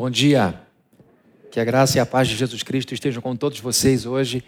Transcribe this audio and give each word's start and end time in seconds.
Bom 0.00 0.08
dia. 0.08 0.58
Que 1.50 1.60
a 1.60 1.64
graça 1.64 1.98
e 1.98 2.00
a 2.00 2.06
paz 2.06 2.26
de 2.26 2.34
Jesus 2.34 2.62
Cristo 2.62 2.94
estejam 2.94 3.20
com 3.20 3.36
todos 3.36 3.60
vocês 3.60 4.06
hoje. 4.06 4.42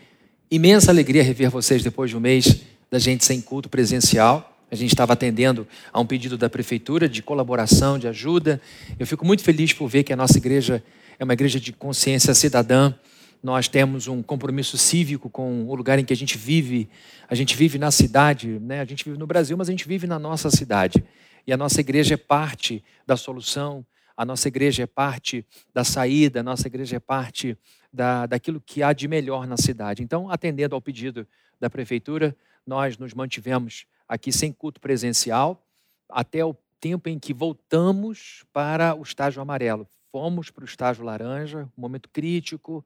Imensa 0.50 0.90
alegria 0.90 1.22
rever 1.22 1.50
vocês 1.50 1.82
depois 1.82 2.09
de 2.09 2.17
um 2.17 2.21
mês 2.21 2.62
da 2.90 2.98
gente 2.98 3.22
sem 3.22 3.38
culto 3.38 3.69
presencial. 3.69 4.59
A 4.71 4.75
gente 4.75 4.93
estava 4.95 5.12
atendendo 5.12 5.69
a 5.93 6.01
um 6.01 6.07
pedido 6.07 6.38
da 6.38 6.49
prefeitura 6.49 7.07
de 7.07 7.23
colaboração, 7.23 7.99
de 7.99 8.09
ajuda. 8.09 8.62
Eu 8.99 9.07
fico 9.07 9.27
muito 9.27 9.43
feliz 9.43 9.75
por 9.75 9.88
ver 9.88 10.04
que 10.04 10.12
a 10.14 10.16
nossa 10.16 10.38
igreja 10.38 10.82
é 11.18 11.23
uma 11.23 11.34
igreja 11.34 11.61
de 11.61 11.71
consciência 11.71 12.32
cidadã. 12.32 12.95
Nós 13.43 13.69
temos 13.69 14.09
um 14.09 14.23
compromisso 14.23 14.79
cívico 14.79 15.29
com 15.29 15.69
o 15.69 15.75
lugar 15.75 15.98
em 15.98 16.05
que 16.07 16.14
a 16.14 16.16
gente 16.16 16.39
vive. 16.39 16.89
A 17.29 17.34
gente 17.34 17.55
vive 17.59 17.77
na 17.77 17.91
cidade, 17.91 18.59
né? 18.59 18.80
A 18.80 18.87
gente 18.87 19.05
vive 19.05 19.19
no 19.19 19.27
Brasil, 19.27 19.55
mas 19.59 19.69
a 19.69 19.71
gente 19.71 19.87
vive 19.87 20.07
na 20.07 20.19
nossa 20.19 20.48
cidade. 20.48 21.05
E 21.46 21.53
a 21.53 21.59
nossa 21.59 21.79
igreja 21.79 22.14
é 22.14 22.16
parte 22.16 22.82
da 23.07 23.19
solução, 23.19 23.84
a 24.16 24.24
nossa 24.24 24.48
igreja 24.48 24.82
é 24.82 24.86
parte 24.86 25.46
da 25.72 25.84
saída, 25.84 26.40
a 26.40 26.43
nossa 26.43 26.66
igreja 26.66 26.96
é 26.96 27.00
parte 27.00 27.57
da, 27.93 28.26
daquilo 28.26 28.61
que 28.61 28.82
há 28.82 28.93
de 28.93 29.08
melhor 29.08 29.46
na 29.46 29.57
cidade. 29.57 30.03
Então, 30.03 30.30
atendendo 30.30 30.75
ao 30.75 30.80
pedido 30.80 31.26
da 31.61 31.70
prefeitura, 31.70 32.36
nós 32.67 32.98
nos 32.98 33.14
mantivemos 33.14 33.86
aqui 34.08 34.33
sem 34.33 34.53
culto 34.53 34.80
presencial 34.80 35.64
até 36.08 36.44
o 36.44 36.55
tempo 36.80 37.08
em 37.08 37.19
que 37.19 37.33
voltamos 37.33 38.44
para 38.53 38.94
o 38.94 39.03
estágio 39.03 39.41
amarelo. 39.41 39.86
Fomos 40.11 40.50
para 40.50 40.62
o 40.62 40.67
estágio 40.67 41.05
laranja, 41.05 41.69
um 41.77 41.81
momento 41.81 42.08
crítico. 42.11 42.84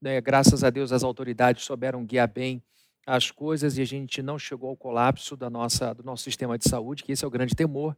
Né? 0.00 0.20
Graças 0.20 0.64
a 0.64 0.70
Deus, 0.70 0.92
as 0.92 1.04
autoridades 1.04 1.64
souberam 1.64 2.04
guiar 2.04 2.28
bem 2.28 2.62
as 3.06 3.30
coisas 3.30 3.76
e 3.78 3.82
a 3.82 3.84
gente 3.84 4.22
não 4.22 4.38
chegou 4.38 4.70
ao 4.70 4.76
colapso 4.76 5.36
da 5.36 5.50
nossa, 5.50 5.92
do 5.92 6.04
nosso 6.04 6.22
sistema 6.22 6.56
de 6.56 6.68
saúde, 6.68 7.02
que 7.02 7.12
esse 7.12 7.24
é 7.24 7.28
o 7.28 7.30
grande 7.30 7.54
temor. 7.54 7.96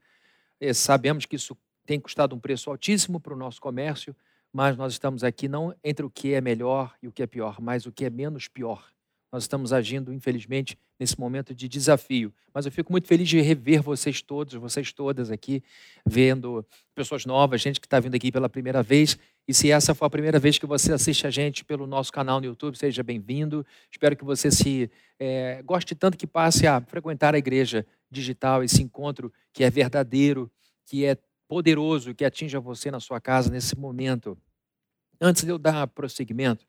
E 0.60 0.72
sabemos 0.72 1.26
que 1.26 1.36
isso 1.36 1.56
tem 1.86 2.00
custado 2.00 2.34
um 2.34 2.40
preço 2.40 2.70
altíssimo 2.70 3.20
para 3.20 3.34
o 3.34 3.36
nosso 3.36 3.60
comércio, 3.60 4.14
mas 4.52 4.76
nós 4.76 4.92
estamos 4.92 5.24
aqui 5.24 5.48
não 5.48 5.74
entre 5.82 6.06
o 6.06 6.10
que 6.10 6.32
é 6.32 6.40
melhor 6.40 6.94
e 7.02 7.08
o 7.08 7.12
que 7.12 7.22
é 7.22 7.26
pior, 7.26 7.60
mas 7.60 7.86
o 7.86 7.92
que 7.92 8.04
é 8.04 8.10
menos 8.10 8.48
pior. 8.48 8.88
Nós 9.34 9.42
estamos 9.42 9.72
agindo, 9.72 10.12
infelizmente, 10.12 10.78
nesse 10.96 11.18
momento 11.18 11.52
de 11.52 11.68
desafio. 11.68 12.32
Mas 12.54 12.66
eu 12.66 12.70
fico 12.70 12.92
muito 12.92 13.08
feliz 13.08 13.28
de 13.28 13.40
rever 13.40 13.82
vocês 13.82 14.22
todos, 14.22 14.54
vocês 14.54 14.92
todas 14.92 15.28
aqui, 15.28 15.60
vendo 16.06 16.64
pessoas 16.94 17.26
novas, 17.26 17.60
gente 17.60 17.80
que 17.80 17.86
está 17.88 17.98
vindo 17.98 18.14
aqui 18.14 18.30
pela 18.30 18.48
primeira 18.48 18.80
vez. 18.80 19.18
E 19.48 19.52
se 19.52 19.72
essa 19.72 19.92
for 19.92 20.04
a 20.04 20.10
primeira 20.10 20.38
vez 20.38 20.56
que 20.56 20.66
você 20.66 20.92
assiste 20.92 21.26
a 21.26 21.30
gente 21.30 21.64
pelo 21.64 21.84
nosso 21.84 22.12
canal 22.12 22.40
no 22.40 22.46
YouTube, 22.46 22.78
seja 22.78 23.02
bem-vindo. 23.02 23.66
Espero 23.90 24.16
que 24.16 24.24
você 24.24 24.52
se 24.52 24.88
é, 25.18 25.60
goste 25.64 25.96
tanto 25.96 26.16
que 26.16 26.28
passe 26.28 26.68
a 26.68 26.80
frequentar 26.80 27.34
a 27.34 27.38
igreja 27.38 27.84
digital, 28.08 28.62
esse 28.62 28.80
encontro 28.80 29.32
que 29.52 29.64
é 29.64 29.68
verdadeiro, 29.68 30.48
que 30.86 31.04
é 31.04 31.18
poderoso, 31.54 32.12
que 32.16 32.24
atinja 32.24 32.58
você 32.58 32.90
na 32.90 32.98
sua 32.98 33.20
casa 33.20 33.48
nesse 33.48 33.78
momento. 33.78 34.36
Antes 35.20 35.44
de 35.44 35.50
eu 35.50 35.56
dar 35.56 35.86
prosseguimento, 35.86 36.66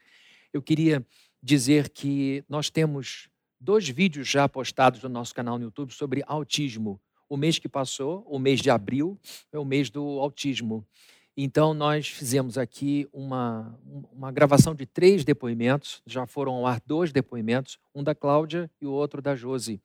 eu 0.53 0.61
queria 0.61 1.03
dizer 1.41 1.89
que 1.89 2.43
nós 2.47 2.69
temos 2.69 3.27
dois 3.59 3.89
vídeos 3.89 4.27
já 4.27 4.47
postados 4.47 5.01
no 5.01 5.09
nosso 5.09 5.33
canal 5.33 5.57
no 5.57 5.63
YouTube 5.63 5.91
sobre 5.91 6.21
autismo. 6.27 7.01
O 7.27 7.35
mês 7.35 7.57
que 7.57 7.67
passou, 7.67 8.23
o 8.29 8.37
mês 8.37 8.61
de 8.61 8.69
abril, 8.69 9.19
é 9.51 9.57
o 9.57 9.65
mês 9.65 9.89
do 9.89 10.03
autismo. 10.19 10.85
Então, 11.35 11.73
nós 11.73 12.07
fizemos 12.07 12.55
aqui 12.55 13.09
uma, 13.11 13.75
uma 14.11 14.31
gravação 14.31 14.75
de 14.75 14.85
três 14.85 15.25
depoimentos, 15.25 16.03
já 16.05 16.27
foram 16.27 16.53
ao 16.53 16.67
ar 16.67 16.79
dois 16.85 17.11
depoimentos, 17.11 17.79
um 17.95 18.03
da 18.03 18.13
Cláudia 18.13 18.69
e 18.79 18.85
o 18.85 18.91
outro 18.91 19.19
da 19.19 19.35
Josi. 19.35 19.81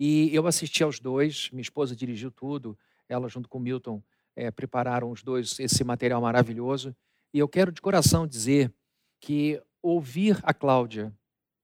E 0.00 0.34
eu 0.34 0.48
assisti 0.48 0.82
aos 0.82 0.98
dois, 0.98 1.48
minha 1.52 1.62
esposa 1.62 1.94
dirigiu 1.94 2.32
tudo, 2.32 2.76
ela 3.08 3.28
junto 3.28 3.48
com 3.48 3.58
o 3.58 3.60
Milton 3.60 4.02
é, 4.36 4.50
prepararam 4.50 5.10
os 5.10 5.22
dois 5.22 5.58
esse 5.58 5.84
material 5.84 6.20
maravilhoso. 6.20 6.94
E 7.32 7.38
eu 7.38 7.48
quero 7.48 7.72
de 7.72 7.80
coração 7.80 8.26
dizer 8.26 8.72
que 9.20 9.62
ouvir 9.82 10.38
a 10.42 10.52
Cláudia, 10.52 11.12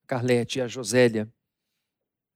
Carlete 0.07 0.59
e 0.59 0.63
a 0.63 0.69
Josélia 0.69 1.29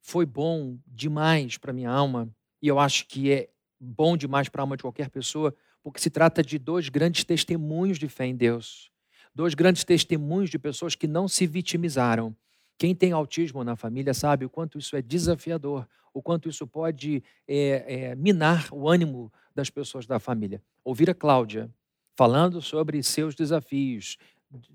foi 0.03 0.27
bom 0.27 0.79
demais 0.87 1.57
para 1.57 1.73
minha 1.73 1.91
alma, 1.91 2.29
e 2.61 2.69
eu 2.69 2.79
acho 2.79 3.07
que 3.07 3.31
é 3.31 3.49
bom 3.81 4.17
demais 4.17 4.49
para 4.49 4.63
a 4.63 4.65
alma 4.65 4.77
de 4.77 4.83
qualquer 4.83 5.09
pessoa, 5.09 5.55
porque 5.83 6.01
se 6.01 6.11
trata 6.11 6.43
de 6.43 6.59
dois 6.59 6.89
grandes 6.89 7.25
testemunhos 7.25 7.99
de 7.99 8.09
fé 8.09 8.27
em 8.27 8.37
Deus, 8.37 8.91
dois 9.35 9.55
grandes 9.55 9.85
testemunhos 9.85 10.51
de 10.51 10.59
pessoas 10.59 10.95
que 10.95 11.09
não 11.09 11.27
se 11.27 11.47
vitimizaram. 11.47 12.37
Quem 12.79 12.95
tem 12.95 13.13
autismo 13.13 13.63
na 13.63 13.77
família 13.77 14.13
sabe 14.13 14.45
o 14.45 14.51
quanto 14.51 14.79
isso 14.79 14.97
é 14.97 15.03
desafiador, 15.03 15.87
o 16.13 16.21
quanto 16.21 16.49
isso 16.49 16.67
pode 16.67 17.23
é, 17.47 18.11
é, 18.11 18.15
minar 18.15 18.69
o 18.73 18.89
ânimo 18.89 19.33
das 19.55 19.71
pessoas 19.71 20.07
da 20.07 20.19
família. 20.19 20.63
Ouvir 20.85 21.09
a 21.11 21.15
Cláudia 21.15 21.71
falando 22.15 22.61
sobre 22.61 23.03
seus 23.03 23.35
desafios, 23.35 24.19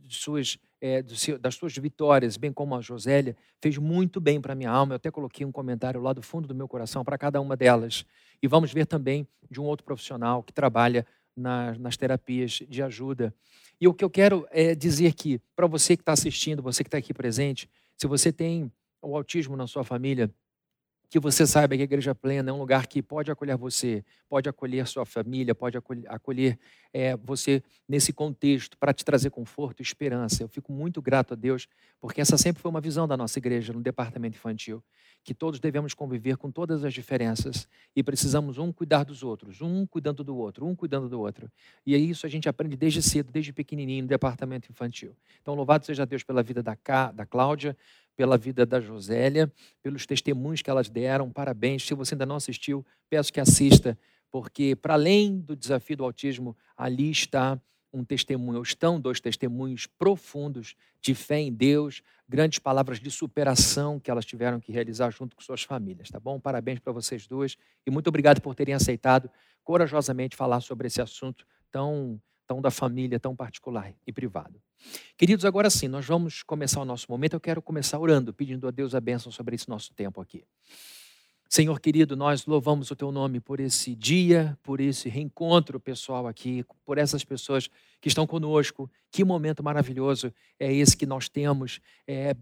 suas, 0.10 0.58
é, 0.82 1.04
das 1.40 1.56
suas 1.56 1.76
vitórias, 1.78 2.38
bem 2.38 2.52
como 2.52 2.76
a 2.76 2.82
Josélia, 2.82 3.36
fez 3.62 3.78
muito 3.78 4.20
bem 4.20 4.42
para 4.42 4.56
minha 4.56 4.72
alma. 4.72 4.94
Eu 4.94 4.98
até 4.98 5.12
coloquei 5.12 5.46
um 5.46 5.52
comentário 5.52 6.02
lá 6.02 6.14
do 6.14 6.22
fundo 6.22 6.48
do 6.48 6.56
meu 6.56 6.68
coração 6.68 7.04
para 7.04 7.18
cada 7.18 7.40
uma 7.40 7.56
delas. 7.56 8.06
E 8.42 8.48
vamos 8.48 8.74
ver 8.74 8.86
também 8.86 9.28
de 9.50 9.60
um 9.62 9.66
outro 9.66 9.86
profissional 9.86 10.42
que 10.42 10.54
trabalha 10.54 11.06
na, 11.36 11.74
nas 11.78 11.96
terapias 11.96 12.64
de 12.68 12.82
ajuda. 12.82 13.34
E 13.80 13.88
o 13.88 13.94
que 13.94 14.04
eu 14.04 14.10
quero 14.10 14.48
é 14.50 14.74
dizer 14.74 15.14
que, 15.14 15.40
para 15.56 15.68
você 15.68 15.96
que 15.96 16.02
está 16.02 16.14
assistindo, 16.14 16.64
você 16.64 16.84
que 16.84 16.88
está 16.88 16.98
aqui 16.98 17.14
presente, 17.14 17.70
se 17.98 18.08
você 18.08 18.32
tem 18.32 18.72
o 19.02 19.16
autismo 19.16 19.56
na 19.56 19.68
sua 19.68 19.84
família, 19.84 20.34
que 21.10 21.20
você 21.20 21.48
saiba 21.48 21.76
que 21.76 21.82
a 21.82 21.86
Igreja 21.86 22.14
Plena 22.14 22.50
é 22.50 22.54
um 22.54 22.58
lugar 22.58 22.86
que 22.86 23.02
pode 23.02 23.32
acolher 23.32 23.56
você, 23.56 24.04
pode 24.28 24.50
acolher 24.50 24.86
sua 24.88 25.06
família, 25.06 25.56
pode 25.56 25.78
acolher, 25.78 26.06
acolher 26.08 26.60
é, 26.94 27.16
você 27.16 27.64
nesse 27.88 28.12
contexto 28.12 28.78
para 28.78 28.94
te 28.94 29.06
trazer 29.06 29.30
conforto 29.30 29.80
e 29.80 29.84
esperança. 29.84 30.44
Eu 30.44 30.50
fico 30.50 30.72
muito 30.72 31.02
grato 31.02 31.34
a 31.34 31.36
Deus, 31.36 31.68
porque 32.02 32.20
essa 32.20 32.38
sempre 32.38 32.62
foi 32.62 32.70
uma 32.70 32.82
visão 32.82 33.08
da 33.08 33.16
nossa 33.16 33.40
igreja 33.40 33.72
no 33.72 33.82
departamento 33.82 34.36
infantil, 34.36 34.84
que 35.24 35.34
todos 35.34 35.60
devemos 35.60 35.94
conviver 35.94 36.36
com 36.38 36.52
todas 36.52 36.84
as 36.84 36.94
diferenças 36.94 37.68
e 37.96 38.04
precisamos 38.04 38.58
um 38.58 38.72
cuidar 38.72 39.06
dos 39.06 39.24
outros, 39.24 39.62
um 39.62 39.86
cuidando 39.86 40.24
do 40.24 40.36
outro, 40.36 40.66
um 40.66 40.76
cuidando 40.76 41.08
do 41.08 41.20
outro. 41.20 41.50
E 41.86 41.96
é 41.96 41.98
isso 41.98 42.26
a 42.26 42.30
gente 42.30 42.50
aprende 42.50 42.76
desde 42.76 43.02
cedo, 43.02 43.32
desde 43.32 43.54
pequenininho 43.54 44.04
no 44.04 44.10
departamento 44.10 44.70
infantil. 44.70 45.16
Então, 45.42 45.54
louvado 45.54 45.86
seja 45.86 46.06
Deus 46.06 46.24
pela 46.24 46.44
vida 46.44 46.62
da, 46.62 46.78
da 47.14 47.26
Cláudia, 47.26 47.78
pela 48.18 48.38
vida 48.38 48.66
da 48.66 48.82
Josélia, 48.82 49.50
pelos 49.82 50.06
testemunhos 50.08 50.64
que 50.64 50.70
elas 50.70 50.90
deram. 50.90 51.32
Parabéns. 51.32 51.86
Se 51.86 51.94
você 51.94 52.16
ainda 52.16 52.26
não 52.26 52.36
assistiu, 52.36 52.86
peço 53.10 53.32
que 53.32 53.40
assista, 53.40 53.98
porque 54.32 54.76
para 54.76 54.96
além 54.96 55.40
do 55.40 55.56
desafio 55.56 55.96
do 55.96 56.04
autismo, 56.04 56.58
ali 56.76 57.12
está 57.12 57.62
um 57.94 58.04
testemunho, 58.04 58.62
estão 58.62 59.00
dois 59.00 59.20
testemunhos 59.20 59.88
profundos 59.88 60.76
de 61.00 61.16
fé 61.16 61.40
em 61.40 61.54
Deus, 61.54 62.02
grandes 62.28 62.60
palavras 62.60 63.00
de 63.00 63.10
superação 63.10 64.00
que 64.00 64.12
elas 64.12 64.26
tiveram 64.26 64.60
que 64.60 64.72
realizar 64.72 65.10
junto 65.12 65.36
com 65.36 65.42
suas 65.42 65.64
famílias, 65.64 66.10
tá 66.10 66.20
bom? 66.20 66.40
Parabéns 66.40 66.80
para 66.80 66.92
vocês 66.92 67.26
duas 67.28 67.56
e 67.86 67.92
muito 67.92 68.08
obrigado 68.08 68.42
por 68.42 68.54
terem 68.56 68.74
aceitado 68.74 69.30
corajosamente 69.64 70.36
falar 70.36 70.60
sobre 70.62 70.88
esse 70.88 71.02
assunto 71.02 71.46
tão 71.72 72.20
tão 72.48 72.62
da 72.62 72.72
família, 72.72 73.20
tão 73.20 73.36
particular 73.36 73.94
e 74.06 74.14
privado. 74.14 74.62
Queridos, 75.18 75.44
agora 75.44 75.70
sim, 75.70 75.88
nós 75.88 76.06
vamos 76.06 76.42
começar 76.42 76.82
o 76.82 76.86
nosso 76.86 77.06
momento. 77.10 77.34
Eu 77.34 77.40
quero 77.40 77.62
começar 77.62 78.00
orando, 78.00 78.34
pedindo 78.34 78.68
a 78.68 78.72
Deus 78.72 78.96
a 78.96 79.02
bênção 79.02 79.32
sobre 79.32 79.56
esse 79.56 79.68
nosso 79.68 79.94
tempo 79.94 80.22
aqui. 80.22 80.44
Senhor 81.50 81.80
querido, 81.80 82.16
nós 82.16 82.46
louvamos 82.46 82.92
o 82.92 82.96
teu 82.96 83.12
nome 83.12 83.40
por 83.40 83.60
esse 83.60 83.96
dia, 83.96 84.58
por 84.62 84.82
esse 84.82 85.08
reencontro 85.08 85.80
pessoal 85.80 86.28
aqui, 86.28 86.66
por 86.86 86.98
essas 86.98 87.24
pessoas 87.24 87.70
que 88.02 88.10
estão 88.10 88.28
conosco. 88.28 88.90
Que 89.12 89.24
momento 89.24 89.64
maravilhoso 89.64 90.34
é 90.60 90.74
esse 90.74 90.96
que 90.96 91.06
nós 91.06 91.30
temos, 91.30 91.80
é, 92.06 92.36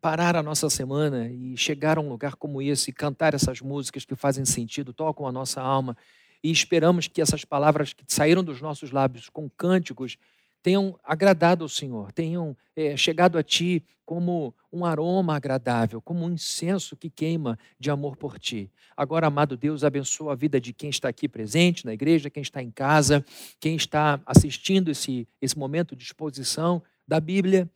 parar 0.00 0.34
a 0.34 0.42
nossa 0.42 0.68
semana 0.68 1.28
e 1.28 1.56
chegar 1.56 1.96
a 1.96 2.00
um 2.00 2.08
lugar 2.08 2.34
como 2.34 2.60
esse, 2.60 2.92
cantar 2.92 3.34
essas 3.34 3.60
músicas 3.60 4.04
que 4.04 4.16
fazem 4.16 4.44
sentido, 4.44 4.92
tocam 4.92 5.26
a 5.26 5.32
nossa 5.32 5.62
alma 5.62 5.96
e 6.42 6.50
esperamos 6.50 7.06
que 7.08 7.20
essas 7.20 7.44
palavras 7.44 7.92
que 7.92 8.04
saíram 8.06 8.42
dos 8.42 8.60
nossos 8.60 8.90
lábios 8.90 9.28
com 9.28 9.48
cânticos 9.48 10.16
tenham 10.62 10.98
agradado 11.04 11.64
ao 11.64 11.68
Senhor, 11.68 12.10
tenham 12.12 12.56
é, 12.74 12.96
chegado 12.96 13.38
a 13.38 13.42
Ti 13.42 13.84
como 14.04 14.54
um 14.72 14.84
aroma 14.84 15.36
agradável, 15.36 16.00
como 16.00 16.24
um 16.24 16.32
incenso 16.32 16.96
que 16.96 17.10
queima 17.10 17.58
de 17.78 17.90
amor 17.90 18.16
por 18.16 18.38
Ti. 18.38 18.70
Agora, 18.96 19.26
amado 19.26 19.56
Deus, 19.56 19.84
abençoa 19.84 20.32
a 20.32 20.36
vida 20.36 20.60
de 20.60 20.72
quem 20.72 20.90
está 20.90 21.08
aqui 21.08 21.28
presente 21.28 21.84
na 21.84 21.92
igreja, 21.92 22.30
quem 22.30 22.42
está 22.42 22.62
em 22.62 22.70
casa, 22.70 23.24
quem 23.60 23.76
está 23.76 24.20
assistindo 24.24 24.90
esse, 24.90 25.28
esse 25.40 25.58
momento 25.58 25.94
de 25.94 26.04
exposição 26.04 26.82
da 27.06 27.20
Bíblia. 27.20 27.70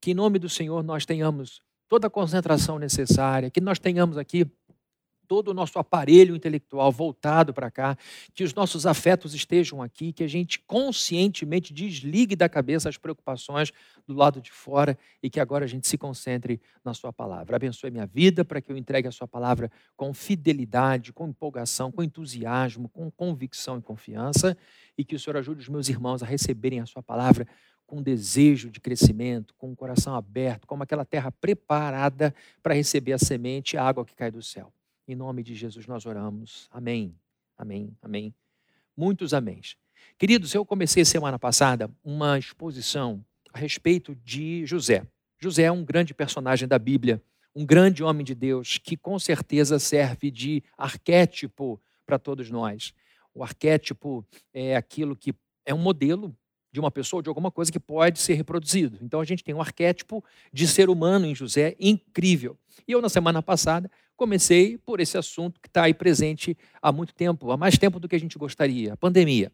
Que 0.00 0.12
em 0.12 0.14
nome 0.14 0.38
do 0.38 0.48
Senhor 0.48 0.82
nós 0.82 1.04
tenhamos 1.04 1.60
toda 1.88 2.06
a 2.06 2.10
concentração 2.10 2.78
necessária, 2.78 3.50
que 3.50 3.60
nós 3.60 3.78
tenhamos 3.78 4.16
aqui 4.16 4.46
todo 5.32 5.48
o 5.48 5.54
nosso 5.54 5.78
aparelho 5.78 6.36
intelectual 6.36 6.92
voltado 6.92 7.54
para 7.54 7.70
cá, 7.70 7.96
que 8.34 8.44
os 8.44 8.52
nossos 8.52 8.84
afetos 8.84 9.32
estejam 9.32 9.80
aqui, 9.80 10.12
que 10.12 10.22
a 10.22 10.28
gente 10.28 10.58
conscientemente 10.58 11.72
desligue 11.72 12.36
da 12.36 12.50
cabeça 12.50 12.90
as 12.90 12.98
preocupações 12.98 13.72
do 14.06 14.12
lado 14.12 14.42
de 14.42 14.52
fora 14.52 14.94
e 15.22 15.30
que 15.30 15.40
agora 15.40 15.64
a 15.64 15.66
gente 15.66 15.88
se 15.88 15.96
concentre 15.96 16.60
na 16.84 16.92
Sua 16.92 17.14
palavra. 17.14 17.56
Abençoe 17.56 17.90
minha 17.90 18.04
vida 18.04 18.44
para 18.44 18.60
que 18.60 18.70
eu 18.70 18.76
entregue 18.76 19.08
a 19.08 19.10
Sua 19.10 19.26
palavra 19.26 19.72
com 19.96 20.12
fidelidade, 20.12 21.14
com 21.14 21.26
empolgação, 21.26 21.90
com 21.90 22.02
entusiasmo, 22.02 22.90
com 22.90 23.10
convicção 23.10 23.78
e 23.78 23.80
confiança 23.80 24.54
e 24.98 25.02
que 25.02 25.16
o 25.16 25.18
Senhor 25.18 25.38
ajude 25.38 25.62
os 25.62 25.68
meus 25.70 25.88
irmãos 25.88 26.22
a 26.22 26.26
receberem 26.26 26.80
a 26.80 26.84
Sua 26.84 27.02
palavra 27.02 27.48
com 27.86 28.02
desejo 28.02 28.70
de 28.70 28.80
crescimento, 28.80 29.54
com 29.56 29.72
o 29.72 29.76
coração 29.76 30.14
aberto, 30.14 30.66
como 30.66 30.82
aquela 30.82 31.06
terra 31.06 31.32
preparada 31.32 32.34
para 32.62 32.74
receber 32.74 33.14
a 33.14 33.18
semente 33.18 33.76
e 33.76 33.78
a 33.78 33.82
água 33.82 34.04
que 34.04 34.14
cai 34.14 34.30
do 34.30 34.42
céu. 34.42 34.70
Em 35.06 35.16
nome 35.16 35.42
de 35.42 35.54
Jesus 35.54 35.86
nós 35.86 36.06
oramos. 36.06 36.68
Amém. 36.70 37.16
Amém. 37.58 37.96
Amém. 38.00 38.34
Muitos 38.96 39.34
améns. 39.34 39.76
Queridos, 40.16 40.54
eu 40.54 40.64
comecei 40.64 41.04
semana 41.04 41.38
passada 41.38 41.90
uma 42.04 42.38
exposição 42.38 43.24
a 43.52 43.58
respeito 43.58 44.14
de 44.14 44.64
José. 44.64 45.04
José 45.40 45.64
é 45.64 45.72
um 45.72 45.84
grande 45.84 46.14
personagem 46.14 46.68
da 46.68 46.78
Bíblia, 46.78 47.20
um 47.54 47.66
grande 47.66 48.04
homem 48.04 48.24
de 48.24 48.34
Deus 48.34 48.78
que 48.78 48.96
com 48.96 49.18
certeza 49.18 49.78
serve 49.78 50.30
de 50.30 50.62
arquétipo 50.78 51.80
para 52.06 52.18
todos 52.18 52.48
nós. 52.48 52.94
O 53.34 53.42
arquétipo 53.42 54.24
é 54.54 54.76
aquilo 54.76 55.16
que 55.16 55.34
é 55.66 55.74
um 55.74 55.78
modelo 55.78 56.36
de 56.70 56.80
uma 56.80 56.90
pessoa 56.90 57.18
ou 57.18 57.22
de 57.22 57.28
alguma 57.28 57.50
coisa 57.50 57.70
que 57.70 57.78
pode 57.78 58.18
ser 58.18 58.34
reproduzido. 58.34 58.98
Então 59.02 59.20
a 59.20 59.24
gente 59.24 59.44
tem 59.44 59.54
um 59.54 59.60
arquétipo 59.60 60.24
de 60.52 60.66
ser 60.66 60.88
humano 60.88 61.26
em 61.26 61.34
José 61.34 61.76
incrível. 61.78 62.56
E 62.88 62.92
eu, 62.92 63.02
na 63.02 63.08
semana 63.08 63.42
passada, 63.42 63.90
comecei 64.22 64.78
por 64.78 65.00
esse 65.00 65.18
assunto 65.18 65.60
que 65.60 65.66
está 65.66 65.82
aí 65.82 65.92
presente 65.92 66.56
há 66.80 66.92
muito 66.92 67.12
tempo, 67.12 67.50
há 67.50 67.56
mais 67.56 67.76
tempo 67.76 67.98
do 67.98 68.08
que 68.08 68.14
a 68.14 68.20
gente 68.20 68.38
gostaria, 68.38 68.92
a 68.92 68.96
pandemia. 68.96 69.50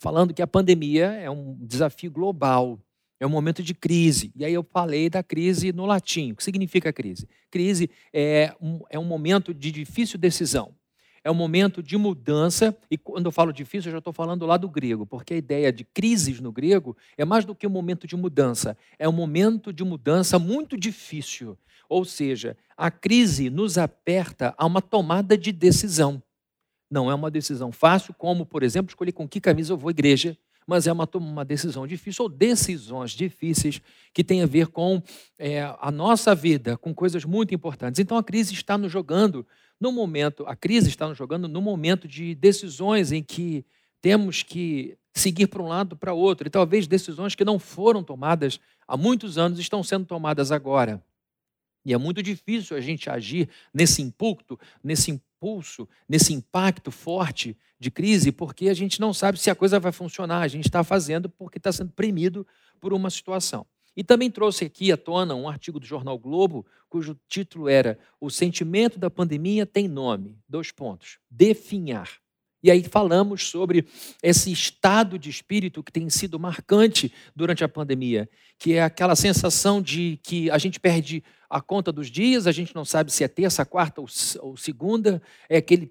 Falando 0.00 0.34
que 0.34 0.42
a 0.42 0.46
pandemia 0.46 1.06
é 1.12 1.30
um 1.30 1.56
desafio 1.60 2.10
global, 2.10 2.80
é 3.20 3.26
um 3.26 3.30
momento 3.30 3.62
de 3.62 3.74
crise. 3.74 4.32
E 4.34 4.44
aí 4.44 4.52
eu 4.52 4.64
falei 4.64 5.08
da 5.08 5.22
crise 5.22 5.72
no 5.72 5.86
latim. 5.86 6.32
O 6.32 6.36
que 6.36 6.42
significa 6.42 6.92
crise? 6.92 7.28
Crise 7.48 7.88
é 8.12 8.52
um, 8.60 8.80
é 8.90 8.98
um 8.98 9.04
momento 9.04 9.54
de 9.54 9.70
difícil 9.70 10.18
decisão 10.18 10.74
é 11.22 11.30
um 11.30 11.34
momento 11.34 11.82
de 11.82 11.96
mudança, 11.96 12.76
e 12.90 12.96
quando 12.96 13.26
eu 13.26 13.32
falo 13.32 13.52
difícil, 13.52 13.88
eu 13.88 13.92
já 13.92 13.98
estou 13.98 14.12
falando 14.12 14.46
lá 14.46 14.56
do 14.56 14.68
grego, 14.68 15.06
porque 15.06 15.34
a 15.34 15.36
ideia 15.36 15.72
de 15.72 15.84
crises 15.84 16.40
no 16.40 16.52
grego 16.52 16.96
é 17.16 17.24
mais 17.24 17.44
do 17.44 17.54
que 17.54 17.66
um 17.66 17.70
momento 17.70 18.06
de 18.06 18.16
mudança, 18.16 18.76
é 18.98 19.08
um 19.08 19.12
momento 19.12 19.72
de 19.72 19.84
mudança 19.84 20.38
muito 20.38 20.76
difícil. 20.76 21.56
Ou 21.88 22.04
seja, 22.04 22.56
a 22.76 22.90
crise 22.90 23.48
nos 23.48 23.78
aperta 23.78 24.54
a 24.58 24.66
uma 24.66 24.82
tomada 24.82 25.38
de 25.38 25.52
decisão. 25.52 26.22
Não 26.90 27.10
é 27.10 27.14
uma 27.14 27.30
decisão 27.30 27.72
fácil, 27.72 28.14
como, 28.14 28.46
por 28.46 28.62
exemplo, 28.62 28.90
escolher 28.90 29.12
com 29.12 29.28
que 29.28 29.40
camisa 29.40 29.72
eu 29.72 29.76
vou 29.76 29.88
à 29.88 29.90
igreja, 29.90 30.36
mas 30.68 30.86
é 30.86 30.92
uma, 30.92 31.08
uma 31.14 31.46
decisão 31.46 31.86
difícil, 31.86 32.24
ou 32.24 32.28
decisões 32.28 33.12
difíceis 33.12 33.80
que 34.12 34.22
têm 34.22 34.42
a 34.42 34.46
ver 34.46 34.66
com 34.66 35.02
é, 35.38 35.62
a 35.80 35.90
nossa 35.90 36.34
vida, 36.34 36.76
com 36.76 36.94
coisas 36.94 37.24
muito 37.24 37.54
importantes. 37.54 37.98
Então 37.98 38.18
a 38.18 38.22
crise 38.22 38.52
está 38.52 38.76
nos 38.76 38.92
jogando 38.92 39.46
no 39.80 39.90
momento, 39.90 40.44
a 40.46 40.54
crise 40.54 40.90
está 40.90 41.08
nos 41.08 41.16
jogando 41.16 41.48
no 41.48 41.62
momento 41.62 42.06
de 42.06 42.34
decisões 42.34 43.12
em 43.12 43.22
que 43.22 43.64
temos 44.02 44.42
que 44.42 44.98
seguir 45.14 45.46
para 45.46 45.62
um 45.62 45.68
lado 45.68 45.96
para 45.96 46.12
outro, 46.12 46.46
e 46.46 46.50
talvez 46.50 46.86
decisões 46.86 47.34
que 47.34 47.46
não 47.46 47.58
foram 47.58 48.04
tomadas 48.04 48.60
há 48.86 48.94
muitos 48.94 49.38
anos 49.38 49.58
estão 49.58 49.82
sendo 49.82 50.04
tomadas 50.04 50.52
agora. 50.52 51.02
E 51.82 51.94
é 51.94 51.96
muito 51.96 52.22
difícil 52.22 52.76
a 52.76 52.80
gente 52.82 53.08
agir 53.08 53.48
nesse 53.72 54.02
impulso, 54.02 54.58
nesse 54.84 55.18
impulso, 55.38 55.88
nesse 56.08 56.34
impacto 56.34 56.90
forte 56.90 57.56
de 57.78 57.90
crise, 57.90 58.32
porque 58.32 58.68
a 58.68 58.74
gente 58.74 59.00
não 59.00 59.14
sabe 59.14 59.38
se 59.38 59.48
a 59.48 59.54
coisa 59.54 59.78
vai 59.78 59.92
funcionar. 59.92 60.42
A 60.42 60.48
gente 60.48 60.66
está 60.66 60.82
fazendo 60.82 61.30
porque 61.30 61.58
está 61.58 61.70
sendo 61.70 61.92
premido 61.92 62.46
por 62.80 62.92
uma 62.92 63.08
situação. 63.08 63.64
E 63.96 64.04
também 64.04 64.30
trouxe 64.30 64.64
aqui 64.64 64.92
à 64.92 64.96
tona 64.96 65.34
um 65.34 65.48
artigo 65.48 65.80
do 65.80 65.86
jornal 65.86 66.18
Globo, 66.18 66.66
cujo 66.88 67.18
título 67.28 67.68
era 67.68 67.98
O 68.20 68.30
sentimento 68.30 68.98
da 68.98 69.10
pandemia 69.10 69.64
tem 69.64 69.88
nome. 69.88 70.38
Dois 70.48 70.70
pontos. 70.70 71.18
Definhar. 71.30 72.08
E 72.68 72.70
aí 72.70 72.82
falamos 72.82 73.48
sobre 73.48 73.86
esse 74.22 74.52
estado 74.52 75.18
de 75.18 75.30
espírito 75.30 75.82
que 75.82 75.90
tem 75.90 76.10
sido 76.10 76.38
marcante 76.38 77.10
durante 77.34 77.64
a 77.64 77.68
pandemia, 77.68 78.28
que 78.58 78.74
é 78.74 78.82
aquela 78.82 79.16
sensação 79.16 79.80
de 79.80 80.20
que 80.22 80.50
a 80.50 80.58
gente 80.58 80.78
perde 80.78 81.24
a 81.48 81.62
conta 81.62 81.90
dos 81.90 82.10
dias, 82.10 82.46
a 82.46 82.52
gente 82.52 82.74
não 82.74 82.84
sabe 82.84 83.10
se 83.10 83.24
é 83.24 83.28
terça, 83.28 83.64
quarta 83.64 84.02
ou, 84.02 84.54
segunda, 84.54 85.22
é 85.48 85.56
aquele 85.56 85.90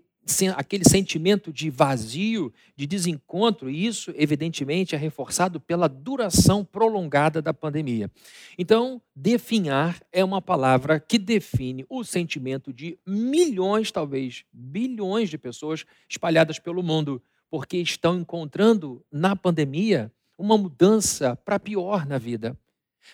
aquele 0.55 0.83
sentimento 0.83 1.51
de 1.51 1.69
vazio, 1.69 2.53
de 2.75 2.85
desencontro, 2.85 3.69
e 3.69 3.85
isso, 3.85 4.13
evidentemente, 4.15 4.93
é 4.95 4.97
reforçado 4.97 5.59
pela 5.59 5.87
duração 5.87 6.65
prolongada 6.65 7.41
da 7.41 7.53
pandemia. 7.53 8.11
Então, 8.57 9.01
definhar 9.15 10.01
é 10.11 10.23
uma 10.23 10.41
palavra 10.41 10.99
que 10.99 11.17
define 11.17 11.85
o 11.89 12.03
sentimento 12.03 12.73
de 12.73 12.97
milhões, 13.05 13.91
talvez 13.91 14.43
bilhões 14.51 15.29
de 15.29 15.37
pessoas 15.37 15.85
espalhadas 16.09 16.59
pelo 16.59 16.83
mundo, 16.83 17.21
porque 17.49 17.77
estão 17.77 18.19
encontrando 18.19 19.03
na 19.11 19.35
pandemia 19.35 20.11
uma 20.37 20.57
mudança 20.57 21.35
para 21.35 21.59
pior 21.59 22.05
na 22.05 22.17
vida. 22.17 22.57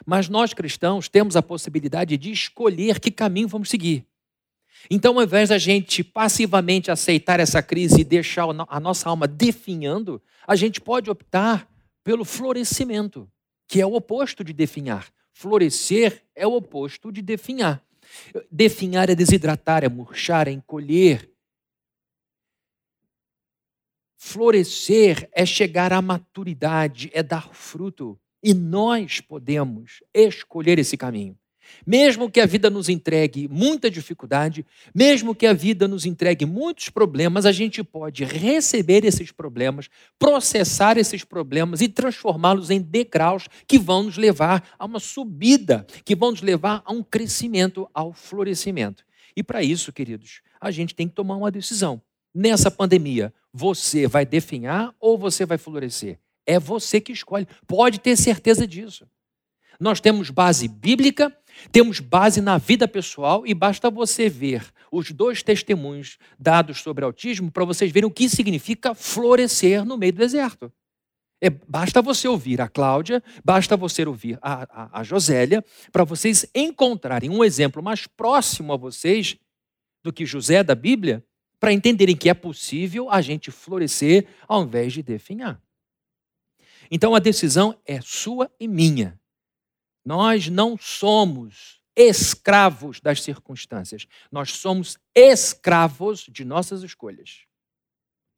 Mas 0.06 0.28
nós 0.28 0.54
cristãos 0.54 1.08
temos 1.08 1.36
a 1.36 1.44
possibilidade 1.44 2.18
de 2.18 2.32
escolher 2.32 3.00
que 3.00 3.12
caminho 3.12 3.48
vamos 3.48 3.70
seguir. 3.70 4.06
Então, 4.90 5.18
ao 5.18 5.24
invés 5.24 5.50
da 5.50 5.58
gente 5.58 6.04
passivamente 6.04 6.92
aceitar 6.92 7.40
essa 7.40 7.62
crise 7.64 8.02
e 8.02 8.04
deixar 8.04 8.46
a 8.68 8.80
nossa 8.80 9.10
alma 9.10 9.28
definhando, 9.28 10.22
a 10.46 10.56
gente 10.56 10.82
pode 10.82 11.10
optar 11.10 11.70
pelo 12.04 12.26
florescimento, 12.26 13.30
que 13.68 13.80
é 13.80 13.86
o 13.86 13.94
oposto 13.94 14.44
de 14.44 14.52
definhar. 14.52 15.12
Florescer 15.32 16.24
é 16.36 16.46
o 16.46 16.54
oposto 16.54 17.12
de 17.12 17.22
definhar. 17.22 17.84
Definhar 18.52 19.10
é 19.10 19.16
desidratar, 19.16 19.84
é 19.84 19.90
murchar, 19.90 20.48
é 20.48 20.52
encolher. 20.52 21.32
Florescer 24.18 25.30
é 25.32 25.46
chegar 25.46 25.92
à 25.92 26.02
maturidade, 26.02 27.10
é 27.14 27.24
dar 27.24 27.54
fruto. 27.54 28.20
E 28.42 28.54
nós 28.54 29.22
podemos 29.22 30.02
escolher 30.14 30.78
esse 30.78 30.98
caminho. 30.98 31.38
Mesmo 31.86 32.30
que 32.30 32.40
a 32.40 32.46
vida 32.46 32.70
nos 32.70 32.90
entregue 32.90 33.48
muita 33.48 33.90
dificuldade, 33.90 34.66
mesmo 34.94 35.36
que 35.36 35.46
a 35.46 35.54
vida 35.54 35.88
nos 35.88 36.06
entregue 36.06 36.46
muitos 36.46 36.90
problemas, 36.90 37.46
a 37.46 37.52
gente 37.52 37.84
pode 37.84 38.24
receber 38.24 39.06
esses 39.06 39.32
problemas, 39.32 39.90
processar 40.18 40.98
esses 40.98 41.24
problemas 41.24 41.82
e 41.82 41.88
transformá-los 41.88 42.70
em 42.70 42.82
degraus 42.82 43.48
que 43.68 43.80
vão 43.80 44.04
nos 44.04 44.18
levar 44.18 44.64
a 44.78 44.86
uma 44.86 45.00
subida, 45.00 45.86
que 46.06 46.16
vão 46.16 46.32
nos 46.32 46.42
levar 46.42 46.82
a 46.86 46.94
um 46.94 47.04
crescimento, 47.04 47.90
ao 47.94 48.14
florescimento. 48.14 49.04
E 49.36 49.44
para 49.44 49.64
isso, 49.64 49.92
queridos, 49.92 50.42
a 50.62 50.72
gente 50.72 50.96
tem 50.96 51.08
que 51.08 51.16
tomar 51.16 51.36
uma 51.36 51.52
decisão. 51.52 52.02
Nessa 52.34 52.72
pandemia, 52.72 53.34
você 53.52 54.08
vai 54.08 54.26
definhar 54.26 54.94
ou 55.00 55.18
você 55.18 55.46
vai 55.46 55.58
florescer? 55.58 56.20
É 56.46 56.60
você 56.60 57.00
que 57.00 57.12
escolhe. 57.12 57.48
Pode 57.68 58.00
ter 58.00 58.16
certeza 58.18 58.68
disso. 58.68 59.08
Nós 59.80 60.00
temos 60.00 60.30
base 60.30 60.68
bíblica, 60.68 61.36
temos 61.72 62.00
base 62.00 62.42
na 62.42 62.58
vida 62.58 62.88
pessoal 62.88 63.46
e 63.46 63.54
basta 63.54 63.90
você 63.90 64.30
ver 64.30 64.66
os 64.92 65.12
dois 65.12 65.42
testemunhos 65.42 66.18
dados 66.38 66.82
sobre 66.82 67.04
autismo 67.04 67.52
para 67.52 67.66
vocês 67.66 67.92
verem 67.92 68.08
o 68.08 68.12
que 68.12 68.30
significa 68.30 68.94
florescer 68.94 69.84
no 69.86 69.98
meio 69.98 70.14
do 70.14 70.18
deserto. 70.18 70.72
É, 71.42 71.50
basta 71.50 72.02
você 72.02 72.28
ouvir 72.28 72.62
a 72.62 72.70
Cláudia, 72.70 73.22
basta 73.44 73.76
você 73.76 74.06
ouvir 74.06 74.40
a, 74.42 74.64
a, 74.64 75.00
a 75.00 75.04
Josélia, 75.04 75.64
para 75.92 76.06
vocês 76.06 76.46
encontrarem 76.56 77.30
um 77.30 77.44
exemplo 77.44 77.84
mais 77.84 78.08
próximo 78.08 78.72
a 78.72 78.78
vocês 78.78 79.36
do 80.02 80.14
que 80.14 80.26
José 80.26 80.64
da 80.64 80.74
Bíblia, 80.74 81.22
para 81.60 81.74
entenderem 81.74 82.16
que 82.16 82.30
é 82.30 82.34
possível 82.34 83.10
a 83.10 83.22
gente 83.22 83.52
florescer 83.52 84.26
ao 84.48 84.64
invés 84.64 84.94
de 84.94 85.04
definhar. 85.04 85.62
Então 86.90 87.16
a 87.16 87.20
decisão 87.20 87.78
é 87.86 88.00
sua 88.02 88.52
e 88.60 88.68
minha. 88.68 89.20
Nós 90.06 90.50
não 90.50 90.78
somos 90.78 91.82
escravos 91.96 93.00
das 93.00 93.22
circunstâncias. 93.22 94.08
Nós 94.32 94.52
somos 94.52 94.98
escravos 95.16 96.26
de 96.30 96.44
nossas 96.44 96.84
escolhas. 96.84 97.46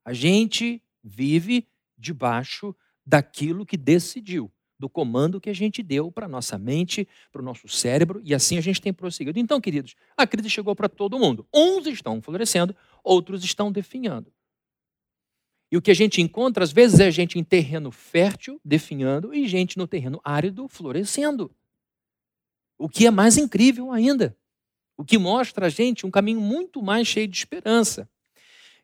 A 0.03 0.13
gente 0.13 0.81
vive 1.03 1.67
debaixo 1.97 2.75
daquilo 3.05 3.65
que 3.65 3.77
decidiu, 3.77 4.51
do 4.77 4.89
comando 4.89 5.39
que 5.39 5.49
a 5.49 5.53
gente 5.53 5.81
deu 5.81 6.11
para 6.11 6.27
nossa 6.27 6.57
mente, 6.57 7.07
para 7.31 7.41
o 7.41 7.45
nosso 7.45 7.67
cérebro, 7.67 8.21
e 8.23 8.33
assim 8.33 8.57
a 8.57 8.61
gente 8.61 8.81
tem 8.81 8.93
prosseguido. 8.93 9.39
Então, 9.39 9.61
queridos, 9.61 9.95
a 10.17 10.27
crise 10.27 10.49
chegou 10.49 10.75
para 10.75 10.89
todo 10.89 11.17
mundo. 11.17 11.47
Uns 11.53 11.87
estão 11.87 12.21
florescendo, 12.21 12.75
outros 13.03 13.43
estão 13.43 13.71
definhando. 13.71 14.31
E 15.71 15.77
o 15.77 15.81
que 15.81 15.91
a 15.91 15.95
gente 15.95 16.21
encontra, 16.21 16.63
às 16.63 16.71
vezes, 16.71 16.99
é 16.99 17.09
gente 17.09 17.39
em 17.39 17.43
terreno 17.43 17.91
fértil, 17.91 18.59
definhando, 18.63 19.33
e 19.33 19.47
gente 19.47 19.77
no 19.77 19.87
terreno 19.87 20.21
árido, 20.23 20.67
florescendo. 20.67 21.51
O 22.77 22.87
que 22.87 23.05
é 23.07 23.11
mais 23.11 23.37
incrível 23.37 23.91
ainda. 23.91 24.35
o 24.97 25.03
que 25.03 25.17
mostra 25.17 25.65
a 25.65 25.69
gente 25.69 26.05
um 26.05 26.11
caminho 26.11 26.39
muito 26.39 26.81
mais 26.81 27.05
cheio 27.07 27.27
de 27.27 27.37
esperança. 27.37 28.09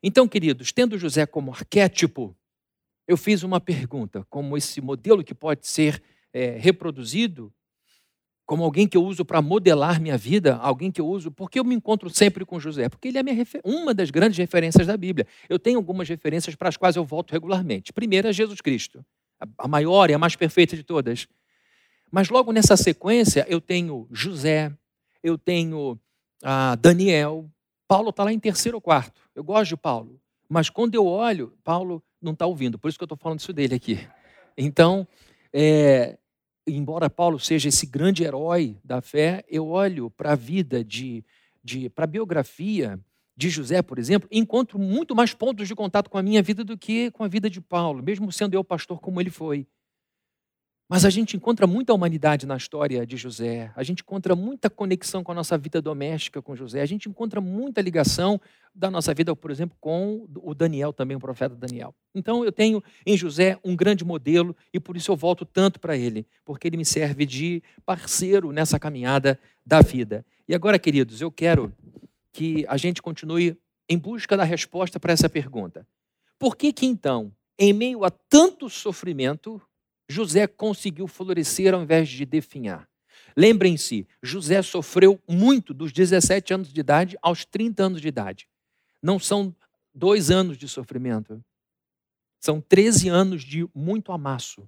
Então, 0.04 0.28
queridos, 0.28 0.72
tendo 0.72 0.98
José 0.98 1.26
como 1.26 1.52
arquétipo, 1.52 2.36
eu 3.08 3.16
fiz 3.16 3.44
uma 3.44 3.62
pergunta: 3.62 4.26
como 4.30 4.58
esse 4.58 4.82
modelo 4.82 5.24
que 5.24 5.34
pode 5.34 5.68
ser 5.68 6.02
é, 6.34 6.58
reproduzido, 6.58 7.54
como 8.46 8.64
alguém 8.64 8.88
que 8.88 8.98
eu 8.98 9.04
uso 9.04 9.24
para 9.24 9.42
modelar 9.42 10.02
minha 10.02 10.18
vida, 10.18 10.56
alguém 10.58 10.92
que 10.92 11.00
eu 11.00 11.08
uso, 11.08 11.32
porque 11.32 11.60
eu 11.60 11.64
me 11.64 11.76
encontro 11.76 12.10
sempre 12.10 12.46
com 12.46 12.60
José? 12.60 12.90
Porque 12.90 13.08
ele 13.08 13.18
é 13.18 13.24
uma 13.64 13.94
das 13.94 14.10
grandes 14.12 14.38
referências 14.38 14.88
da 14.88 14.98
Bíblia. 14.98 15.26
Eu 15.48 15.58
tenho 15.58 15.78
algumas 15.78 16.10
referências 16.10 16.56
para 16.56 16.70
as 16.70 16.76
quais 16.76 16.96
eu 16.96 17.06
volto 17.06 17.32
regularmente. 17.32 17.94
Primeira 17.94 18.30
é 18.30 18.34
Jesus 18.34 18.60
Cristo, 18.60 19.06
a 19.58 19.68
maior 19.68 20.10
e 20.10 20.14
a 20.14 20.18
mais 20.18 20.36
perfeita 20.36 20.76
de 20.76 20.84
todas. 20.84 21.28
Mas 22.12 22.30
logo 22.30 22.52
nessa 22.52 22.76
sequência 22.76 23.46
eu 23.48 23.62
tenho 23.62 24.08
José, 24.12 24.72
eu 25.24 25.38
tenho 25.38 25.98
ah, 26.44 26.76
Daniel, 26.76 27.50
Paulo 27.88 28.10
está 28.10 28.24
lá 28.24 28.34
em 28.34 28.40
terceiro 28.40 28.78
ou 28.78 28.82
quarto. 28.82 29.22
Eu 29.34 29.44
gosto 29.44 29.70
de 29.70 29.78
Paulo. 29.78 30.20
Mas 30.50 30.70
quando 30.70 30.96
eu 30.96 31.06
olho, 31.06 31.54
Paulo 31.64 32.04
não 32.22 32.34
está 32.34 32.46
ouvindo, 32.46 32.78
por 32.78 32.90
isso 32.90 32.98
que 32.98 33.04
eu 33.04 33.06
estou 33.06 33.18
falando 33.18 33.40
isso 33.40 33.54
dele 33.54 33.76
aqui. 33.76 34.00
Então, 34.58 35.08
é, 35.54 36.18
embora 36.68 37.10
Paulo 37.10 37.40
seja 37.40 37.70
esse 37.70 37.86
grande 37.86 38.24
herói 38.24 38.78
da 38.84 39.02
fé, 39.02 39.44
eu 39.48 39.68
olho 39.68 40.10
para 40.10 40.34
a 40.34 40.36
vida 40.36 40.84
de, 40.84 41.24
de 41.64 41.90
para 41.90 42.04
a 42.04 42.08
biografia 42.08 43.00
de 43.36 43.50
José, 43.50 43.82
por 43.82 43.98
exemplo, 43.98 44.30
encontro 44.32 44.78
muito 44.78 45.16
mais 45.16 45.34
pontos 45.34 45.68
de 45.68 45.74
contato 45.74 46.10
com 46.10 46.18
a 46.18 46.24
minha 46.24 46.44
vida 46.44 46.64
do 46.64 46.78
que 46.78 47.10
com 47.12 47.24
a 47.24 47.28
vida 47.28 47.50
de 47.50 47.60
Paulo, 47.60 48.04
mesmo 48.04 48.32
sendo 48.32 48.54
eu 48.54 48.64
pastor 48.64 49.00
como 49.00 49.20
ele 49.20 49.30
foi. 49.30 49.66
Mas 50.92 51.06
a 51.06 51.10
gente 51.10 51.38
encontra 51.38 51.66
muita 51.66 51.94
humanidade 51.94 52.46
na 52.46 52.58
história 52.58 53.06
de 53.06 53.16
José, 53.16 53.72
a 53.78 53.82
gente 53.82 54.02
encontra 54.02 54.36
muita 54.36 54.70
conexão 54.70 55.24
com 55.24 55.32
a 55.32 55.36
nossa 55.36 55.58
vida 55.58 55.82
doméstica 55.82 56.42
com 56.42 56.54
José, 56.54 56.82
a 56.82 56.86
gente 56.86 57.08
encontra 57.08 57.40
muita 57.40 57.80
ligação 57.80 58.42
da 58.76 58.92
nossa 58.92 59.14
vida, 59.14 59.34
por 59.34 59.50
exemplo, 59.52 59.78
com 59.80 60.28
o 60.36 60.54
Daniel 60.54 60.92
também, 60.92 61.16
o 61.16 61.20
profeta 61.22 61.56
Daniel. 61.56 61.96
Então 62.14 62.44
eu 62.44 62.52
tenho 62.52 62.84
em 63.06 63.16
José 63.16 63.58
um 63.64 63.74
grande 63.74 64.04
modelo 64.04 64.54
e 64.74 64.82
por 64.82 64.98
isso 64.98 65.10
eu 65.10 65.16
volto 65.16 65.46
tanto 65.46 65.80
para 65.80 65.96
ele, 65.96 66.28
porque 66.44 66.68
ele 66.68 66.76
me 66.76 66.84
serve 66.84 67.26
de 67.26 67.64
parceiro 67.86 68.52
nessa 68.52 68.78
caminhada 68.78 69.40
da 69.66 69.80
vida. 69.80 70.26
E 70.46 70.54
agora, 70.54 70.78
queridos, 70.78 71.22
eu 71.22 71.32
quero 71.32 71.72
que 72.34 72.66
a 72.68 72.76
gente 72.76 73.02
continue 73.02 73.58
em 73.88 73.98
busca 73.98 74.36
da 74.36 74.44
resposta 74.44 75.00
para 75.00 75.14
essa 75.14 75.30
pergunta. 75.30 75.88
Por 76.38 76.58
que 76.58 76.74
que 76.74 76.86
então, 76.86 77.32
em 77.58 77.72
meio 77.72 78.04
a 78.04 78.10
tanto 78.10 78.70
sofrimento, 78.70 79.62
José 80.12 80.46
conseguiu 80.46 81.08
florescer 81.08 81.74
ao 81.74 81.82
invés 81.82 82.10
de 82.10 82.26
definhar. 82.26 82.88
Lembrem-se, 83.36 84.08
José 84.22 84.62
sofreu 84.62 85.22
muito 85.28 85.74
dos 85.74 85.92
17 85.92 86.54
anos 86.54 86.74
de 86.74 86.80
idade 86.80 87.18
aos 87.22 87.46
30 87.46 87.84
anos 87.84 88.02
de 88.02 88.08
idade. 88.08 88.48
Não 89.02 89.18
são 89.18 89.56
dois 89.94 90.30
anos 90.30 90.58
de 90.58 90.68
sofrimento. 90.68 91.44
São 92.40 92.60
13 92.60 93.08
anos 93.08 93.44
de 93.44 93.68
muito 93.74 94.12
amasso, 94.12 94.68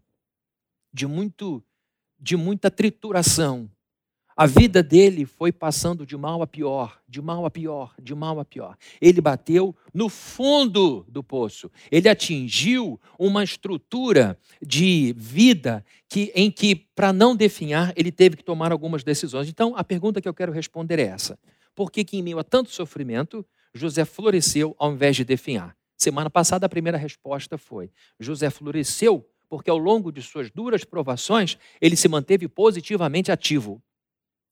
de, 0.94 1.06
muito, 1.06 1.64
de 2.20 2.38
muita 2.38 2.72
trituração, 2.72 3.70
a 4.36 4.46
vida 4.46 4.82
dele 4.82 5.26
foi 5.26 5.52
passando 5.52 6.06
de 6.06 6.18
mal 6.18 6.42
a 6.42 6.48
pior, 6.48 7.00
de 7.08 7.22
mal 7.22 7.46
a 7.46 7.52
pior, 7.52 7.94
de 8.02 8.16
mal 8.16 8.40
a 8.40 8.46
pior. 8.46 8.76
Ele 9.00 9.22
bateu 9.22 9.76
no 9.94 10.10
fundo 10.10 11.06
do 11.08 11.24
poço. 11.24 11.70
Ele 11.92 12.10
atingiu 12.10 13.00
uma 13.18 13.44
estrutura 13.44 14.38
de 14.62 15.14
vida 15.16 15.86
que, 16.10 16.32
em 16.34 16.50
que, 16.50 16.76
para 16.76 17.14
não 17.14 17.36
definhar, 17.36 17.94
ele 17.96 18.12
teve 18.12 18.38
que 18.38 18.44
tomar 18.44 18.72
algumas 18.72 19.04
decisões. 19.04 19.48
Então, 19.48 19.76
a 19.76 19.84
pergunta 19.84 20.22
que 20.22 20.28
eu 20.28 20.34
quero 20.34 20.52
responder 20.52 21.00
é 21.00 21.04
essa: 21.04 21.38
Por 21.76 21.92
que, 21.92 22.04
que 22.04 22.18
em 22.18 22.24
meio 22.24 22.40
a 22.40 22.44
tanto 22.44 22.72
sofrimento, 22.72 23.46
José 23.74 24.04
floresceu 24.06 24.76
ao 24.80 24.94
invés 24.94 25.16
de 25.16 25.24
definhar? 25.24 25.76
Semana 25.96 26.30
passada, 26.30 26.66
a 26.66 26.70
primeira 26.70 26.98
resposta 26.98 27.58
foi: 27.58 27.92
José 28.20 28.50
floresceu 28.50 29.28
porque, 29.48 29.70
ao 29.70 29.78
longo 29.78 30.12
de 30.12 30.22
suas 30.22 30.50
duras 30.50 30.84
provações, 30.84 31.60
ele 31.80 31.96
se 31.96 32.08
manteve 32.08 32.48
positivamente 32.48 33.32
ativo. 33.32 33.80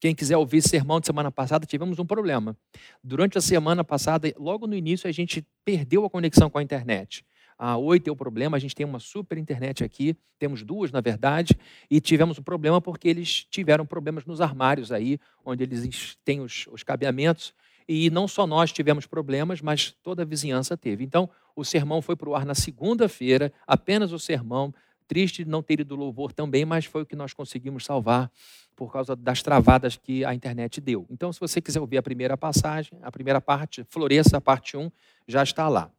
Quem 0.02 0.16
quiser 0.16 0.36
ouvir 0.36 0.64
sermão 0.64 1.00
de 1.00 1.06
semana 1.06 1.32
passada, 1.32 1.64
tivemos 1.64 2.00
um 2.00 2.06
problema. 2.08 2.58
Durante 3.04 3.38
a 3.38 3.42
semana 3.42 3.84
passada, 3.84 4.34
logo 4.36 4.66
no 4.66 4.74
início, 4.74 5.08
a 5.08 5.12
gente 5.12 5.46
perdeu 5.64 6.04
a 6.04 6.10
conexão 6.10 6.50
com 6.50 6.58
a 6.58 6.64
internet. 6.64 7.24
A 7.56 7.78
Oi 7.78 8.00
tem 8.00 8.12
o 8.12 8.16
problema, 8.16 8.58
a 8.58 8.60
gente 8.60 8.74
tem 8.74 8.84
uma 8.84 8.98
super 8.98 9.38
internet 9.38 9.84
aqui, 9.84 10.18
temos 10.40 10.64
duas, 10.64 10.92
na 10.92 11.02
verdade, 11.02 11.56
e 11.88 12.02
tivemos 12.02 12.40
um 12.40 12.42
problema 12.42 12.82
porque 12.82 13.10
eles 13.10 13.46
tiveram 13.48 13.86
problemas 13.86 14.26
nos 14.26 14.42
armários 14.42 14.92
aí, 14.92 15.20
onde 15.46 15.62
eles 15.62 16.18
têm 16.26 16.42
os, 16.42 16.66
os 16.72 16.82
cabeamentos, 16.82 17.54
e 17.88 18.10
não 18.10 18.28
só 18.28 18.48
nós 18.48 18.72
tivemos 18.72 19.06
problemas, 19.06 19.62
mas 19.62 19.92
toda 20.02 20.24
a 20.24 20.26
vizinhança 20.26 20.76
teve. 20.76 21.04
Então, 21.04 21.30
o 21.56 21.64
sermão 21.64 22.02
foi 22.02 22.16
para 22.16 22.28
o 22.28 22.34
ar 22.36 22.44
na 22.44 22.56
segunda-feira, 22.56 23.54
apenas 23.68 24.12
o 24.12 24.18
sermão, 24.18 24.74
triste 25.12 25.44
não 25.44 25.62
ter 25.62 25.82
ido 25.82 25.94
louvor 25.94 26.32
também, 26.32 26.64
mas 26.64 26.86
foi 26.86 27.02
o 27.02 27.06
que 27.06 27.18
nós 27.18 27.34
conseguimos 27.34 27.84
salvar 27.84 28.32
por 28.78 28.94
causa 28.94 29.14
das 29.14 29.44
travadas 29.44 29.98
que 29.98 30.24
a 30.24 30.34
internet 30.34 30.80
deu. 30.80 31.06
Então, 31.10 31.34
se 31.34 31.40
você 31.42 31.60
quiser 31.60 31.82
ouvir 31.82 31.98
a 31.98 32.02
primeira 32.02 32.38
passagem, 32.38 32.98
a 33.02 33.12
primeira 33.12 33.42
parte, 33.42 33.84
Floresça, 33.90 34.38
a 34.38 34.42
parte 34.42 34.78
1, 34.78 34.90
já 35.28 35.44
está 35.44 35.68
lá. 35.68 35.92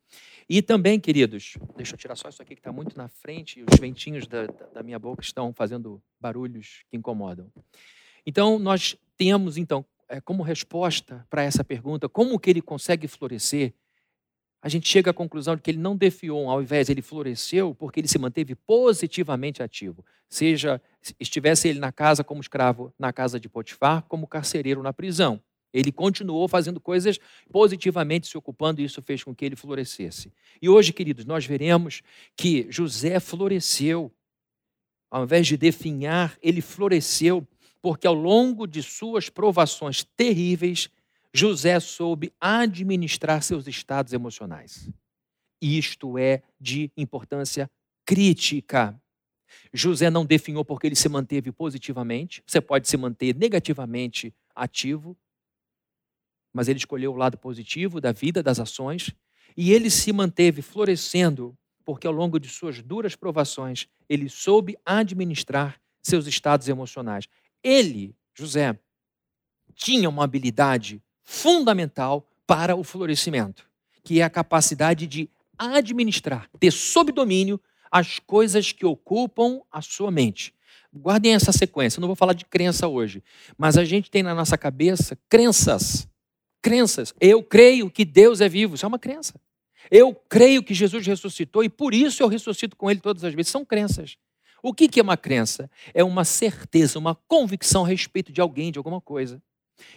E 0.49 0.62
também, 0.62 0.99
queridos, 0.99 1.59
deixa 1.76 1.92
eu 1.92 1.99
tirar 1.99 2.16
só 2.16 2.31
isso 2.31 2.40
aqui 2.40 2.54
que 2.54 2.61
está 2.61 2.73
muito 2.73 2.97
na 2.97 3.07
frente, 3.07 3.62
os 3.71 3.78
ventinhos 3.78 4.26
da, 4.26 4.47
da 4.47 4.83
minha 4.83 4.99
boca 4.99 5.23
estão 5.23 5.52
fazendo 5.52 6.02
barulhos 6.19 6.83
que 6.88 6.97
incomodam. 6.97 7.52
Então, 8.25 8.59
nós 8.59 8.97
temos, 9.19 9.59
então, 9.59 9.85
é, 10.09 10.23
como 10.23 10.42
resposta 10.42 11.26
para 11.28 11.42
essa 11.42 11.62
pergunta, 11.62 12.09
como 12.09 12.40
que 12.40 12.49
ele 12.49 12.62
consegue 12.62 13.07
florescer, 13.07 13.75
a 14.62 14.69
gente 14.69 14.88
chega 14.88 15.11
à 15.11 15.14
conclusão 15.14 15.57
de 15.57 15.62
que 15.62 15.73
ele 15.73 15.78
não 15.78 15.97
defiou, 15.97 16.49
ao 16.49 16.62
invés 16.62 16.88
ele 16.88 17.02
floresceu 17.02 17.75
porque 17.75 17.99
ele 17.99 18.07
se 18.07 18.16
manteve 18.19 18.54
positivamente 18.54 19.61
ativo. 19.61 20.04
Seja 20.28 20.81
estivesse 21.19 21.69
ele 21.69 21.81
na 21.81 21.90
casa 21.90 22.23
como 22.23 22.40
escravo 22.40 22.95
na 22.97 23.12
casa 23.12 23.40
de 23.40 23.49
Potifar, 23.49 24.04
como 24.09 24.25
carcereiro 24.25 24.81
na 24.81 24.92
prisão. 24.92 25.42
Ele 25.73 25.90
continuou 25.90 26.47
fazendo 26.47 26.78
coisas 26.78 27.19
positivamente 27.50 28.28
se 28.28 28.38
ocupando 28.38 28.81
e 28.81 28.85
isso 28.85 29.02
fez 29.02 29.25
com 29.25 29.35
que 29.35 29.45
ele 29.45 29.57
florescesse. 29.57 30.33
E 30.61 30.69
hoje, 30.69 30.92
queridos, 30.92 31.25
nós 31.25 31.45
veremos 31.45 32.02
que 32.37 32.66
José 32.71 33.19
floresceu. 33.19 34.12
Ao 35.11 35.25
invés 35.25 35.47
de 35.47 35.57
definhar, 35.57 36.38
ele 36.40 36.61
floresceu, 36.61 37.47
porque 37.81 38.07
ao 38.07 38.14
longo 38.14 38.66
de 38.66 38.83
suas 38.83 39.28
provações 39.28 40.04
terríveis, 40.16 40.88
José 41.35 41.81
soube 41.81 42.33
administrar 42.39 43.43
seus 43.43 43.67
estados 43.67 44.12
emocionais. 44.12 44.91
Isto 45.61 46.19
é 46.19 46.43
de 46.61 46.91
importância 46.97 47.71
crítica. 48.05 49.01
José 49.73 50.11
não 50.11 50.27
definhou 50.27 50.65
porque 50.65 50.87
ele 50.87 50.97
se 50.97 51.09
manteve 51.09 51.51
positivamente. 51.51 52.43
Você 52.47 52.61
pode 52.61 52.89
se 52.89 52.97
manter 52.97 53.35
negativamente 53.35 54.35
ativo, 54.55 55.17
mas 56.53 56.69
ele 56.69 56.79
escolheu 56.79 57.12
o 57.12 57.17
lado 57.17 57.39
positivo 57.39 58.01
da 58.01 58.12
vida, 58.12 58.43
das 58.43 58.61
ações, 58.61 59.15
e 59.57 59.73
ele 59.73 59.89
se 59.89 60.12
manteve 60.12 60.61
florescendo 60.61 61.57
porque 61.85 62.07
ao 62.07 62.12
longo 62.12 62.39
de 62.39 62.49
suas 62.49 62.83
duras 62.83 63.17
provações 63.17 63.89
ele 64.09 64.29
soube 64.29 64.77
administrar 64.85 65.81
seus 66.03 66.27
estados 66.27 66.69
emocionais. 66.69 67.27
Ele, 67.62 68.15
José, 68.35 68.79
tinha 69.75 70.09
uma 70.09 70.25
habilidade 70.25 71.03
fundamental 71.23 72.26
para 72.47 72.76
o 72.76 72.85
florescimento, 72.85 73.69
que 74.02 74.21
é 74.21 74.25
a 74.25 74.31
capacidade 74.31 75.07
de 75.07 75.29
administrar, 75.59 76.49
ter 76.59 76.71
sob 76.71 77.12
domínio 77.12 77.61
as 77.91 78.19
coisas 78.19 78.73
que 78.73 78.87
ocupam 78.87 79.61
a 79.71 79.83
sua 79.83 80.11
mente. 80.11 80.55
Guardem 80.95 81.35
essa 81.35 81.52
sequência, 81.52 81.99
eu 81.99 82.00
não 82.02 82.09
vou 82.09 82.17
falar 82.17 82.33
de 82.33 82.45
crença 82.45 82.88
hoje, 82.88 83.23
mas 83.57 83.76
a 83.76 83.85
gente 83.85 84.11
tem 84.11 84.23
na 84.23 84.35
nossa 84.35 84.59
cabeça 84.59 85.17
crenças. 85.29 86.09
Crenças. 86.61 87.14
Eu 87.21 87.43
creio 87.43 87.91
que 87.91 88.05
Deus 88.05 88.41
é 88.41 88.49
vivo, 88.49 88.75
isso 88.75 88.85
é 88.85 88.88
uma 88.88 88.99
crença. 88.99 89.35
Eu 89.91 90.14
creio 90.14 90.62
que 90.62 90.75
Jesus 90.75 91.07
ressuscitou 91.07 91.64
e 91.64 91.69
por 91.69 91.93
isso 91.93 92.23
eu 92.23 92.29
ressuscito 92.29 92.76
com 92.76 92.91
ele 92.91 93.00
todas 93.00 93.25
as 93.25 93.35
vezes. 93.35 93.50
São 93.50 93.64
crenças. 93.64 94.17
O 94.62 94.73
que 94.73 95.00
é 95.00 95.02
uma 95.02 95.17
crença? 95.17 95.69
É 95.93 96.05
uma 96.05 96.25
certeza, 96.25 96.99
uma 96.99 97.14
convicção 97.14 97.85
a 97.85 97.88
respeito 97.88 98.33
de 98.33 98.41
alguém, 98.41 98.71
de 98.71 98.79
alguma 98.79 99.00
coisa. 99.00 99.43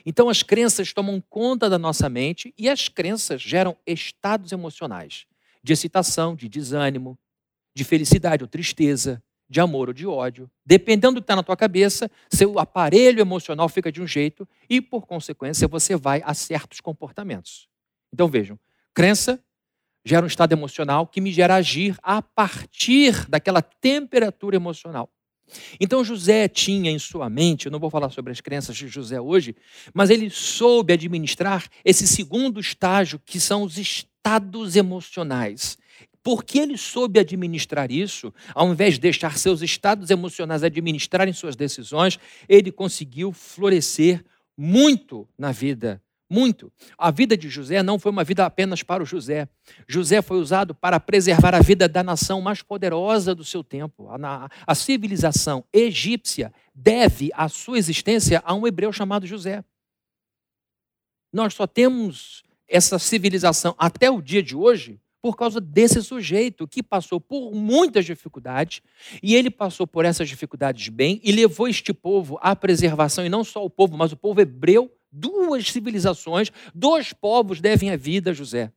Então 0.06 0.30
as 0.30 0.44
crenças 0.44 0.94
tomam 0.94 1.22
conta 1.30 1.70
da 1.70 1.78
nossa 1.78 2.10
mente 2.10 2.54
e 2.58 2.70
as 2.70 2.88
crenças 2.88 3.42
geram 3.42 3.76
estados 3.86 4.52
emocionais 4.52 5.26
de 5.64 5.74
excitação, 5.74 6.36
de 6.36 6.48
desânimo, 6.48 7.18
de 7.76 7.84
felicidade 7.84 8.44
ou 8.44 8.48
tristeza, 8.48 9.22
de 9.50 9.60
amor 9.60 9.90
ou 9.90 9.94
de 9.94 10.06
ódio. 10.06 10.50
Dependendo 10.66 11.16
do 11.16 11.22
que 11.22 11.24
está 11.24 11.36
na 11.36 11.44
tua 11.44 11.58
cabeça, 11.58 12.10
seu 12.32 12.60
aparelho 12.60 13.20
emocional 13.20 13.68
fica 13.70 13.92
de 13.92 14.02
um 14.02 14.08
jeito 14.08 14.48
e, 14.70 14.80
por 14.82 15.06
consequência, 15.06 15.68
você 15.68 15.96
vai 15.96 16.22
a 16.26 16.34
certos 16.34 16.80
comportamentos. 16.80 17.68
Então 18.14 18.28
vejam, 18.28 18.60
crença 18.94 19.44
gera 20.06 20.24
um 20.24 20.28
estado 20.28 20.54
emocional 20.54 21.08
que 21.08 21.20
me 21.20 21.32
gera 21.32 21.56
agir 21.56 21.98
a 22.02 22.22
partir 22.22 23.28
daquela 23.28 23.62
temperatura 23.62 24.56
emocional. 24.56 25.10
Então 25.80 26.04
José 26.04 26.48
tinha 26.48 26.92
em 26.92 27.00
sua 27.00 27.30
mente, 27.30 27.66
eu 27.66 27.72
não 27.72 27.80
vou 27.80 27.90
falar 27.90 28.10
sobre 28.10 28.32
as 28.32 28.42
crenças 28.42 28.76
de 28.76 28.88
José 28.88 29.20
hoje, 29.20 29.56
mas 29.94 30.10
ele 30.10 30.30
soube 30.30 30.94
administrar 30.94 31.68
esse 31.84 32.08
segundo 32.08 32.60
estágio, 32.60 33.22
que 33.26 33.40
são 33.40 33.64
os 33.64 33.78
estados 33.78 34.76
emocionais. 34.76 35.78
Porque 36.24 36.58
ele 36.58 36.78
soube 36.78 37.20
administrar 37.20 37.92
isso, 37.92 38.34
ao 38.56 38.72
invés 38.72 38.96
de 38.96 39.02
deixar 39.02 39.38
seus 39.38 39.62
estados 39.62 40.10
emocionais 40.10 40.64
administrarem 40.64 41.34
suas 41.34 41.56
decisões, 41.56 42.18
ele 42.50 42.72
conseguiu 42.72 43.32
florescer 43.32 44.26
muito 44.58 45.28
na 45.38 45.52
vida 45.52 46.02
muito. 46.36 46.70
A 46.98 47.12
vida 47.12 47.38
de 47.38 47.48
José 47.48 47.82
não 47.82 47.98
foi 47.98 48.12
uma 48.12 48.26
vida 48.26 48.46
apenas 48.46 48.84
para 48.84 49.02
o 49.02 49.06
José. 49.06 49.48
José 49.88 50.22
foi 50.22 50.38
usado 50.38 50.76
para 50.76 51.00
preservar 51.00 51.56
a 51.56 51.62
vida 51.62 51.88
da 51.88 52.04
nação 52.04 52.42
mais 52.42 52.62
poderosa 52.62 53.34
do 53.34 53.46
seu 53.46 53.64
tempo. 53.64 54.10
A, 54.10 54.50
a 54.68 54.76
civilização 54.76 55.64
egípcia 55.72 56.54
deve 56.74 57.32
a 57.34 57.48
sua 57.48 57.78
existência 57.78 58.44
a 58.46 58.54
um 58.54 58.68
hebreu 58.68 58.92
chamado 58.92 59.26
José. 59.26 59.64
Nós 61.32 61.54
só 61.54 61.66
temos 61.66 62.44
essa 62.68 63.00
civilização 63.00 63.74
até 63.78 64.12
o 64.12 64.22
dia 64.22 64.44
de 64.44 64.58
hoje 64.58 65.00
por 65.22 65.36
causa 65.36 65.62
desse 65.62 66.04
sujeito 66.04 66.68
que 66.68 66.84
passou 66.84 67.20
por 67.20 67.52
muitas 67.56 68.06
dificuldades 68.06 68.82
e 69.24 69.36
ele 69.36 69.50
passou 69.50 69.88
por 69.88 70.06
essas 70.06 70.28
dificuldades 70.30 70.90
bem 70.90 71.20
e 71.24 71.32
levou 71.32 71.68
este 71.68 71.94
povo 71.94 72.38
à 72.42 72.56
preservação, 72.56 73.26
e 73.26 73.30
não 73.30 73.44
só 73.44 73.64
o 73.66 73.70
povo, 73.70 73.98
mas 73.98 74.12
o 74.12 74.18
povo 74.18 74.42
hebreu 74.42 74.92
duas 75.16 75.72
civilizações, 75.72 76.52
dois 76.74 77.14
povos 77.14 77.62
devem 77.62 77.90
a 77.90 77.98
vida 77.98 78.32
a 78.32 78.34
José: 78.34 78.72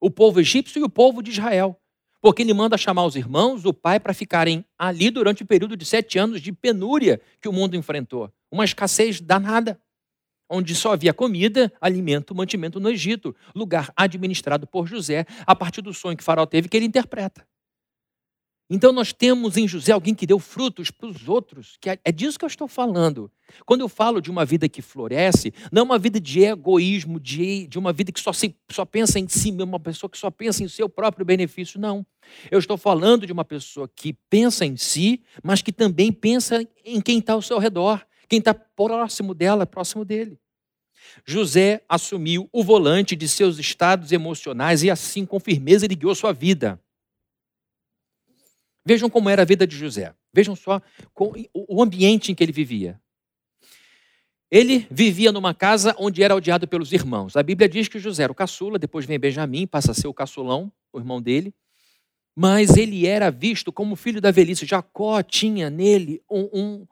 o 0.00 0.10
povo 0.10 0.40
egípcio 0.40 0.80
e 0.80 0.82
o 0.82 0.88
povo 0.88 1.22
de 1.22 1.30
Israel. 1.30 1.78
Porque 2.20 2.42
ele 2.42 2.54
manda 2.54 2.78
chamar 2.78 3.04
os 3.04 3.14
irmãos, 3.14 3.64
o 3.64 3.74
pai, 3.74 4.00
para 4.00 4.14
ficarem 4.14 4.64
ali 4.76 5.10
durante 5.10 5.42
o 5.42 5.46
período 5.46 5.76
de 5.76 5.84
sete 5.84 6.18
anos 6.18 6.40
de 6.40 6.50
penúria 6.50 7.20
que 7.40 7.48
o 7.48 7.52
mundo 7.52 7.76
enfrentou. 7.76 8.32
Uma 8.50 8.64
escassez 8.64 9.20
danada, 9.20 9.80
onde 10.48 10.74
só 10.74 10.92
havia 10.92 11.12
comida, 11.12 11.72
alimento, 11.80 12.34
mantimento 12.34 12.80
no 12.80 12.90
Egito, 12.90 13.36
lugar 13.54 13.92
administrado 13.94 14.66
por 14.66 14.88
José, 14.88 15.26
a 15.46 15.54
partir 15.54 15.82
do 15.82 15.92
sonho 15.92 16.16
que 16.16 16.24
Faraó 16.24 16.46
teve, 16.46 16.68
que 16.68 16.76
ele 16.76 16.86
interpreta. 16.86 17.46
Então 18.68 18.92
nós 18.92 19.12
temos 19.12 19.56
em 19.56 19.68
José 19.68 19.92
alguém 19.92 20.14
que 20.14 20.26
deu 20.26 20.40
frutos 20.40 20.90
para 20.90 21.08
os 21.08 21.28
outros, 21.28 21.76
que 21.80 21.88
é, 21.88 21.98
é 22.04 22.10
disso 22.10 22.36
que 22.36 22.44
eu 22.44 22.48
estou 22.48 22.66
falando. 22.66 23.30
Quando 23.64 23.82
eu 23.82 23.88
falo 23.88 24.20
de 24.20 24.28
uma 24.28 24.44
vida 24.44 24.68
que 24.68 24.82
floresce, 24.82 25.54
não 25.70 25.82
é 25.82 25.84
uma 25.84 25.98
vida 25.98 26.20
de 26.20 26.42
egoísmo, 26.42 27.20
de, 27.20 27.68
de 27.68 27.78
uma 27.78 27.92
vida 27.92 28.10
que 28.10 28.20
só, 28.20 28.32
se, 28.32 28.56
só 28.68 28.84
pensa 28.84 29.20
em 29.20 29.28
si, 29.28 29.52
uma 29.52 29.78
pessoa 29.78 30.10
que 30.10 30.18
só 30.18 30.32
pensa 30.32 30.64
em 30.64 30.68
seu 30.68 30.88
próprio 30.88 31.24
benefício, 31.24 31.80
não. 31.80 32.04
Eu 32.50 32.58
estou 32.58 32.76
falando 32.76 33.24
de 33.24 33.32
uma 33.32 33.44
pessoa 33.44 33.88
que 33.94 34.12
pensa 34.28 34.66
em 34.66 34.76
si, 34.76 35.22
mas 35.44 35.62
que 35.62 35.70
também 35.70 36.10
pensa 36.10 36.66
em 36.84 37.00
quem 37.00 37.18
está 37.18 37.34
ao 37.34 37.42
seu 37.42 37.58
redor, 37.58 38.04
quem 38.28 38.40
está 38.40 38.52
próximo 38.52 39.32
dela, 39.32 39.64
próximo 39.64 40.04
dele. 40.04 40.40
José 41.24 41.82
assumiu 41.88 42.48
o 42.52 42.64
volante 42.64 43.14
de 43.14 43.28
seus 43.28 43.60
estados 43.60 44.10
emocionais 44.10 44.82
e 44.82 44.90
assim, 44.90 45.24
com 45.24 45.38
firmeza, 45.38 45.84
ele 45.84 45.94
guiou 45.94 46.14
sua 46.16 46.32
vida. 46.32 46.80
Vejam 48.86 49.10
como 49.10 49.28
era 49.28 49.42
a 49.42 49.44
vida 49.44 49.66
de 49.66 49.76
José. 49.76 50.14
Vejam 50.32 50.54
só 50.54 50.80
o 51.52 51.82
ambiente 51.82 52.30
em 52.30 52.36
que 52.36 52.44
ele 52.44 52.52
vivia. 52.52 53.00
Ele 54.48 54.86
vivia 54.88 55.32
numa 55.32 55.52
casa 55.52 55.92
onde 55.98 56.22
era 56.22 56.36
odiado 56.36 56.68
pelos 56.68 56.92
irmãos. 56.92 57.36
A 57.36 57.42
Bíblia 57.42 57.68
diz 57.68 57.88
que 57.88 57.98
José 57.98 58.22
era 58.22 58.32
o 58.32 58.34
caçula, 58.34 58.78
depois 58.78 59.04
vem 59.04 59.18
Benjamim, 59.18 59.66
passa 59.66 59.90
a 59.90 59.94
ser 59.94 60.06
o 60.06 60.14
caçulão, 60.14 60.70
o 60.92 61.00
irmão 61.00 61.20
dele. 61.20 61.52
Mas 62.32 62.76
ele 62.76 63.08
era 63.08 63.28
visto 63.28 63.72
como 63.72 63.96
filho 63.96 64.20
da 64.20 64.30
velhice. 64.30 64.64
Jacó 64.64 65.20
tinha 65.20 65.68
nele 65.68 66.22
um, 66.30 66.48
um, 66.52 66.86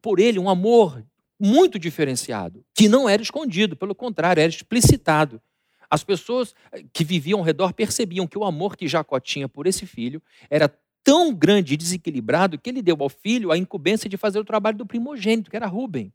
por 0.00 0.20
ele 0.20 0.38
um 0.38 0.48
amor 0.48 1.04
muito 1.36 1.80
diferenciado, 1.80 2.64
que 2.72 2.88
não 2.88 3.08
era 3.08 3.22
escondido, 3.22 3.74
pelo 3.74 3.94
contrário, 3.94 4.40
era 4.40 4.50
explicitado. 4.50 5.42
As 5.90 6.04
pessoas 6.04 6.54
que 6.92 7.02
viviam 7.02 7.40
ao 7.40 7.44
redor 7.44 7.72
percebiam 7.72 8.26
que 8.26 8.38
o 8.38 8.44
amor 8.44 8.76
que 8.76 8.86
Jacó 8.86 9.18
tinha 9.18 9.48
por 9.48 9.66
esse 9.66 9.84
filho 9.84 10.22
era 10.48 10.72
tão 11.02 11.34
grande 11.34 11.74
e 11.74 11.76
desequilibrado 11.76 12.58
que 12.58 12.70
ele 12.70 12.82
deu 12.82 12.96
ao 13.00 13.08
filho 13.08 13.50
a 13.50 13.58
incumbência 13.58 14.08
de 14.08 14.16
fazer 14.16 14.38
o 14.38 14.44
trabalho 14.44 14.78
do 14.78 14.86
primogênito, 14.86 15.50
que 15.50 15.56
era 15.56 15.66
Rubem. 15.66 16.12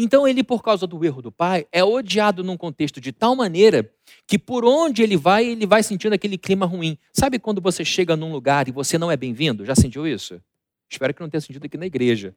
Então 0.00 0.28
ele, 0.28 0.44
por 0.44 0.62
causa 0.62 0.86
do 0.86 1.04
erro 1.04 1.20
do 1.20 1.32
pai, 1.32 1.66
é 1.72 1.82
odiado 1.82 2.44
num 2.44 2.56
contexto 2.56 3.00
de 3.00 3.10
tal 3.10 3.34
maneira 3.34 3.92
que 4.28 4.38
por 4.38 4.64
onde 4.64 5.02
ele 5.02 5.16
vai, 5.16 5.44
ele 5.44 5.66
vai 5.66 5.82
sentindo 5.82 6.12
aquele 6.12 6.38
clima 6.38 6.64
ruim. 6.64 6.96
Sabe 7.12 7.40
quando 7.40 7.60
você 7.60 7.84
chega 7.84 8.16
num 8.16 8.30
lugar 8.30 8.68
e 8.68 8.72
você 8.72 8.96
não 8.96 9.10
é 9.10 9.16
bem-vindo? 9.16 9.66
Já 9.66 9.74
sentiu 9.74 10.06
isso? 10.06 10.40
Espero 10.88 11.12
que 11.12 11.20
não 11.20 11.28
tenha 11.28 11.40
sentido 11.40 11.64
aqui 11.66 11.76
na 11.76 11.86
igreja. 11.86 12.34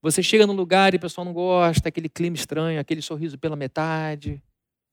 Você 0.00 0.22
chega 0.22 0.46
num 0.46 0.52
lugar 0.52 0.94
e 0.94 0.96
o 0.96 1.00
pessoal 1.00 1.24
não 1.24 1.32
gosta, 1.32 1.88
aquele 1.88 2.08
clima 2.08 2.36
estranho, 2.36 2.78
aquele 2.78 3.02
sorriso 3.02 3.36
pela 3.36 3.56
metade. 3.56 4.40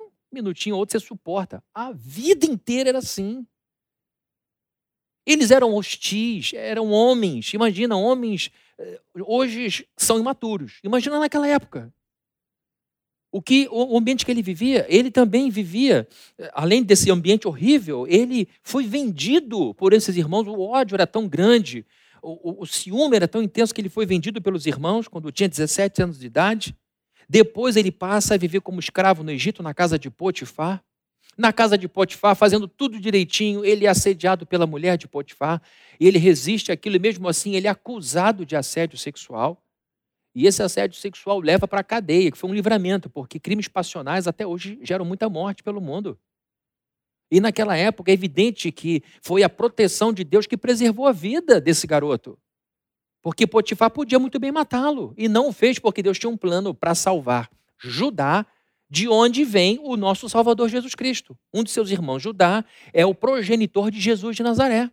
Um 0.01 0.09
minutinho 0.33 0.75
ou 0.75 0.79
outro 0.79 0.99
você 0.99 1.05
suporta. 1.05 1.63
A 1.75 1.91
vida 1.91 2.47
inteira 2.47 2.89
era 2.89 2.97
assim. 2.97 3.45
Eles 5.25 5.49
eram 5.51 5.73
hostis, 5.73 6.53
eram 6.53 6.91
homens. 6.91 7.53
Imagina, 7.53 7.97
homens 7.97 8.51
eh, 8.77 8.99
hoje 9.19 9.87
são 9.97 10.19
imaturos. 10.19 10.79
Imagina 10.83 11.19
naquela 11.19 11.47
época. 11.47 11.91
O 13.31 13.41
que 13.41 13.67
o 13.69 13.97
ambiente 13.97 14.25
que 14.25 14.31
ele 14.31 14.41
vivia, 14.41 14.85
ele 14.87 15.11
também 15.11 15.49
vivia, 15.49 16.07
eh, 16.37 16.51
além 16.53 16.83
desse 16.83 17.09
ambiente 17.11 17.47
horrível, 17.47 18.05
ele 18.07 18.47
foi 18.61 18.85
vendido 18.85 19.73
por 19.73 19.93
esses 19.93 20.15
irmãos. 20.15 20.47
O 20.47 20.59
ódio 20.59 20.95
era 20.95 21.07
tão 21.07 21.27
grande, 21.27 21.85
o, 22.21 22.51
o, 22.51 22.61
o 22.61 22.65
ciúme 22.65 23.15
era 23.15 23.27
tão 23.27 23.41
intenso 23.41 23.73
que 23.73 23.81
ele 23.81 23.89
foi 23.89 24.05
vendido 24.05 24.41
pelos 24.41 24.65
irmãos 24.65 25.07
quando 25.07 25.31
tinha 25.31 25.49
17 25.49 26.03
anos 26.03 26.19
de 26.19 26.27
idade. 26.27 26.75
Depois 27.27 27.75
ele 27.75 27.91
passa 27.91 28.35
a 28.35 28.37
viver 28.37 28.61
como 28.61 28.79
escravo 28.79 29.23
no 29.23 29.31
Egito, 29.31 29.63
na 29.63 29.73
casa 29.73 29.97
de 29.97 30.09
Potifar 30.09 30.83
na 31.37 31.51
casa 31.51 31.77
de 31.77 31.87
Potifar, 31.87 32.35
fazendo 32.35 32.67
tudo 32.67 32.99
direitinho, 32.99 33.65
ele 33.65 33.85
é 33.85 33.89
assediado 33.89 34.45
pela 34.45 34.65
mulher 34.65 34.97
de 34.97 35.07
Potifar, 35.07 35.61
e 35.99 36.07
ele 36.07 36.17
resiste 36.17 36.71
àquilo, 36.71 36.95
e 36.95 36.99
mesmo 36.99 37.27
assim 37.27 37.55
ele 37.55 37.67
é 37.67 37.69
acusado 37.69 38.45
de 38.45 38.55
assédio 38.55 38.97
sexual. 38.97 39.61
E 40.33 40.47
esse 40.47 40.61
assédio 40.61 40.99
sexual 40.99 41.39
leva 41.39 41.67
para 41.67 41.79
a 41.79 41.83
cadeia, 41.83 42.31
que 42.31 42.37
foi 42.37 42.49
um 42.49 42.53
livramento, 42.53 43.09
porque 43.09 43.39
crimes 43.39 43.67
passionais 43.67 44.27
até 44.27 44.45
hoje 44.45 44.79
geram 44.81 45.05
muita 45.05 45.29
morte 45.29 45.63
pelo 45.63 45.81
mundo. 45.81 46.17
E 47.31 47.39
naquela 47.39 47.75
época 47.75 48.11
é 48.11 48.13
evidente 48.13 48.71
que 48.71 49.01
foi 49.21 49.43
a 49.43 49.49
proteção 49.49 50.13
de 50.13 50.23
Deus 50.23 50.45
que 50.45 50.57
preservou 50.57 51.07
a 51.07 51.11
vida 51.11 51.59
desse 51.59 51.87
garoto. 51.87 52.37
Porque 53.21 53.47
Potifar 53.47 53.89
podia 53.89 54.19
muito 54.19 54.39
bem 54.39 54.51
matá-lo, 54.51 55.13
e 55.17 55.27
não 55.27 55.49
o 55.49 55.53
fez 55.53 55.79
porque 55.79 56.03
Deus 56.03 56.19
tinha 56.19 56.29
um 56.29 56.37
plano 56.37 56.73
para 56.73 56.93
salvar 56.93 57.49
Judá 57.77 58.45
de 58.89 59.07
onde 59.07 59.43
vem 59.43 59.79
o 59.81 59.97
nosso 59.97 60.29
Salvador 60.29 60.69
Jesus 60.69 60.95
Cristo. 60.95 61.37
Um 61.53 61.63
de 61.63 61.71
seus 61.71 61.89
irmãos, 61.89 62.21
Judá, 62.21 62.63
é 62.93 63.05
o 63.05 63.15
progenitor 63.15 63.89
de 63.89 63.99
Jesus 63.99 64.35
de 64.35 64.43
Nazaré. 64.43 64.91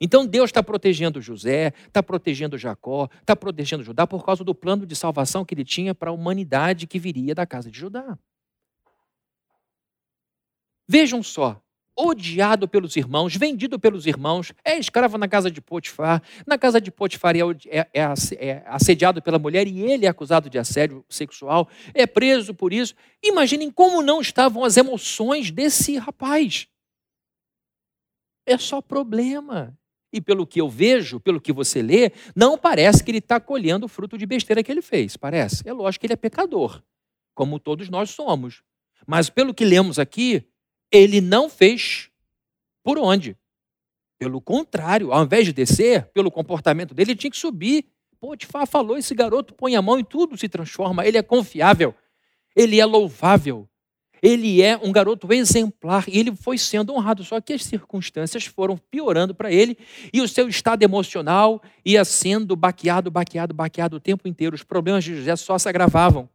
Então 0.00 0.26
Deus 0.26 0.48
está 0.48 0.62
protegendo 0.62 1.20
José, 1.20 1.74
está 1.86 2.02
protegendo 2.02 2.56
Jacó, 2.56 3.08
está 3.20 3.36
protegendo 3.36 3.82
Judá 3.82 4.06
por 4.06 4.24
causa 4.24 4.42
do 4.42 4.54
plano 4.54 4.86
de 4.86 4.96
salvação 4.96 5.44
que 5.44 5.54
ele 5.54 5.64
tinha 5.64 5.94
para 5.94 6.10
a 6.10 6.12
humanidade 6.12 6.86
que 6.86 6.98
viria 6.98 7.34
da 7.34 7.44
casa 7.44 7.70
de 7.70 7.78
Judá. 7.78 8.18
Vejam 10.88 11.22
só, 11.22 11.62
odiado 12.00 12.66
pelos 12.66 12.96
irmãos, 12.96 13.36
vendido 13.36 13.78
pelos 13.78 14.06
irmãos, 14.06 14.52
é 14.64 14.78
escravo 14.78 15.18
na 15.18 15.28
casa 15.28 15.50
de 15.50 15.60
Potifar. 15.60 16.22
Na 16.46 16.56
casa 16.56 16.80
de 16.80 16.90
Potifar 16.90 17.36
é, 17.36 17.40
é, 17.68 17.86
é, 17.92 18.04
é, 18.38 18.62
assediado 18.66 19.20
pela 19.20 19.38
mulher 19.38 19.66
e 19.66 19.80
ele 19.80 20.06
é 20.06 20.08
acusado 20.08 20.48
de 20.48 20.58
assédio 20.58 21.04
sexual, 21.08 21.68
é 21.92 22.06
preso 22.06 22.54
por 22.54 22.72
isso. 22.72 22.94
Imaginem 23.22 23.70
como 23.70 24.02
não 24.02 24.20
estavam 24.20 24.64
as 24.64 24.76
emoções 24.76 25.50
desse 25.50 25.96
rapaz. 25.98 26.66
É 28.46 28.56
só 28.56 28.80
problema. 28.80 29.76
E 30.12 30.20
pelo 30.20 30.46
que 30.46 30.60
eu 30.60 30.68
vejo, 30.68 31.20
pelo 31.20 31.40
que 31.40 31.52
você 31.52 31.80
lê, 31.80 32.10
não 32.34 32.58
parece 32.58 33.04
que 33.04 33.10
ele 33.10 33.18
está 33.18 33.38
colhendo 33.38 33.86
o 33.86 33.88
fruto 33.88 34.18
de 34.18 34.26
besteira 34.26 34.62
que 34.62 34.72
ele 34.72 34.82
fez. 34.82 35.16
Parece. 35.16 35.68
É 35.68 35.72
lógico 35.72 36.00
que 36.00 36.06
ele 36.06 36.14
é 36.14 36.16
pecador, 36.16 36.82
como 37.34 37.60
todos 37.60 37.88
nós 37.88 38.10
somos. 38.10 38.62
Mas 39.06 39.30
pelo 39.30 39.54
que 39.54 39.64
lemos 39.64 39.98
aqui, 39.98 40.44
ele 40.90 41.20
não 41.20 41.48
fez 41.48 42.10
por 42.82 42.98
onde? 42.98 43.36
Pelo 44.18 44.40
contrário, 44.40 45.12
ao 45.12 45.24
invés 45.24 45.46
de 45.46 45.52
descer, 45.52 46.06
pelo 46.12 46.30
comportamento 46.30 46.94
dele, 46.94 47.12
ele 47.12 47.18
tinha 47.18 47.30
que 47.30 47.36
subir. 47.36 47.86
Potifar 48.20 48.66
falou: 48.66 48.98
esse 48.98 49.14
garoto 49.14 49.54
põe 49.54 49.76
a 49.76 49.82
mão 49.82 49.98
e 49.98 50.04
tudo 50.04 50.36
se 50.36 50.48
transforma. 50.48 51.06
Ele 51.06 51.16
é 51.16 51.22
confiável, 51.22 51.94
ele 52.54 52.78
é 52.78 52.84
louvável, 52.84 53.66
ele 54.22 54.60
é 54.60 54.76
um 54.76 54.92
garoto 54.92 55.32
exemplar 55.32 56.04
e 56.06 56.18
ele 56.18 56.34
foi 56.36 56.58
sendo 56.58 56.92
honrado. 56.92 57.24
Só 57.24 57.40
que 57.40 57.54
as 57.54 57.64
circunstâncias 57.64 58.44
foram 58.44 58.76
piorando 58.76 59.34
para 59.34 59.50
ele 59.50 59.78
e 60.12 60.20
o 60.20 60.28
seu 60.28 60.48
estado 60.48 60.82
emocional 60.82 61.62
ia 61.84 62.04
sendo 62.04 62.54
baqueado, 62.54 63.10
baqueado, 63.10 63.54
baqueado 63.54 63.96
o 63.96 64.00
tempo 64.00 64.28
inteiro. 64.28 64.54
Os 64.54 64.62
problemas 64.62 65.02
de 65.02 65.16
José 65.16 65.34
só 65.36 65.56
se 65.56 65.68
agravavam. 65.68 66.28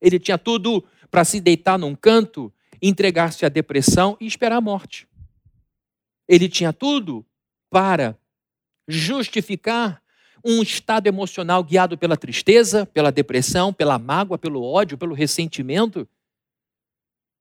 Ele 0.00 0.18
tinha 0.18 0.36
tudo 0.36 0.84
para 1.10 1.24
se 1.24 1.40
deitar 1.40 1.78
num 1.78 1.94
canto 1.94 2.52
entregar-se 2.82 3.44
à 3.44 3.48
depressão 3.48 4.16
e 4.20 4.26
esperar 4.26 4.56
a 4.56 4.60
morte. 4.60 5.08
Ele 6.28 6.48
tinha 6.48 6.72
tudo 6.72 7.26
para 7.68 8.18
justificar 8.88 10.02
um 10.44 10.62
estado 10.62 11.06
emocional 11.06 11.62
guiado 11.62 11.98
pela 11.98 12.16
tristeza, 12.16 12.86
pela 12.86 13.12
depressão, 13.12 13.72
pela 13.72 13.98
mágoa, 13.98 14.38
pelo 14.38 14.62
ódio, 14.62 14.96
pelo 14.96 15.14
ressentimento. 15.14 16.08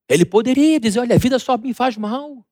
Ele 0.08 0.26
poderia 0.26 0.80
dizer: 0.80 1.00
olha, 1.00 1.16
a 1.16 1.20
vida 1.20 1.40
só 1.40 1.58
me 1.58 1.74
faz 1.74 1.96
mal. 1.98 2.46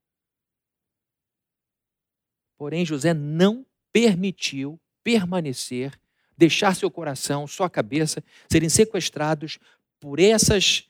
Porém, 2.57 2.85
José 2.85 3.13
não 3.13 3.65
permitiu 3.91 4.79
permanecer, 5.03 5.99
deixar 6.37 6.75
seu 6.75 6.89
coração, 6.89 7.47
sua 7.47 7.69
cabeça 7.69 8.23
serem 8.51 8.69
sequestrados 8.69 9.59
por 9.99 10.19
essas 10.19 10.89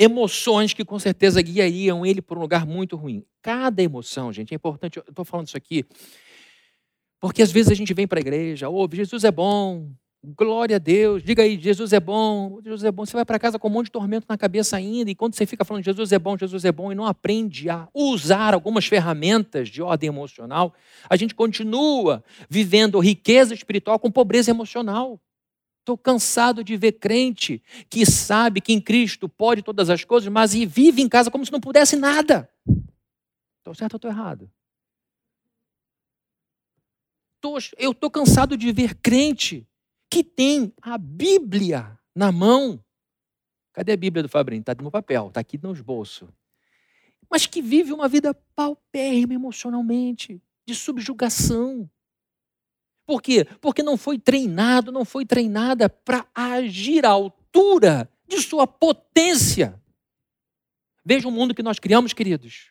emoções 0.00 0.72
que 0.72 0.82
com 0.82 0.98
certeza 0.98 1.42
guiariam 1.42 2.06
ele 2.06 2.22
por 2.22 2.38
um 2.38 2.40
lugar 2.40 2.64
muito 2.64 2.96
ruim. 2.96 3.22
Cada 3.42 3.82
emoção, 3.82 4.32
gente, 4.32 4.54
é 4.54 4.56
importante, 4.56 4.96
eu 4.96 5.04
estou 5.06 5.26
falando 5.26 5.48
isso 5.48 5.58
aqui, 5.58 5.84
porque 7.20 7.42
às 7.42 7.52
vezes 7.52 7.70
a 7.70 7.74
gente 7.74 7.92
vem 7.92 8.06
para 8.06 8.18
a 8.18 8.22
igreja, 8.22 8.70
ouve, 8.70 8.96
Jesus 8.96 9.24
é 9.24 9.30
bom, 9.30 9.90
glória 10.24 10.76
a 10.76 10.78
Deus, 10.78 11.22
diga 11.22 11.42
aí, 11.42 11.60
Jesus 11.60 11.92
é 11.92 12.00
bom, 12.00 12.60
Jesus 12.62 12.82
é 12.82 12.90
bom. 12.90 13.04
Você 13.04 13.12
vai 13.12 13.26
para 13.26 13.38
casa 13.38 13.58
com 13.58 13.68
um 13.68 13.70
monte 13.70 13.86
de 13.86 13.92
tormento 13.92 14.24
na 14.26 14.38
cabeça 14.38 14.74
ainda, 14.74 15.10
e 15.10 15.14
quando 15.14 15.34
você 15.34 15.44
fica 15.44 15.66
falando 15.66 15.84
Jesus 15.84 16.12
é 16.12 16.18
bom, 16.18 16.34
Jesus 16.34 16.64
é 16.64 16.72
bom, 16.72 16.90
e 16.90 16.94
não 16.94 17.04
aprende 17.04 17.68
a 17.68 17.86
usar 17.92 18.54
algumas 18.54 18.86
ferramentas 18.86 19.68
de 19.68 19.82
ordem 19.82 20.08
emocional, 20.08 20.72
a 21.10 21.16
gente 21.16 21.34
continua 21.34 22.24
vivendo 22.48 22.98
riqueza 23.00 23.52
espiritual 23.52 23.98
com 23.98 24.10
pobreza 24.10 24.50
emocional. 24.50 25.20
Estou 25.80 25.98
cansado 25.98 26.62
de 26.62 26.76
ver 26.76 26.92
crente 26.92 27.62
que 27.88 28.06
sabe 28.06 28.60
que 28.60 28.72
em 28.72 28.80
Cristo 28.80 29.28
pode 29.28 29.62
todas 29.62 29.90
as 29.90 30.04
coisas, 30.04 30.30
mas 30.32 30.54
e 30.54 30.64
vive 30.64 31.02
em 31.02 31.08
casa 31.08 31.30
como 31.30 31.44
se 31.44 31.52
não 31.52 31.60
pudesse 31.60 31.96
nada. 31.96 32.48
Estou 33.58 33.74
certo 33.74 33.94
ou 33.94 33.96
estou 33.96 34.10
errado? 34.10 34.50
tô, 37.40 37.56
eu 37.78 37.92
estou 37.92 38.10
cansado 38.10 38.56
de 38.56 38.70
ver 38.70 38.94
crente 38.96 39.66
que 40.10 40.22
tem 40.22 40.72
a 40.82 40.98
Bíblia 40.98 41.98
na 42.14 42.30
mão. 42.30 42.82
Cadê 43.72 43.92
a 43.92 43.96
Bíblia 43.96 44.22
do 44.22 44.28
Fabrinho? 44.28 44.60
Está 44.60 44.74
no 44.74 44.90
papel, 44.90 45.28
está 45.28 45.40
aqui 45.40 45.58
nos 45.60 45.80
bolsos. 45.80 46.28
Mas 47.30 47.46
que 47.46 47.62
vive 47.62 47.92
uma 47.92 48.08
vida 48.08 48.34
paupérrima 48.54 49.34
emocionalmente, 49.34 50.42
de 50.66 50.74
subjugação. 50.74 51.88
Por 53.10 53.20
quê? 53.20 53.44
Porque 53.60 53.82
não 53.82 53.96
foi 53.96 54.20
treinado, 54.20 54.92
não 54.92 55.04
foi 55.04 55.26
treinada 55.26 55.88
para 55.88 56.24
agir 56.32 57.04
à 57.04 57.08
altura 57.08 58.08
de 58.28 58.40
sua 58.40 58.68
potência. 58.68 59.82
Veja 61.04 61.26
o 61.26 61.32
mundo 61.32 61.52
que 61.52 61.60
nós 61.60 61.80
criamos, 61.80 62.12
queridos. 62.12 62.70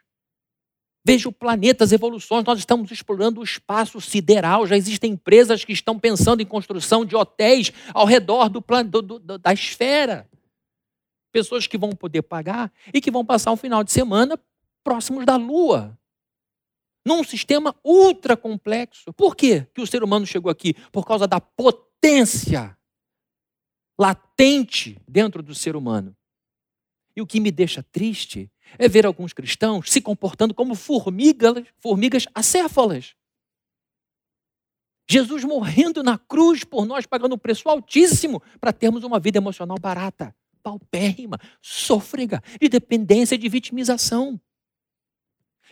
Veja 1.05 1.27
o 1.27 1.33
planeta, 1.33 1.83
as 1.83 1.91
evoluções, 1.91 2.45
nós 2.45 2.57
estamos 2.57 2.89
explorando 2.89 3.41
o 3.41 3.43
espaço 3.43 3.99
sideral, 3.99 4.65
já 4.65 4.77
existem 4.77 5.11
empresas 5.11 5.65
que 5.65 5.73
estão 5.73 5.99
pensando 5.99 6.41
em 6.41 6.45
construção 6.45 7.03
de 7.03 7.17
hotéis 7.17 7.73
ao 7.93 8.05
redor 8.05 8.47
do, 8.47 8.61
do, 8.61 9.01
do, 9.19 9.37
da 9.37 9.51
esfera. 9.51 10.25
Pessoas 11.33 11.67
que 11.67 11.77
vão 11.77 11.89
poder 11.91 12.21
pagar 12.21 12.71
e 12.93 13.01
que 13.01 13.11
vão 13.11 13.25
passar 13.25 13.51
um 13.51 13.57
final 13.57 13.83
de 13.83 13.91
semana 13.91 14.39
próximos 14.85 15.25
da 15.25 15.35
Lua. 15.35 15.98
Num 17.09 17.23
sistema 17.23 17.75
ultra 17.83 18.37
complexo. 18.37 19.11
Por 19.13 19.35
quê 19.35 19.65
que 19.73 19.81
o 19.81 19.87
ser 19.87 20.03
humano 20.03 20.27
chegou 20.27 20.51
aqui? 20.51 20.75
Por 20.91 21.07
causa 21.07 21.27
da 21.27 21.41
potência 21.41 22.77
latente 23.99 25.01
dentro 25.07 25.41
do 25.41 25.55
ser 25.55 25.75
humano. 25.75 26.15
E 27.15 27.21
o 27.23 27.25
que 27.25 27.39
me 27.39 27.49
deixa 27.49 27.81
triste 27.81 28.47
é 28.77 28.87
ver 28.87 29.07
alguns 29.07 29.33
cristãos 29.33 29.89
se 29.89 29.99
comportando 29.99 30.53
como 30.53 30.75
formigas, 30.75 31.63
formigas 31.79 32.27
acéfalas. 32.35 33.15
Jesus 35.09 35.43
morrendo 35.43 36.03
na 36.03 36.19
cruz 36.19 36.63
por 36.63 36.85
nós, 36.85 37.07
pagando 37.07 37.33
um 37.33 37.39
preço 37.39 37.67
altíssimo 37.67 38.39
para 38.61 38.71
termos 38.71 39.03
uma 39.03 39.19
vida 39.19 39.39
emocional 39.39 39.79
barata, 39.79 40.35
paupérrima, 40.61 41.39
sôfrega, 41.59 42.39
de 42.61 42.69
dependência, 42.69 43.35
de 43.35 43.49
vitimização. 43.49 44.39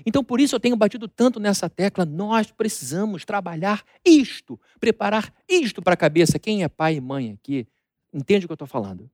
Então, 0.06 0.24
por 0.24 0.40
isso 0.40 0.56
eu 0.56 0.60
tenho 0.60 0.76
batido 0.76 1.08
tanto 1.08 1.40
nessa 1.40 1.70
tecla. 1.70 2.06
Nós 2.06 2.52
precisamos 2.52 3.26
trabalhar 3.26 3.84
isto, 4.06 4.60
preparar 4.80 5.34
isto 5.48 5.82
para 5.82 5.94
a 5.94 5.98
cabeça. 5.98 6.40
Quem 6.40 6.64
é 6.64 6.68
pai 6.68 6.96
e 6.96 7.02
mãe 7.02 7.32
aqui, 7.32 7.68
entende 8.14 8.46
o 8.46 8.48
que 8.48 8.52
eu 8.52 8.56
estou 8.56 8.68
falando? 8.68 9.10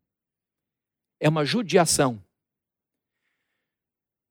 É 1.19 1.29
uma 1.29 1.45
judiação 1.45 2.21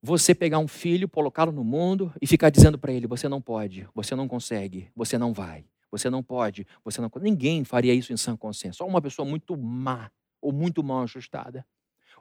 você 0.05 0.35
pegar 0.35 0.59
um 0.59 0.67
filho, 0.67 1.07
colocá-lo 1.07 1.53
no 1.53 1.63
mundo 1.63 2.13
e 2.21 2.27
ficar 2.27 2.49
dizendo 2.49 2.77
para 2.77 2.91
ele: 2.91 3.07
você 3.07 3.29
não 3.29 3.41
pode, 3.41 3.87
você 3.95 4.13
não 4.13 4.27
consegue, 4.27 4.91
você 4.93 5.17
não 5.17 5.31
vai, 5.31 5.65
você 5.89 6.09
não 6.09 6.21
pode, 6.21 6.67
você 6.83 6.99
não. 6.99 7.09
Ninguém 7.21 7.63
faria 7.63 7.93
isso 7.93 8.11
em 8.11 8.17
sã 8.17 8.35
consciência. 8.35 8.79
Só 8.79 8.85
uma 8.85 9.01
pessoa 9.01 9.25
muito 9.25 9.55
má 9.55 10.11
ou 10.41 10.51
muito 10.51 10.83
mal 10.83 11.03
ajustada. 11.03 11.65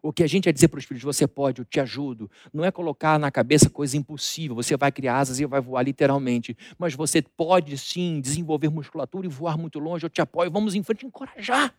O 0.03 0.13
que 0.13 0.25
a 0.25 0.27
gente 0.27 0.49
é 0.49 0.53
dizer 0.53 0.67
para 0.67 0.79
os 0.79 0.85
filhos: 0.85 1.03
você 1.03 1.29
pode, 1.29 1.61
eu 1.61 1.65
te 1.65 1.79
ajudo. 1.79 2.29
Não 2.53 2.65
é 2.65 2.73
colocar 2.73 3.19
na 3.19 3.31
cabeça 3.31 3.71
coisa 3.71 3.97
impossível, 3.97 4.57
você 4.57 4.77
vai 4.77 4.91
criar 4.91 5.19
asas 5.19 5.39
e 5.39 5.47
vai 5.47 5.61
voar 5.61 5.85
literalmente. 5.85 6.57
Mas 6.77 6.95
você 6.95 7.23
pode 7.23 7.79
sim 7.79 8.21
desenvolver 8.21 8.69
musculatura 8.69 9.27
e 9.27 9.31
voar 9.31 9.57
muito 9.57 9.79
longe, 9.79 10.05
eu 10.05 10.11
te 10.11 10.21
apoio, 10.21 10.51
vamos 10.51 10.75
em 10.75 10.83
frente, 10.83 11.07
encorajar. 11.07 11.73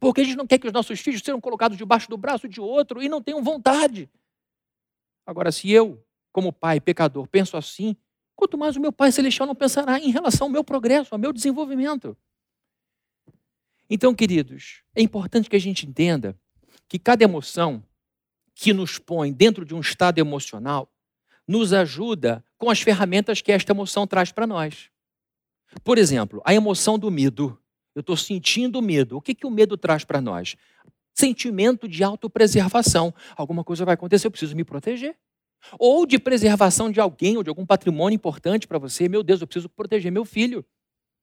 Porque 0.00 0.22
a 0.22 0.24
gente 0.24 0.36
não 0.36 0.46
quer 0.46 0.58
que 0.58 0.66
os 0.66 0.72
nossos 0.72 0.98
filhos 1.00 1.20
sejam 1.20 1.40
colocados 1.40 1.76
debaixo 1.76 2.08
do 2.08 2.16
braço 2.16 2.48
de 2.48 2.60
outro 2.60 3.02
e 3.02 3.08
não 3.08 3.22
tenham 3.22 3.42
vontade. 3.42 4.10
Agora, 5.24 5.52
se 5.52 5.70
eu, 5.70 6.02
como 6.32 6.52
pai 6.52 6.80
pecador, 6.80 7.28
penso 7.28 7.56
assim, 7.56 7.94
quanto 8.34 8.58
mais 8.58 8.74
o 8.74 8.80
meu 8.80 8.90
Pai 8.90 9.12
Celestial 9.12 9.46
não 9.46 9.54
pensará 9.54 10.00
em 10.00 10.10
relação 10.10 10.48
ao 10.48 10.50
meu 10.50 10.64
progresso, 10.64 11.14
ao 11.14 11.18
meu 11.20 11.32
desenvolvimento. 11.32 12.16
Então, 13.88 14.14
queridos, 14.14 14.82
é 14.96 15.02
importante 15.02 15.48
que 15.48 15.54
a 15.54 15.60
gente 15.60 15.86
entenda 15.86 16.36
que 16.92 16.98
cada 16.98 17.24
emoção 17.24 17.82
que 18.54 18.74
nos 18.74 18.98
põe 18.98 19.32
dentro 19.32 19.64
de 19.64 19.74
um 19.74 19.80
estado 19.80 20.18
emocional 20.18 20.92
nos 21.48 21.72
ajuda 21.72 22.44
com 22.58 22.68
as 22.68 22.82
ferramentas 22.82 23.40
que 23.40 23.50
esta 23.50 23.72
emoção 23.72 24.06
traz 24.06 24.30
para 24.30 24.46
nós. 24.46 24.90
Por 25.82 25.96
exemplo, 25.96 26.42
a 26.44 26.52
emoção 26.52 26.98
do 26.98 27.10
medo. 27.10 27.58
Eu 27.94 28.00
estou 28.00 28.14
sentindo 28.14 28.82
medo. 28.82 29.16
O 29.16 29.22
que, 29.22 29.34
que 29.34 29.46
o 29.46 29.50
medo 29.50 29.78
traz 29.78 30.04
para 30.04 30.20
nós? 30.20 30.54
sentimento 31.14 31.88
de 31.88 32.04
autopreservação. 32.04 33.14
Alguma 33.34 33.64
coisa 33.64 33.86
vai 33.86 33.94
acontecer, 33.94 34.26
eu 34.26 34.30
preciso 34.30 34.54
me 34.54 34.62
proteger. 34.62 35.16
Ou 35.78 36.04
de 36.04 36.18
preservação 36.18 36.92
de 36.92 37.00
alguém 37.00 37.38
ou 37.38 37.42
de 37.42 37.48
algum 37.48 37.64
patrimônio 37.64 38.16
importante 38.16 38.68
para 38.68 38.78
você. 38.78 39.08
Meu 39.08 39.22
Deus, 39.22 39.40
eu 39.40 39.46
preciso 39.46 39.70
proteger 39.70 40.12
meu 40.12 40.26
filho. 40.26 40.62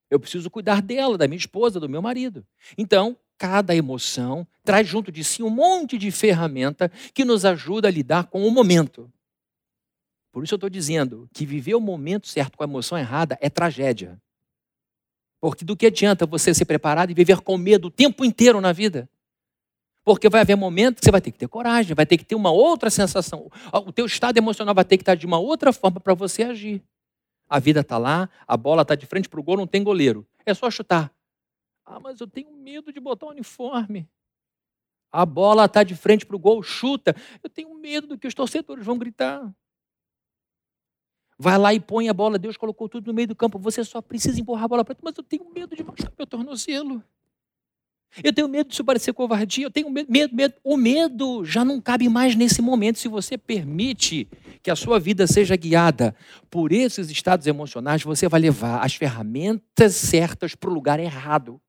Eu 0.10 0.19
preciso 0.19 0.50
cuidar 0.50 0.82
dela, 0.82 1.17
da 1.17 1.28
minha 1.28 1.38
esposa, 1.38 1.80
do 1.80 1.89
meu 1.89 2.02
marido. 2.02 2.45
Então, 2.78 3.15
cada 3.38 3.76
emoção 3.76 4.45
traz 4.63 4.88
junto 4.88 5.12
de 5.12 5.24
si 5.24 5.41
um 5.41 5.50
monte 5.50 5.98
de 5.98 6.12
ferramenta 6.12 6.91
que 7.13 7.24
nos 7.24 7.45
ajuda 7.45 7.88
a 7.88 7.91
lidar 7.91 8.26
com 8.26 8.45
o 8.45 8.52
momento. 8.52 9.12
Por 10.32 10.43
isso 10.43 10.54
eu 10.54 10.58
estou 10.58 10.69
dizendo 10.69 11.30
que 11.34 11.45
viver 11.45 11.76
o 11.76 11.82
momento 11.82 12.28
certo 12.28 12.58
com 12.58 12.63
a 12.63 12.67
emoção 12.67 12.98
errada 12.98 13.38
é 13.41 13.50
tragédia. 13.50 14.22
Porque 15.39 15.63
do 15.63 15.76
que 15.76 15.86
adianta 15.86 16.26
você 16.26 16.54
ser 16.54 16.65
preparado 16.65 17.12
e 17.12 17.13
viver 17.13 17.39
com 17.41 17.58
medo 17.58 17.88
o 17.88 17.91
tempo 17.91 18.26
inteiro 18.26 18.60
na 18.60 18.74
vida? 18.74 19.10
Porque 20.04 20.30
vai 20.30 20.41
haver 20.41 20.56
momentos 20.56 21.00
que 21.00 21.06
você 21.06 21.12
vai 21.12 21.22
ter 21.22 21.32
que 21.32 21.38
ter 21.38 21.48
coragem, 21.48 21.95
vai 21.95 22.06
ter 22.06 22.17
que 22.17 22.26
ter 22.26 22.36
uma 22.36 22.52
outra 22.52 22.89
sensação. 22.89 23.50
O 23.72 23.91
teu 23.91 24.06
estado 24.06 24.38
emocional 24.38 24.76
vai 24.76 24.84
ter 24.84 24.98
que 24.98 25.04
estar 25.04 25.15
de 25.15 25.26
uma 25.26 25.39
outra 25.39 25.72
forma 25.72 26.00
para 26.00 26.13
você 26.13 26.43
agir. 26.43 26.84
A 27.50 27.60
vida 27.60 27.80
está 27.80 27.98
lá, 27.98 28.30
a 28.48 28.56
bola 28.56 28.84
está 28.84 28.94
de 28.94 29.08
frente 29.08 29.28
para 29.28 29.40
o 29.40 29.44
gol, 29.44 29.58
não 29.58 29.66
tem 29.66 29.84
goleiro. 29.84 30.28
É 30.46 30.54
só 30.54 30.70
chutar. 30.70 31.12
Ah, 31.84 32.00
mas 32.00 32.22
eu 32.22 32.28
tenho 32.28 32.52
medo 32.52 32.94
de 32.94 33.00
botar 33.00 33.26
o 33.26 33.30
uniforme. 33.32 34.08
A 35.12 35.26
bola 35.26 35.66
está 35.66 35.84
de 35.84 35.96
frente 35.96 36.26
para 36.26 36.36
o 36.36 36.40
gol, 36.40 36.62
chuta. 36.62 37.16
Eu 37.42 37.50
tenho 37.50 37.74
medo 37.74 38.06
do 38.06 38.18
que 38.18 38.28
os 38.28 38.34
torcedores 38.36 38.86
vão 38.86 38.98
gritar. 38.98 39.52
Vai 41.38 41.58
lá 41.58 41.74
e 41.74 41.80
põe 41.80 42.10
a 42.10 42.14
bola. 42.14 42.38
Deus 42.38 42.58
colocou 42.58 42.88
tudo 42.88 43.08
no 43.08 43.14
meio 43.14 43.30
do 43.30 43.36
campo. 43.36 43.58
Você 43.58 43.84
só 43.84 44.02
precisa 44.02 44.40
empurrar 44.40 44.66
a 44.66 44.68
bola 44.68 44.86
para 44.86 44.96
mas 45.02 45.16
eu 45.18 45.24
tenho 45.24 45.50
medo 45.50 45.76
de 45.76 45.84
machucar 45.84 46.14
meu 46.16 46.28
tornozelo. 46.28 47.04
Eu 48.24 48.34
tenho 48.34 48.48
medo 48.48 48.67
de 48.67 48.74
isso 48.74 48.84
parecer 48.84 49.13
covardia, 49.13 49.65
eu 49.65 49.72
tenho 49.72 49.89
medo, 49.89 50.12
medo, 50.12 50.36
medo. 50.36 50.56
O 50.63 50.76
medo 50.76 51.45
já 51.45 51.63
não 51.63 51.80
cabe 51.80 52.10
mais 52.10 52.36
nesse 52.36 52.62
momento. 52.62 52.98
Se 52.98 53.08
você 53.08 53.38
permite 53.38 54.28
que 54.63 54.72
a 54.72 54.76
sua 54.76 55.00
vida 55.00 55.28
seja 55.28 55.56
guiada 55.56 56.15
por 56.50 56.72
esses 56.72 57.10
estados 57.10 57.45
emocionais, 57.45 58.02
você 58.02 58.28
vai 58.28 58.41
levar 58.41 58.84
as 58.84 58.95
ferramentas 58.95 59.95
certas 59.95 60.56
para 60.56 60.69
o 60.69 60.74
lugar 60.74 61.00
errado. 61.00 61.62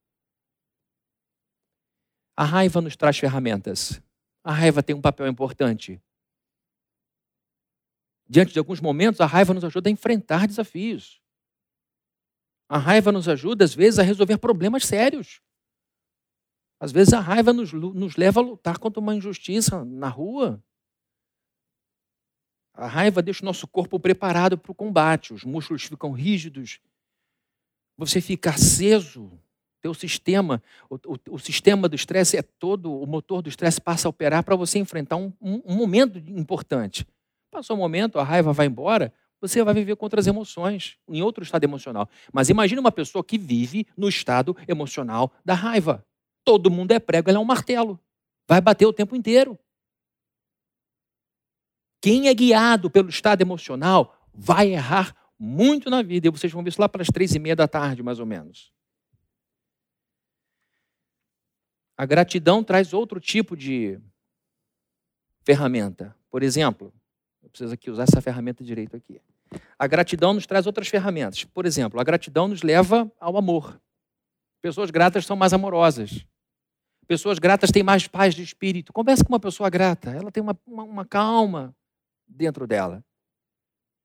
A 2.35 2.43
raiva 2.43 2.81
nos 2.81 2.95
traz 2.95 3.17
ferramentas. 3.17 4.01
A 4.43 4.51
raiva 4.51 4.81
tem 4.81 4.95
um 4.95 5.01
papel 5.01 5.27
importante. 5.27 6.01
Diante 8.27 8.51
de 8.51 8.59
alguns 8.59 8.79
momentos, 8.79 9.21
a 9.21 9.25
raiva 9.25 9.53
nos 9.53 9.63
ajuda 9.63 9.89
a 9.89 9.91
enfrentar 9.91 10.47
desafios. 10.47 11.21
A 12.67 12.77
raiva 12.77 13.11
nos 13.11 13.27
ajuda, 13.27 13.63
às 13.63 13.75
vezes, 13.75 13.99
a 13.99 14.03
resolver 14.03 14.37
problemas 14.37 14.85
sérios. 14.85 15.41
Às 16.81 16.91
vezes 16.91 17.13
a 17.13 17.19
raiva 17.19 17.53
nos, 17.53 17.71
nos 17.71 18.15
leva 18.15 18.39
a 18.39 18.43
lutar 18.43 18.79
contra 18.79 18.99
uma 18.99 19.13
injustiça 19.13 19.85
na 19.85 20.09
rua. 20.09 20.59
A 22.73 22.87
raiva 22.87 23.21
deixa 23.21 23.43
o 23.43 23.45
nosso 23.45 23.67
corpo 23.67 23.99
preparado 23.99 24.57
para 24.57 24.71
o 24.71 24.75
combate, 24.75 25.31
os 25.31 25.43
músculos 25.43 25.83
ficam 25.83 26.11
rígidos, 26.11 26.79
você 27.95 28.19
fica 28.19 28.49
aceso, 28.49 29.31
teu 29.79 29.93
sistema, 29.93 30.63
o, 30.89 30.95
o, 30.95 31.35
o 31.35 31.39
sistema 31.39 31.87
do 31.87 31.95
estresse 31.95 32.35
é 32.35 32.41
todo, 32.41 32.91
o 32.91 33.05
motor 33.05 33.43
do 33.43 33.49
estresse 33.49 33.79
passa 33.79 34.07
a 34.07 34.09
operar 34.09 34.43
para 34.43 34.55
você 34.55 34.79
enfrentar 34.79 35.17
um, 35.17 35.31
um, 35.39 35.61
um 35.63 35.75
momento 35.75 36.17
importante. 36.17 37.05
Passou 37.51 37.75
o 37.75 37.79
um 37.79 37.81
momento, 37.83 38.17
a 38.17 38.23
raiva 38.23 38.53
vai 38.53 38.65
embora, 38.65 39.13
você 39.39 39.63
vai 39.63 39.75
viver 39.75 39.95
com 39.97 40.05
outras 40.05 40.25
emoções, 40.25 40.97
em 41.07 41.21
outro 41.21 41.43
estado 41.43 41.63
emocional. 41.63 42.09
Mas 42.33 42.49
imagine 42.49 42.79
uma 42.79 42.91
pessoa 42.91 43.23
que 43.23 43.37
vive 43.37 43.85
no 43.95 44.09
estado 44.09 44.57
emocional 44.67 45.31
da 45.45 45.53
raiva. 45.53 46.03
Todo 46.43 46.71
mundo 46.71 46.91
é 46.91 46.99
prego, 46.99 47.29
ele 47.29 47.37
é 47.37 47.39
um 47.39 47.45
martelo. 47.45 47.99
Vai 48.47 48.59
bater 48.59 48.85
o 48.85 48.93
tempo 48.93 49.15
inteiro. 49.15 49.57
Quem 52.01 52.27
é 52.27 52.33
guiado 52.33 52.89
pelo 52.89 53.09
estado 53.09 53.41
emocional 53.41 54.17
vai 54.33 54.73
errar 54.73 55.15
muito 55.37 55.89
na 55.89 56.01
vida. 56.01 56.27
E 56.27 56.31
vocês 56.31 56.51
vão 56.51 56.63
ver 56.63 56.69
isso 56.69 56.81
lá 56.81 56.89
para 56.89 57.01
as 57.01 57.07
três 57.07 57.33
e 57.35 57.39
meia 57.39 57.55
da 57.55 57.67
tarde, 57.67 58.01
mais 58.01 58.19
ou 58.19 58.25
menos. 58.25 58.71
A 61.95 62.05
gratidão 62.05 62.63
traz 62.63 62.93
outro 62.93 63.19
tipo 63.19 63.55
de 63.55 63.99
ferramenta. 65.43 66.15
Por 66.29 66.41
exemplo, 66.41 66.91
eu 67.43 67.49
preciso 67.49 67.73
aqui 67.73 67.91
usar 67.91 68.03
essa 68.03 68.21
ferramenta 68.21 68.63
direito 68.63 68.95
aqui. 68.95 69.21
A 69.77 69.85
gratidão 69.85 70.33
nos 70.33 70.47
traz 70.47 70.65
outras 70.65 70.87
ferramentas. 70.87 71.43
Por 71.43 71.65
exemplo, 71.65 71.99
a 71.99 72.03
gratidão 72.03 72.47
nos 72.47 72.63
leva 72.63 73.11
ao 73.19 73.37
amor. 73.37 73.79
Pessoas 74.61 74.91
gratas 74.91 75.25
são 75.25 75.35
mais 75.35 75.53
amorosas. 75.53 76.25
Pessoas 77.07 77.39
gratas 77.39 77.71
têm 77.71 77.83
mais 77.83 78.07
paz 78.07 78.35
de 78.35 78.43
espírito. 78.43 78.93
Conversa 78.93 79.23
com 79.23 79.33
uma 79.33 79.39
pessoa 79.39 79.69
grata, 79.69 80.11
ela 80.11 80.31
tem 80.31 80.41
uma, 80.41 80.57
uma, 80.65 80.83
uma 80.83 81.05
calma 81.05 81.75
dentro 82.27 82.67
dela. 82.67 83.03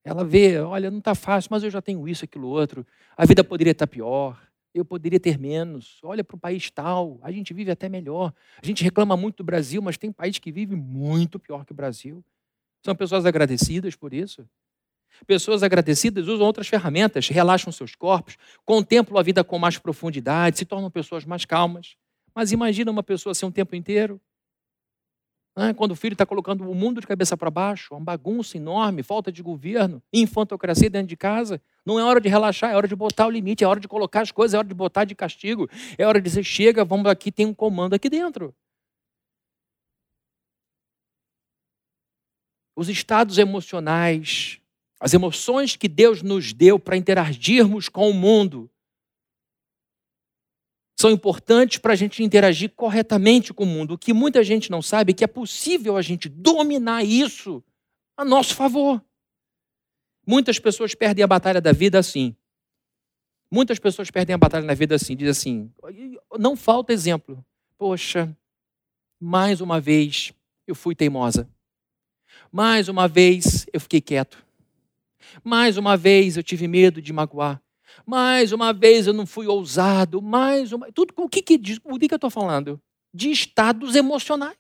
Ela 0.02 0.24
vê, 0.24 0.58
olha, 0.60 0.90
não 0.90 0.98
está 0.98 1.14
fácil, 1.14 1.48
mas 1.50 1.62
eu 1.62 1.70
já 1.70 1.82
tenho 1.82 2.06
isso, 2.08 2.24
aquilo, 2.24 2.48
outro. 2.48 2.86
A 3.16 3.26
vida 3.26 3.42
poderia 3.42 3.72
estar 3.72 3.86
pior, 3.86 4.40
eu 4.72 4.84
poderia 4.84 5.18
ter 5.18 5.38
menos. 5.38 5.98
Olha 6.02 6.22
para 6.22 6.36
o 6.36 6.38
país 6.38 6.70
tal, 6.70 7.18
a 7.22 7.32
gente 7.32 7.52
vive 7.52 7.70
até 7.70 7.88
melhor. 7.88 8.32
A 8.62 8.64
gente 8.64 8.84
reclama 8.84 9.16
muito 9.16 9.38
do 9.38 9.44
Brasil, 9.44 9.82
mas 9.82 9.96
tem 9.96 10.12
país 10.12 10.38
que 10.38 10.52
vive 10.52 10.76
muito 10.76 11.38
pior 11.38 11.64
que 11.64 11.72
o 11.72 11.74
Brasil. 11.74 12.24
São 12.84 12.94
pessoas 12.94 13.26
agradecidas 13.26 13.96
por 13.96 14.14
isso. 14.14 14.48
Pessoas 15.26 15.62
agradecidas 15.62 16.26
usam 16.26 16.46
outras 16.46 16.68
ferramentas, 16.68 17.28
relaxam 17.28 17.72
seus 17.72 17.94
corpos, 17.94 18.36
contemplam 18.64 19.18
a 19.18 19.22
vida 19.22 19.44
com 19.44 19.58
mais 19.58 19.78
profundidade, 19.78 20.58
se 20.58 20.64
tornam 20.64 20.90
pessoas 20.90 21.24
mais 21.24 21.44
calmas. 21.44 21.96
Mas 22.34 22.52
imagina 22.52 22.90
uma 22.90 23.02
pessoa 23.02 23.30
assim 23.30 23.46
um 23.46 23.50
tempo 23.50 23.74
inteiro. 23.76 24.20
Né? 25.56 25.72
Quando 25.72 25.92
o 25.92 25.96
filho 25.96 26.12
está 26.12 26.26
colocando 26.26 26.68
o 26.68 26.74
mundo 26.74 27.00
de 27.00 27.06
cabeça 27.06 27.34
para 27.34 27.50
baixo, 27.50 27.94
uma 27.94 28.04
bagunça 28.04 28.58
enorme, 28.58 29.02
falta 29.02 29.32
de 29.32 29.42
governo, 29.42 30.02
infantocracia 30.12 30.90
dentro 30.90 31.08
de 31.08 31.16
casa. 31.16 31.60
Não 31.84 31.98
é 31.98 32.04
hora 32.04 32.20
de 32.20 32.28
relaxar, 32.28 32.70
é 32.70 32.76
hora 32.76 32.86
de 32.86 32.94
botar 32.94 33.26
o 33.26 33.30
limite, 33.30 33.64
é 33.64 33.66
hora 33.66 33.80
de 33.80 33.88
colocar 33.88 34.20
as 34.20 34.30
coisas, 34.30 34.52
é 34.52 34.58
hora 34.58 34.68
de 34.68 34.74
botar 34.74 35.04
de 35.04 35.14
castigo, 35.14 35.68
é 35.96 36.06
hora 36.06 36.20
de 36.20 36.28
dizer: 36.28 36.44
chega, 36.44 36.84
vamos 36.84 37.06
aqui, 37.06 37.32
tem 37.32 37.46
um 37.46 37.54
comando 37.54 37.94
aqui 37.94 38.10
dentro. 38.10 38.54
Os 42.76 42.90
estados 42.90 43.38
emocionais 43.38 44.60
as 44.98 45.12
emoções 45.12 45.76
que 45.76 45.88
Deus 45.88 46.22
nos 46.22 46.52
deu 46.52 46.78
para 46.78 46.96
interagirmos 46.96 47.88
com 47.88 48.10
o 48.10 48.14
mundo 48.14 48.70
são 50.98 51.10
importantes 51.10 51.78
para 51.78 51.92
a 51.92 51.96
gente 51.96 52.22
interagir 52.22 52.70
corretamente 52.74 53.52
com 53.52 53.64
o 53.64 53.66
mundo. 53.66 53.94
O 53.94 53.98
que 53.98 54.14
muita 54.14 54.42
gente 54.42 54.70
não 54.70 54.80
sabe 54.80 55.12
é 55.12 55.14
que 55.14 55.24
é 55.24 55.26
possível 55.26 55.96
a 55.96 56.02
gente 56.02 56.28
dominar 56.28 57.04
isso 57.04 57.62
a 58.16 58.24
nosso 58.24 58.54
favor. 58.54 59.04
Muitas 60.26 60.58
pessoas 60.58 60.94
perdem 60.94 61.22
a 61.22 61.26
batalha 61.26 61.60
da 61.60 61.72
vida 61.72 61.98
assim. 61.98 62.34
Muitas 63.50 63.78
pessoas 63.78 64.10
perdem 64.10 64.34
a 64.34 64.38
batalha 64.38 64.64
na 64.64 64.74
vida 64.74 64.94
assim. 64.94 65.14
Diz 65.14 65.28
assim: 65.28 65.70
não 66.38 66.56
falta 66.56 66.92
exemplo. 66.92 67.44
Poxa, 67.76 68.34
mais 69.20 69.60
uma 69.60 69.78
vez 69.78 70.32
eu 70.66 70.74
fui 70.74 70.94
teimosa. 70.94 71.46
Mais 72.50 72.88
uma 72.88 73.06
vez 73.06 73.66
eu 73.70 73.80
fiquei 73.80 74.00
quieto. 74.00 74.45
Mais 75.44 75.76
uma 75.76 75.96
vez 75.96 76.36
eu 76.36 76.42
tive 76.42 76.66
medo 76.68 77.00
de 77.00 77.12
magoar. 77.12 77.60
Mais 78.04 78.52
uma 78.52 78.72
vez 78.72 79.06
eu 79.06 79.12
não 79.12 79.26
fui 79.26 79.46
ousado. 79.46 80.20
Mais 80.20 80.72
uma. 80.72 80.90
Tudo, 80.92 81.14
o 81.16 81.28
que, 81.28 81.42
que, 81.42 81.54
o 81.84 81.98
que, 81.98 82.08
que 82.08 82.14
eu 82.14 82.16
estou 82.16 82.30
falando? 82.30 82.80
De 83.12 83.30
estados 83.30 83.94
emocionais. 83.94 84.56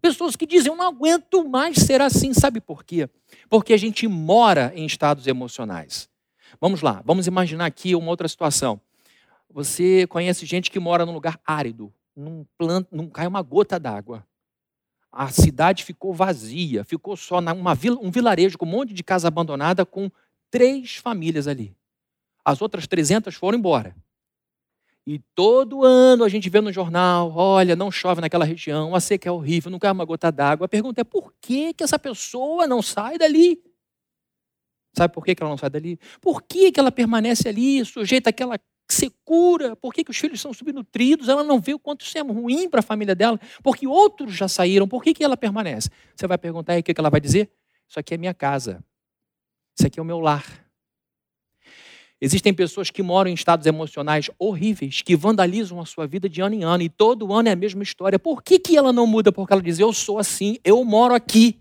Pessoas 0.00 0.36
que 0.36 0.46
dizem, 0.46 0.70
eu 0.70 0.76
não 0.76 0.86
aguento 0.86 1.48
mais 1.48 1.76
ser 1.78 2.00
assim. 2.00 2.32
Sabe 2.32 2.60
por 2.60 2.84
quê? 2.84 3.08
Porque 3.48 3.72
a 3.72 3.76
gente 3.76 4.06
mora 4.06 4.72
em 4.74 4.86
estados 4.86 5.26
emocionais. 5.26 6.08
Vamos 6.60 6.80
lá, 6.80 7.02
vamos 7.04 7.26
imaginar 7.26 7.66
aqui 7.66 7.94
uma 7.94 8.08
outra 8.08 8.28
situação. 8.28 8.80
Você 9.50 10.06
conhece 10.06 10.46
gente 10.46 10.70
que 10.70 10.78
mora 10.78 11.04
num 11.04 11.12
lugar 11.12 11.40
árido, 11.44 11.92
não, 12.16 12.46
planta, 12.56 12.88
não 12.92 13.08
cai 13.08 13.26
uma 13.26 13.42
gota 13.42 13.78
d'água 13.80 14.24
a 15.16 15.28
cidade 15.30 15.82
ficou 15.82 16.12
vazia, 16.12 16.84
ficou 16.84 17.16
só 17.16 17.38
uma 17.38 17.74
vila, 17.74 17.98
um 18.02 18.10
vilarejo 18.10 18.58
com 18.58 18.66
um 18.66 18.70
monte 18.70 18.92
de 18.92 19.02
casa 19.02 19.28
abandonada 19.28 19.86
com 19.86 20.10
três 20.50 20.96
famílias 20.96 21.48
ali. 21.48 21.74
As 22.44 22.60
outras 22.60 22.86
300 22.86 23.34
foram 23.34 23.58
embora. 23.58 23.96
E 25.06 25.18
todo 25.34 25.84
ano 25.84 26.22
a 26.22 26.28
gente 26.28 26.50
vê 26.50 26.60
no 26.60 26.70
jornal, 26.70 27.32
olha, 27.34 27.74
não 27.74 27.90
chove 27.90 28.20
naquela 28.20 28.44
região, 28.44 28.94
a 28.94 29.00
seca 29.00 29.28
é 29.28 29.32
horrível, 29.32 29.70
não 29.70 29.78
cai 29.78 29.90
uma 29.90 30.04
gota 30.04 30.30
d'água. 30.30 30.66
A 30.66 30.68
pergunta 30.68 31.00
é 31.00 31.04
por 31.04 31.32
que, 31.40 31.72
que 31.72 31.82
essa 31.82 31.98
pessoa 31.98 32.66
não 32.66 32.82
sai 32.82 33.16
dali? 33.16 33.62
Sabe 34.94 35.14
por 35.14 35.24
que, 35.24 35.34
que 35.34 35.42
ela 35.42 35.50
não 35.50 35.58
sai 35.58 35.70
dali? 35.70 35.98
Por 36.20 36.42
que, 36.42 36.70
que 36.70 36.78
ela 36.78 36.92
permanece 36.92 37.48
ali, 37.48 37.82
sujeita 37.86 38.30
àquela 38.30 38.58
secura, 38.88 39.74
por 39.74 39.92
que, 39.92 40.04
que 40.04 40.10
os 40.10 40.16
filhos 40.16 40.40
são 40.40 40.52
subnutridos, 40.52 41.28
ela 41.28 41.42
não 41.42 41.60
vê 41.60 41.74
o 41.74 41.78
quanto 41.78 42.04
isso 42.04 42.16
é 42.16 42.20
ruim 42.20 42.68
para 42.68 42.80
a 42.80 42.82
família 42.82 43.14
dela, 43.14 43.40
porque 43.62 43.86
outros 43.86 44.34
já 44.34 44.48
saíram, 44.48 44.86
por 44.86 45.02
que, 45.02 45.12
que 45.12 45.24
ela 45.24 45.36
permanece? 45.36 45.90
Você 46.14 46.26
vai 46.26 46.38
perguntar 46.38 46.74
aí 46.74 46.80
o 46.80 46.82
que, 46.82 46.94
que 46.94 47.00
ela 47.00 47.10
vai 47.10 47.20
dizer? 47.20 47.50
Isso 47.88 47.98
aqui 47.98 48.14
é 48.14 48.16
minha 48.16 48.34
casa, 48.34 48.82
isso 49.76 49.86
aqui 49.86 49.98
é 49.98 50.02
o 50.02 50.06
meu 50.06 50.20
lar. 50.20 50.66
Existem 52.18 52.54
pessoas 52.54 52.90
que 52.90 53.02
moram 53.02 53.30
em 53.30 53.34
estados 53.34 53.66
emocionais 53.66 54.30
horríveis, 54.38 55.02
que 55.02 55.14
vandalizam 55.14 55.80
a 55.80 55.84
sua 55.84 56.06
vida 56.06 56.28
de 56.28 56.40
ano 56.40 56.54
em 56.54 56.64
ano, 56.64 56.82
e 56.82 56.88
todo 56.88 57.32
ano 57.32 57.48
é 57.48 57.52
a 57.52 57.56
mesma 57.56 57.82
história. 57.82 58.18
Por 58.18 58.42
que, 58.42 58.58
que 58.58 58.76
ela 58.76 58.90
não 58.90 59.06
muda? 59.06 59.30
Porque 59.30 59.52
ela 59.52 59.60
diz: 59.60 59.78
Eu 59.78 59.92
sou 59.92 60.18
assim, 60.18 60.56
eu 60.64 60.82
moro 60.82 61.14
aqui. 61.14 61.60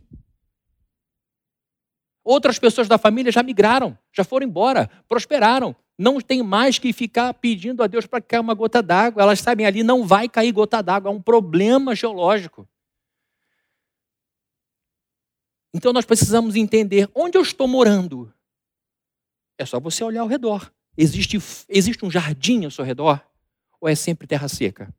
Outras 2.23 2.57
pessoas 2.57 2.88
da 2.88 2.97
família 2.97 3.31
já 3.31 3.43
migraram, 3.43 3.97
já 4.13 4.23
foram 4.23 4.47
embora, 4.47 4.89
prosperaram, 5.09 5.75
não 5.97 6.19
tem 6.19 6.43
mais 6.43 6.77
que 6.77 6.91
ficar 6.91 7.34
pedindo 7.34 7.81
a 7.81 7.88
Deus 7.88 8.05
para 8.05 8.21
cair 8.21 8.39
uma 8.39 8.53
gota 8.53 8.84
d'água. 8.84 9.23
Elas 9.23 9.39
sabem 9.39 9.65
ali, 9.65 9.84
não 9.84 10.05
vai 10.05 10.27
cair 10.27 10.51
gota 10.51 10.81
d'água, 10.81 11.10
é 11.10 11.13
um 11.13 11.21
problema 11.21 11.95
geológico. 11.95 12.67
Então 15.73 15.91
nós 15.91 16.05
precisamos 16.05 16.55
entender 16.55 17.10
onde 17.13 17.38
eu 17.38 17.41
estou 17.41 17.67
morando. 17.67 18.34
É 19.58 19.65
só 19.65 19.79
você 19.79 20.03
olhar 20.03 20.21
ao 20.21 20.27
redor. 20.27 20.71
Existe, 20.97 21.38
existe 21.67 22.05
um 22.05 22.12
jardim 22.12 22.65
ao 22.65 22.71
seu 22.71 22.84
redor? 22.84 23.25
Ou 23.79 23.89
é 23.89 23.95
sempre 23.95 24.27
terra 24.27 24.47
seca? 24.47 24.93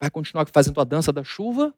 Vai 0.00 0.10
continuar 0.10 0.48
fazendo 0.52 0.80
a 0.80 0.84
dança 0.84 1.12
da 1.12 1.22
chuva? 1.22 1.74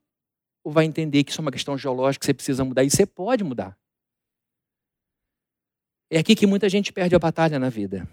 Ou 0.64 0.72
vai 0.72 0.84
entender 0.84 1.24
que 1.24 1.30
isso 1.30 1.40
é 1.40 1.42
uma 1.42 1.50
questão 1.50 1.76
geológica 1.76 2.20
que 2.20 2.26
você 2.26 2.34
precisa 2.34 2.64
mudar? 2.64 2.84
E 2.84 2.90
você 2.90 3.04
pode 3.04 3.42
mudar. 3.42 3.78
É 6.14 6.18
aqui 6.18 6.36
que 6.36 6.46
muita 6.46 6.68
gente 6.68 6.92
perde 6.92 7.14
a 7.14 7.18
batalha 7.18 7.58
na 7.58 7.70
vida. 7.70 8.06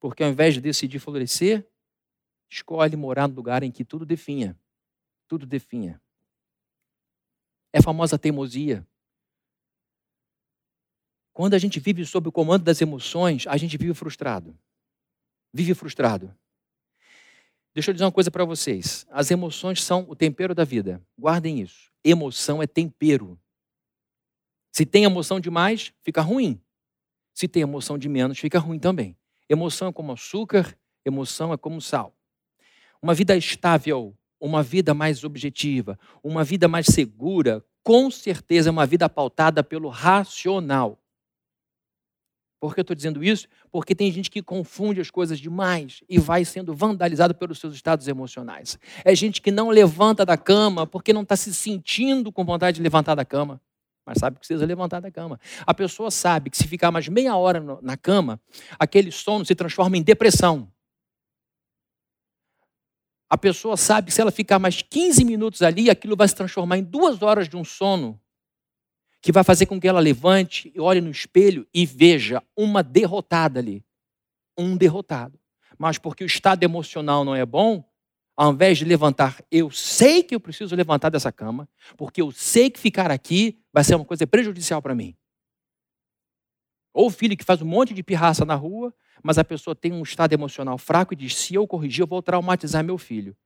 Porque 0.00 0.24
ao 0.24 0.30
invés 0.30 0.54
de 0.54 0.62
decidir 0.62 0.98
florescer, 0.98 1.68
escolhe 2.48 2.96
morar 2.96 3.28
no 3.28 3.34
lugar 3.34 3.62
em 3.62 3.70
que 3.70 3.84
tudo 3.84 4.06
definha. 4.06 4.58
Tudo 5.28 5.44
definha. 5.44 6.00
É 7.70 7.80
a 7.80 7.82
famosa 7.82 8.18
teimosia. 8.18 8.82
Quando 11.34 11.52
a 11.52 11.58
gente 11.58 11.78
vive 11.78 12.02
sob 12.06 12.30
o 12.30 12.32
comando 12.32 12.64
das 12.64 12.80
emoções, 12.80 13.46
a 13.46 13.58
gente 13.58 13.76
vive 13.76 13.92
frustrado. 13.92 14.58
Vive 15.52 15.74
frustrado. 15.74 16.34
Deixa 17.74 17.90
eu 17.90 17.92
dizer 17.92 18.06
uma 18.06 18.10
coisa 18.10 18.30
para 18.30 18.46
vocês. 18.46 19.06
As 19.10 19.30
emoções 19.30 19.84
são 19.84 20.06
o 20.08 20.16
tempero 20.16 20.54
da 20.54 20.64
vida. 20.64 20.98
Guardem 21.18 21.60
isso. 21.60 21.92
Emoção 22.02 22.62
é 22.62 22.66
tempero. 22.66 23.38
Se 24.76 24.84
tem 24.84 25.04
emoção 25.04 25.40
demais, 25.40 25.90
fica 26.02 26.20
ruim. 26.20 26.60
Se 27.32 27.48
tem 27.48 27.62
emoção 27.62 27.96
de 27.96 28.10
menos, 28.10 28.38
fica 28.38 28.58
ruim 28.58 28.78
também. 28.78 29.16
Emoção 29.48 29.88
é 29.88 29.92
como 29.92 30.12
açúcar, 30.12 30.76
emoção 31.02 31.50
é 31.50 31.56
como 31.56 31.80
sal. 31.80 32.14
Uma 33.00 33.14
vida 33.14 33.34
estável, 33.34 34.14
uma 34.38 34.62
vida 34.62 34.92
mais 34.92 35.24
objetiva, 35.24 35.98
uma 36.22 36.44
vida 36.44 36.68
mais 36.68 36.84
segura, 36.88 37.64
com 37.82 38.10
certeza 38.10 38.68
é 38.68 38.70
uma 38.70 38.84
vida 38.84 39.08
pautada 39.08 39.64
pelo 39.64 39.88
racional. 39.88 41.00
Por 42.60 42.74
que 42.74 42.80
eu 42.80 42.82
estou 42.82 42.94
dizendo 42.94 43.24
isso? 43.24 43.48
Porque 43.72 43.94
tem 43.94 44.12
gente 44.12 44.30
que 44.30 44.42
confunde 44.42 45.00
as 45.00 45.10
coisas 45.10 45.40
demais 45.40 46.04
e 46.06 46.18
vai 46.18 46.44
sendo 46.44 46.74
vandalizado 46.74 47.34
pelos 47.34 47.58
seus 47.58 47.74
estados 47.74 48.08
emocionais. 48.08 48.78
É 49.06 49.14
gente 49.14 49.40
que 49.40 49.50
não 49.50 49.70
levanta 49.70 50.26
da 50.26 50.36
cama 50.36 50.86
porque 50.86 51.14
não 51.14 51.22
está 51.22 51.34
se 51.34 51.54
sentindo 51.54 52.30
com 52.30 52.44
vontade 52.44 52.76
de 52.76 52.82
levantar 52.82 53.14
da 53.14 53.24
cama. 53.24 53.58
Mas 54.06 54.18
sabe 54.18 54.36
que 54.36 54.40
precisa 54.40 54.64
levantar 54.64 55.00
da 55.00 55.10
cama. 55.10 55.40
A 55.66 55.74
pessoa 55.74 56.12
sabe 56.12 56.48
que 56.48 56.56
se 56.56 56.68
ficar 56.68 56.92
mais 56.92 57.08
meia 57.08 57.36
hora 57.36 57.60
na 57.82 57.96
cama, 57.96 58.40
aquele 58.78 59.10
sono 59.10 59.44
se 59.44 59.54
transforma 59.54 59.96
em 59.96 60.02
depressão. 60.02 60.72
A 63.28 63.36
pessoa 63.36 63.76
sabe 63.76 64.06
que 64.06 64.14
se 64.14 64.20
ela 64.20 64.30
ficar 64.30 64.60
mais 64.60 64.80
15 64.80 65.24
minutos 65.24 65.60
ali, 65.60 65.90
aquilo 65.90 66.16
vai 66.16 66.28
se 66.28 66.36
transformar 66.36 66.78
em 66.78 66.84
duas 66.84 67.20
horas 67.20 67.48
de 67.48 67.56
um 67.56 67.64
sono 67.64 68.20
que 69.20 69.32
vai 69.32 69.42
fazer 69.42 69.66
com 69.66 69.80
que 69.80 69.88
ela 69.88 69.98
levante 69.98 70.70
e 70.72 70.80
olhe 70.80 71.00
no 71.00 71.10
espelho 71.10 71.66
e 71.74 71.84
veja 71.84 72.40
uma 72.56 72.84
derrotada 72.84 73.58
ali. 73.58 73.84
Um 74.56 74.76
derrotado. 74.76 75.40
Mas 75.76 75.98
porque 75.98 76.22
o 76.22 76.26
estado 76.26 76.62
emocional 76.62 77.24
não 77.24 77.34
é 77.34 77.44
bom, 77.44 77.84
ao 78.36 78.52
invés 78.52 78.76
de 78.76 78.84
levantar, 78.84 79.42
eu 79.50 79.70
sei 79.70 80.22
que 80.22 80.34
eu 80.34 80.40
preciso 80.40 80.76
levantar 80.76 81.08
dessa 81.08 81.32
cama, 81.32 81.68
porque 81.96 82.20
eu 82.20 82.30
sei 82.30 82.68
que 82.68 82.78
ficar 82.78 83.10
aqui 83.10 83.58
vai 83.72 83.82
ser 83.82 83.94
uma 83.94 84.04
coisa 84.04 84.26
prejudicial 84.26 84.82
para 84.82 84.94
mim. 84.94 85.16
Ou 86.92 87.06
o 87.06 87.10
filho 87.10 87.36
que 87.36 87.44
faz 87.44 87.62
um 87.62 87.66
monte 87.66 87.94
de 87.94 88.02
pirraça 88.02 88.44
na 88.44 88.54
rua, 88.54 88.94
mas 89.22 89.38
a 89.38 89.44
pessoa 89.44 89.74
tem 89.74 89.92
um 89.92 90.02
estado 90.02 90.32
emocional 90.32 90.78
fraco 90.78 91.14
e 91.14 91.16
diz: 91.16 91.34
se 91.34 91.54
eu 91.54 91.66
corrigir, 91.66 92.02
eu 92.02 92.06
vou 92.06 92.22
traumatizar 92.22 92.84
meu 92.84 92.98
filho 92.98 93.36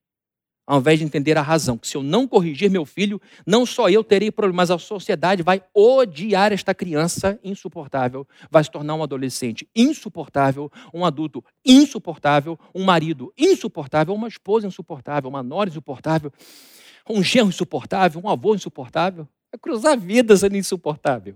ao 0.71 0.79
invés 0.79 1.01
de 1.01 1.05
entender 1.05 1.37
a 1.37 1.43
razão, 1.43 1.77
que 1.77 1.89
se 1.89 1.97
eu 1.97 2.03
não 2.03 2.29
corrigir 2.29 2.71
meu 2.71 2.87
filho, 2.87 3.21
não 3.45 3.67
só 3.67 3.91
eu 3.91 4.05
terei 4.05 4.31
problemas, 4.31 4.69
mas 4.69 4.71
a 4.71 4.79
sociedade 4.79 5.43
vai 5.43 5.61
odiar 5.75 6.53
esta 6.53 6.73
criança 6.73 7.41
insuportável, 7.43 8.25
vai 8.49 8.63
se 8.63 8.71
tornar 8.71 8.95
um 8.95 9.03
adolescente 9.03 9.69
insuportável, 9.75 10.71
um 10.95 11.05
adulto 11.05 11.45
insuportável, 11.67 12.57
um 12.73 12.85
marido 12.85 13.33
insuportável, 13.37 14.15
uma 14.15 14.29
esposa 14.29 14.65
insuportável, 14.65 15.29
uma 15.29 15.43
nora 15.43 15.69
insuportável, 15.69 16.33
um 17.09 17.21
genro 17.21 17.49
insuportável, 17.49 18.23
um 18.25 18.29
avô 18.29 18.55
insuportável. 18.55 19.27
Vai 19.51 19.59
cruzar 19.61 19.99
vidas 19.99 20.39
sendo 20.39 20.57
insuportável. 20.57 21.35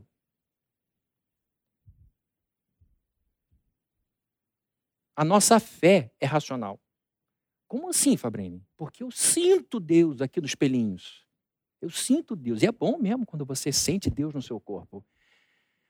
A 5.16 5.24
nossa 5.24 5.58
fé 5.58 6.12
é 6.20 6.26
racional. 6.26 6.83
Como 7.74 7.90
assim, 7.90 8.16
Fabrini? 8.16 8.64
Porque 8.76 9.02
eu 9.02 9.10
sinto 9.10 9.80
Deus 9.80 10.20
aqui 10.20 10.40
nos 10.40 10.54
pelinhos. 10.54 11.24
Eu 11.82 11.90
sinto 11.90 12.36
Deus. 12.36 12.62
E 12.62 12.66
é 12.66 12.70
bom 12.70 12.96
mesmo 12.98 13.26
quando 13.26 13.44
você 13.44 13.72
sente 13.72 14.08
Deus 14.08 14.32
no 14.32 14.40
seu 14.40 14.60
corpo. 14.60 15.04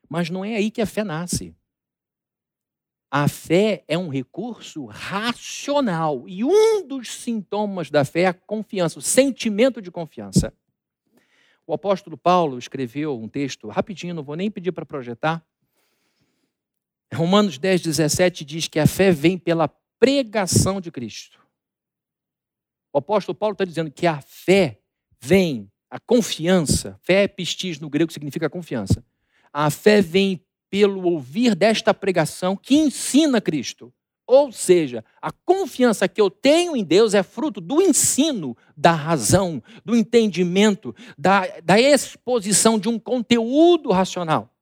Mas 0.09 0.31
não 0.31 0.43
é 0.43 0.57
aí 0.57 0.71
que 0.71 0.81
a 0.81 0.87
fé 0.87 1.05
nasce. 1.05 1.55
A 3.11 3.29
fé 3.29 3.85
é 3.87 3.99
um 3.99 4.09
recurso 4.09 4.87
racional. 4.87 6.27
E 6.27 6.43
um 6.43 6.89
dos 6.89 7.11
sintomas 7.11 7.91
da 7.91 8.03
fé 8.03 8.23
é 8.23 8.27
a 8.29 8.33
confiança, 8.33 8.99
o 8.99 9.03
sentimento 9.03 9.83
de 9.83 9.91
confiança. 9.91 10.55
O 11.67 11.75
apóstolo 11.75 12.17
Paulo 12.17 12.57
escreveu 12.57 13.21
um 13.21 13.29
texto, 13.29 13.69
rapidinho, 13.69 14.15
não 14.15 14.23
vou 14.23 14.37
nem 14.37 14.51
pedir 14.51 14.73
para 14.73 14.87
projetar. 14.87 15.47
Romanos 17.13 17.59
10, 17.59 17.83
17 17.83 18.43
diz 18.43 18.69
que 18.69 18.79
a 18.79 18.87
fé 18.87 19.11
vem 19.11 19.37
pela 19.37 19.69
pregação 19.69 20.81
de 20.81 20.91
Cristo. 20.91 21.44
O 22.95 22.99
apóstolo 22.99 23.35
Paulo 23.35 23.55
está 23.55 23.65
dizendo 23.65 23.91
que 23.91 24.07
a 24.07 24.21
fé 24.21 24.79
vem, 25.21 25.69
a 25.91 25.99
confiança, 25.99 26.97
fé 27.03 27.25
é 27.25 27.29
pistis 27.29 27.81
no 27.81 27.91
grego 27.91 28.13
significa 28.13 28.49
confiança. 28.49 29.05
A 29.53 29.69
fé 29.69 30.01
vem 30.01 30.41
pelo 30.71 31.03
ouvir 31.03 31.57
desta 31.57 31.93
pregação 31.93 32.57
que 32.57 32.77
ensina 32.77 33.41
Cristo. 33.41 33.93
Ou 34.25 34.53
seja, 34.53 35.05
a 35.21 35.33
confiança 35.33 36.07
que 36.09 36.21
eu 36.21 36.31
tenho 36.31 36.77
em 36.77 36.85
Deus 36.85 37.15
é 37.15 37.25
fruto 37.25 37.61
do 37.61 37.83
ensino, 37.83 38.57
da 38.77 38.93
razão, 38.93 39.61
do 39.85 39.97
entendimento, 39.97 40.95
da, 41.19 41.49
da 41.63 41.81
exposição 41.81 42.79
de 42.79 42.89
um 42.89 42.97
conteúdo 42.97 43.91
racional. 43.91 44.55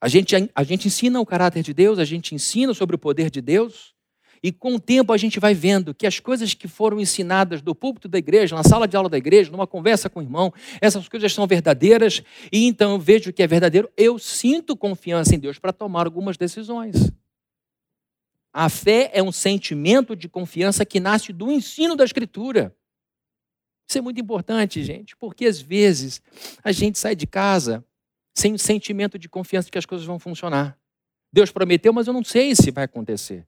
A 0.00 0.08
gente, 0.08 0.34
a 0.52 0.64
gente 0.64 0.88
ensina 0.88 1.20
o 1.20 1.26
caráter 1.26 1.62
de 1.62 1.72
Deus, 1.72 2.00
a 2.00 2.04
gente 2.04 2.34
ensina 2.34 2.74
sobre 2.74 2.96
o 2.96 2.98
poder 2.98 3.30
de 3.30 3.40
Deus, 3.40 3.96
e 4.42 4.52
com 4.52 4.74
o 4.74 4.80
tempo 4.80 5.12
a 5.12 5.16
gente 5.16 5.40
vai 5.40 5.54
vendo 5.54 5.94
que 5.94 6.06
as 6.06 6.20
coisas 6.20 6.54
que 6.54 6.68
foram 6.68 7.00
ensinadas 7.00 7.60
do 7.60 7.74
púlpito 7.74 8.08
da 8.08 8.18
igreja, 8.18 8.54
na 8.54 8.62
sala 8.62 8.86
de 8.86 8.96
aula 8.96 9.08
da 9.08 9.18
igreja, 9.18 9.50
numa 9.50 9.66
conversa 9.66 10.08
com 10.08 10.20
o 10.20 10.22
irmão, 10.22 10.52
essas 10.80 11.08
coisas 11.08 11.32
são 11.32 11.46
verdadeiras, 11.46 12.22
e 12.52 12.66
então 12.66 12.92
eu 12.92 12.98
vejo 12.98 13.32
que 13.32 13.42
é 13.42 13.46
verdadeiro, 13.46 13.90
eu 13.96 14.18
sinto 14.18 14.76
confiança 14.76 15.34
em 15.34 15.38
Deus 15.38 15.58
para 15.58 15.72
tomar 15.72 16.06
algumas 16.06 16.36
decisões. 16.36 17.10
A 18.52 18.68
fé 18.68 19.10
é 19.12 19.22
um 19.22 19.32
sentimento 19.32 20.16
de 20.16 20.28
confiança 20.28 20.84
que 20.84 21.00
nasce 21.00 21.32
do 21.32 21.50
ensino 21.50 21.94
da 21.94 22.04
Escritura. 22.04 22.74
Isso 23.88 23.96
é 23.96 24.00
muito 24.00 24.20
importante, 24.20 24.82
gente, 24.82 25.16
porque 25.16 25.46
às 25.46 25.60
vezes 25.60 26.20
a 26.62 26.72
gente 26.72 26.98
sai 26.98 27.16
de 27.16 27.26
casa 27.26 27.84
sem 28.34 28.52
o 28.52 28.58
sentimento 28.58 29.18
de 29.18 29.28
confiança 29.28 29.66
de 29.66 29.72
que 29.72 29.78
as 29.78 29.86
coisas 29.86 30.06
vão 30.06 30.18
funcionar. 30.18 30.78
Deus 31.32 31.50
prometeu, 31.50 31.92
mas 31.92 32.06
eu 32.06 32.12
não 32.12 32.22
sei 32.22 32.54
se 32.54 32.70
vai 32.70 32.84
acontecer. 32.84 33.46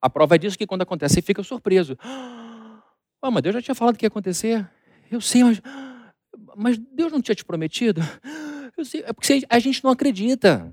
A 0.00 0.08
prova 0.08 0.38
disso 0.38 0.54
é 0.54 0.58
que 0.58 0.66
quando 0.66 0.82
acontece, 0.82 1.14
você 1.14 1.22
fica 1.22 1.42
surpreso. 1.42 1.96
Ah, 3.20 3.32
mas 3.32 3.42
Deus 3.42 3.56
já 3.56 3.60
tinha 3.60 3.74
falado 3.74 3.96
que 3.96 4.04
ia 4.04 4.08
acontecer. 4.08 4.70
Eu 5.10 5.20
sei, 5.20 5.42
mas, 5.42 5.60
mas 6.56 6.78
Deus 6.78 7.10
não 7.10 7.20
tinha 7.20 7.34
te 7.34 7.44
prometido? 7.44 8.00
Eu 8.78 8.84
sei, 8.84 9.02
é 9.04 9.12
porque 9.12 9.44
a 9.48 9.58
gente 9.58 9.82
não 9.82 9.90
acredita. 9.90 10.72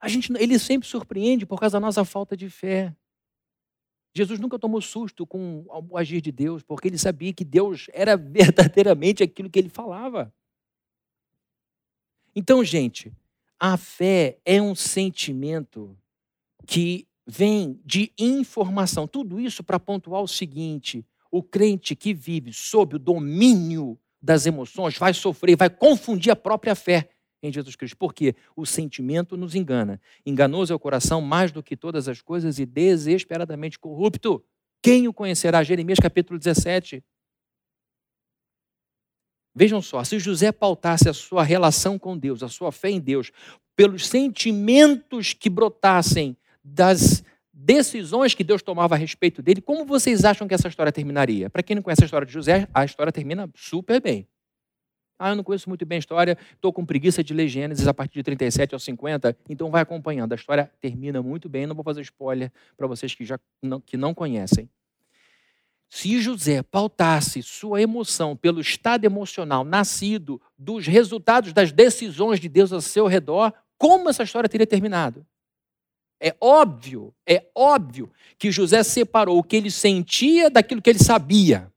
A 0.00 0.08
gente, 0.08 0.32
ele 0.38 0.58
sempre 0.58 0.88
surpreende 0.88 1.44
por 1.44 1.60
causa 1.60 1.74
da 1.74 1.80
nossa 1.80 2.06
falta 2.06 2.34
de 2.34 2.48
fé. 2.48 2.96
Jesus 4.16 4.40
nunca 4.40 4.58
tomou 4.58 4.80
susto 4.80 5.26
com 5.26 5.66
o 5.68 5.98
agir 5.98 6.22
de 6.22 6.32
Deus, 6.32 6.62
porque 6.62 6.88
ele 6.88 6.96
sabia 6.96 7.34
que 7.34 7.44
Deus 7.44 7.86
era 7.92 8.16
verdadeiramente 8.16 9.22
aquilo 9.22 9.50
que 9.50 9.58
ele 9.58 9.68
falava. 9.68 10.32
Então, 12.34 12.64
gente, 12.64 13.12
a 13.60 13.76
fé 13.76 14.38
é 14.42 14.60
um 14.60 14.74
sentimento 14.74 15.94
que 16.66 17.06
vem 17.26 17.80
de 17.84 18.12
informação. 18.18 19.08
Tudo 19.08 19.40
isso 19.40 19.64
para 19.64 19.80
pontuar 19.80 20.22
o 20.22 20.28
seguinte: 20.28 21.04
o 21.30 21.42
crente 21.42 21.96
que 21.96 22.14
vive 22.14 22.52
sob 22.52 22.96
o 22.96 22.98
domínio 22.98 23.98
das 24.22 24.46
emoções 24.46 24.96
vai 24.96 25.12
sofrer, 25.12 25.56
vai 25.56 25.68
confundir 25.68 26.30
a 26.30 26.36
própria 26.36 26.74
fé 26.74 27.10
em 27.42 27.52
Jesus 27.52 27.76
Cristo. 27.76 27.96
Porque 27.96 28.34
o 28.54 28.64
sentimento 28.64 29.36
nos 29.36 29.54
engana. 29.54 30.00
Enganoso 30.24 30.72
é 30.72 30.76
o 30.76 30.80
coração 30.80 31.20
mais 31.20 31.52
do 31.52 31.62
que 31.62 31.76
todas 31.76 32.08
as 32.08 32.20
coisas 32.20 32.58
e 32.58 32.66
desesperadamente 32.66 33.78
corrupto. 33.78 34.42
Quem 34.82 35.08
o 35.08 35.12
conhecerá? 35.12 35.62
Jeremias 35.62 35.98
capítulo 35.98 36.38
17. 36.38 37.02
Vejam 39.58 39.80
só, 39.80 40.04
se 40.04 40.18
José 40.18 40.52
pautasse 40.52 41.08
a 41.08 41.14
sua 41.14 41.42
relação 41.42 41.98
com 41.98 42.16
Deus, 42.16 42.42
a 42.42 42.48
sua 42.48 42.70
fé 42.70 42.90
em 42.90 43.00
Deus, 43.00 43.32
pelos 43.74 44.06
sentimentos 44.06 45.32
que 45.32 45.48
brotassem 45.48 46.36
das 46.66 47.22
decisões 47.52 48.34
que 48.34 48.44
Deus 48.44 48.62
tomava 48.62 48.94
a 48.94 48.98
respeito 48.98 49.42
dele, 49.42 49.60
como 49.60 49.84
vocês 49.84 50.24
acham 50.24 50.46
que 50.46 50.54
essa 50.54 50.68
história 50.68 50.92
terminaria? 50.92 51.48
Para 51.48 51.62
quem 51.62 51.76
não 51.76 51.82
conhece 51.82 52.02
a 52.02 52.06
história 52.06 52.26
de 52.26 52.32
José, 52.32 52.68
a 52.74 52.84
história 52.84 53.12
termina 53.12 53.48
super 53.54 54.00
bem. 54.00 54.26
Ah, 55.18 55.30
eu 55.30 55.36
não 55.36 55.44
conheço 55.44 55.68
muito 55.68 55.86
bem 55.86 55.96
a 55.96 55.98
história, 55.98 56.36
estou 56.52 56.72
com 56.72 56.84
preguiça 56.84 57.24
de 57.24 57.32
ler 57.32 57.48
Gênesis 57.48 57.88
a 57.88 57.94
partir 57.94 58.14
de 58.14 58.22
37 58.22 58.74
ao 58.74 58.78
50, 58.78 59.36
então 59.48 59.70
vai 59.70 59.80
acompanhando. 59.80 60.32
A 60.32 60.36
história 60.36 60.70
termina 60.80 61.22
muito 61.22 61.48
bem, 61.48 61.66
não 61.66 61.74
vou 61.74 61.84
fazer 61.84 62.02
spoiler 62.02 62.52
para 62.76 62.86
vocês 62.86 63.14
que, 63.14 63.24
já 63.24 63.40
não, 63.62 63.80
que 63.80 63.96
não 63.96 64.12
conhecem. 64.12 64.68
Se 65.88 66.20
José 66.20 66.62
pautasse 66.62 67.42
sua 67.42 67.80
emoção 67.80 68.36
pelo 68.36 68.60
estado 68.60 69.04
emocional 69.04 69.64
nascido 69.64 70.40
dos 70.58 70.86
resultados 70.86 71.52
das 71.54 71.72
decisões 71.72 72.38
de 72.38 72.48
Deus 72.48 72.72
ao 72.72 72.82
seu 72.82 73.06
redor, 73.06 73.52
como 73.78 74.10
essa 74.10 74.24
história 74.24 74.48
teria 74.48 74.66
terminado? 74.66 75.24
É 76.20 76.34
óbvio, 76.40 77.14
é 77.28 77.46
óbvio 77.54 78.10
que 78.38 78.50
José 78.50 78.82
separou 78.82 79.38
o 79.38 79.42
que 79.42 79.56
ele 79.56 79.70
sentia 79.70 80.48
daquilo 80.48 80.80
que 80.80 80.90
ele 80.90 80.98
sabia. 80.98 81.70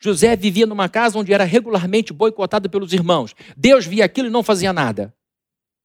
José 0.00 0.36
vivia 0.36 0.66
numa 0.66 0.88
casa 0.88 1.18
onde 1.18 1.32
era 1.32 1.44
regularmente 1.44 2.12
boicotado 2.12 2.68
pelos 2.70 2.92
irmãos. 2.92 3.34
Deus 3.56 3.86
via 3.86 4.04
aquilo 4.04 4.28
e 4.28 4.30
não 4.30 4.42
fazia 4.42 4.72
nada. 4.72 5.14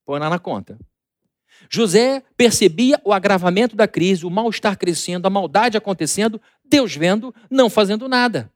Põe 0.06 0.20
lá 0.20 0.30
na 0.30 0.38
conta. 0.38 0.78
José 1.70 2.24
percebia 2.38 3.02
o 3.04 3.14
agravamento 3.14 3.76
da 3.76 3.88
crise, 3.88 4.26
o 4.26 4.30
mal-estar 4.30 4.78
crescendo, 4.78 5.26
a 5.26 5.30
maldade 5.30 5.78
acontecendo, 5.78 6.42
Deus 6.64 6.96
vendo, 6.96 7.34
não 7.50 7.70
fazendo 7.70 8.08
nada. 8.08 8.52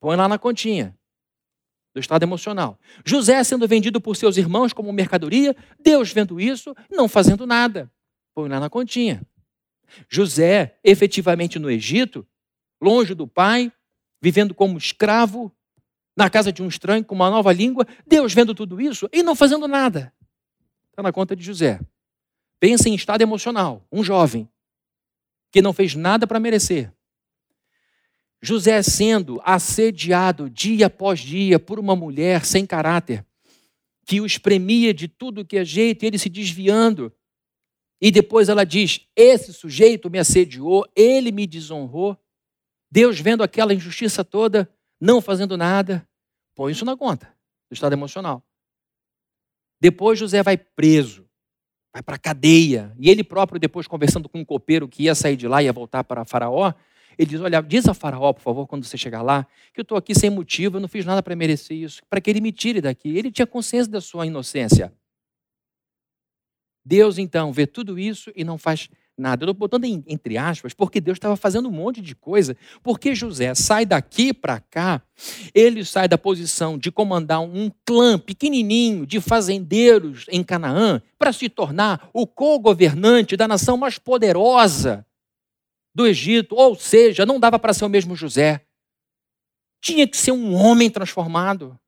Põe 0.00 0.16
lá 0.16 0.28
na 0.28 0.38
continha 0.38 0.97
do 1.98 2.00
estado 2.00 2.22
emocional. 2.22 2.78
José 3.04 3.42
sendo 3.42 3.66
vendido 3.66 4.00
por 4.00 4.16
seus 4.16 4.36
irmãos 4.36 4.72
como 4.72 4.92
mercadoria, 4.92 5.54
Deus 5.78 6.12
vendo 6.12 6.40
isso, 6.40 6.74
não 6.90 7.08
fazendo 7.08 7.46
nada. 7.46 7.90
Põe 8.34 8.48
lá 8.48 8.60
na 8.60 8.70
continha. 8.70 9.20
José, 10.08 10.78
efetivamente 10.84 11.58
no 11.58 11.70
Egito, 11.70 12.26
longe 12.80 13.14
do 13.14 13.26
pai, 13.26 13.72
vivendo 14.22 14.54
como 14.54 14.78
escravo, 14.78 15.52
na 16.16 16.30
casa 16.30 16.52
de 16.52 16.62
um 16.62 16.68
estranho, 16.68 17.04
com 17.04 17.14
uma 17.14 17.30
nova 17.30 17.52
língua, 17.52 17.86
Deus 18.06 18.32
vendo 18.32 18.54
tudo 18.54 18.80
isso 18.80 19.08
e 19.12 19.22
não 19.22 19.34
fazendo 19.34 19.66
nada. 19.68 20.12
Está 20.90 21.02
na 21.02 21.12
conta 21.12 21.34
de 21.34 21.44
José. 21.44 21.80
Pensa 22.60 22.88
em 22.88 22.94
estado 22.94 23.22
emocional. 23.22 23.86
Um 23.90 24.02
jovem 24.02 24.48
que 25.52 25.62
não 25.62 25.72
fez 25.72 25.94
nada 25.94 26.26
para 26.26 26.40
merecer. 26.40 26.92
José 28.40 28.82
sendo 28.82 29.40
assediado 29.44 30.48
dia 30.48 30.86
após 30.86 31.20
dia 31.20 31.58
por 31.58 31.78
uma 31.78 31.96
mulher 31.96 32.44
sem 32.44 32.64
caráter, 32.64 33.24
que 34.06 34.20
o 34.20 34.26
espremia 34.26 34.94
de 34.94 35.08
tudo 35.08 35.44
que 35.44 35.58
é 35.58 35.64
jeito, 35.64 36.04
ele 36.04 36.18
se 36.18 36.28
desviando. 36.28 37.12
E 38.00 38.10
depois 38.10 38.48
ela 38.48 38.64
diz: 38.64 39.00
Esse 39.14 39.52
sujeito 39.52 40.08
me 40.08 40.18
assediou, 40.18 40.86
ele 40.94 41.32
me 41.32 41.46
desonrou. 41.46 42.16
Deus 42.90 43.20
vendo 43.20 43.42
aquela 43.42 43.74
injustiça 43.74 44.24
toda, 44.24 44.72
não 45.00 45.20
fazendo 45.20 45.56
nada, 45.56 46.08
põe 46.54 46.72
isso 46.72 46.84
na 46.84 46.96
conta 46.96 47.26
do 47.70 47.74
estado 47.74 47.92
emocional. 47.92 48.42
Depois 49.80 50.18
José 50.18 50.42
vai 50.42 50.56
preso, 50.56 51.28
vai 51.92 52.02
para 52.02 52.16
a 52.16 52.18
cadeia. 52.18 52.94
E 52.98 53.10
ele 53.10 53.22
próprio, 53.22 53.60
depois 53.60 53.86
conversando 53.86 54.28
com 54.28 54.40
um 54.40 54.44
copeiro 54.44 54.88
que 54.88 55.04
ia 55.04 55.14
sair 55.14 55.36
de 55.36 55.46
lá, 55.46 55.62
ia 55.62 55.72
voltar 55.72 56.02
para 56.02 56.24
Faraó, 56.24 56.72
ele 57.18 57.30
diz: 57.30 57.40
Olha, 57.40 57.60
diz 57.60 57.88
a 57.88 57.94
Faraó, 57.94 58.32
por 58.32 58.42
favor, 58.42 58.66
quando 58.66 58.84
você 58.84 58.96
chegar 58.96 59.22
lá, 59.22 59.44
que 59.74 59.80
eu 59.80 59.82
estou 59.82 59.98
aqui 59.98 60.14
sem 60.14 60.30
motivo, 60.30 60.76
eu 60.76 60.80
não 60.80 60.88
fiz 60.88 61.04
nada 61.04 61.22
para 61.22 61.34
merecer 61.34 61.76
isso, 61.76 62.00
para 62.08 62.20
que 62.20 62.30
ele 62.30 62.40
me 62.40 62.52
tire 62.52 62.80
daqui. 62.80 63.08
Ele 63.16 63.32
tinha 63.32 63.46
consciência 63.46 63.90
da 63.90 64.00
sua 64.00 64.24
inocência. 64.24 64.92
Deus, 66.84 67.18
então, 67.18 67.52
vê 67.52 67.66
tudo 67.66 67.98
isso 67.98 68.32
e 68.34 68.44
não 68.44 68.56
faz 68.56 68.88
nada. 69.18 69.42
Eu 69.42 69.50
estou 69.50 69.58
botando 69.58 69.84
entre 69.84 70.38
aspas, 70.38 70.72
porque 70.72 71.00
Deus 71.00 71.16
estava 71.16 71.36
fazendo 71.36 71.68
um 71.68 71.72
monte 71.72 72.00
de 72.00 72.14
coisa. 72.14 72.56
Porque 72.82 73.14
José 73.14 73.52
sai 73.54 73.84
daqui 73.84 74.32
para 74.32 74.60
cá, 74.60 75.02
ele 75.52 75.84
sai 75.84 76.06
da 76.06 76.16
posição 76.16 76.78
de 76.78 76.92
comandar 76.92 77.40
um 77.40 77.70
clã 77.84 78.16
pequenininho 78.18 79.04
de 79.04 79.20
fazendeiros 79.20 80.24
em 80.30 80.42
Canaã 80.44 81.02
para 81.18 81.32
se 81.32 81.48
tornar 81.48 82.08
o 82.14 82.26
co-governante 82.26 83.36
da 83.36 83.48
nação 83.48 83.76
mais 83.76 83.98
poderosa 83.98 85.04
do 85.98 86.06
Egito. 86.06 86.54
Ou 86.54 86.76
seja, 86.76 87.26
não 87.26 87.40
dava 87.40 87.58
para 87.58 87.74
ser 87.74 87.84
o 87.84 87.88
mesmo 87.88 88.14
José. 88.14 88.64
Tinha 89.80 90.06
que 90.06 90.16
ser 90.16 90.30
um 90.30 90.54
homem 90.54 90.88
transformado. 90.88 91.78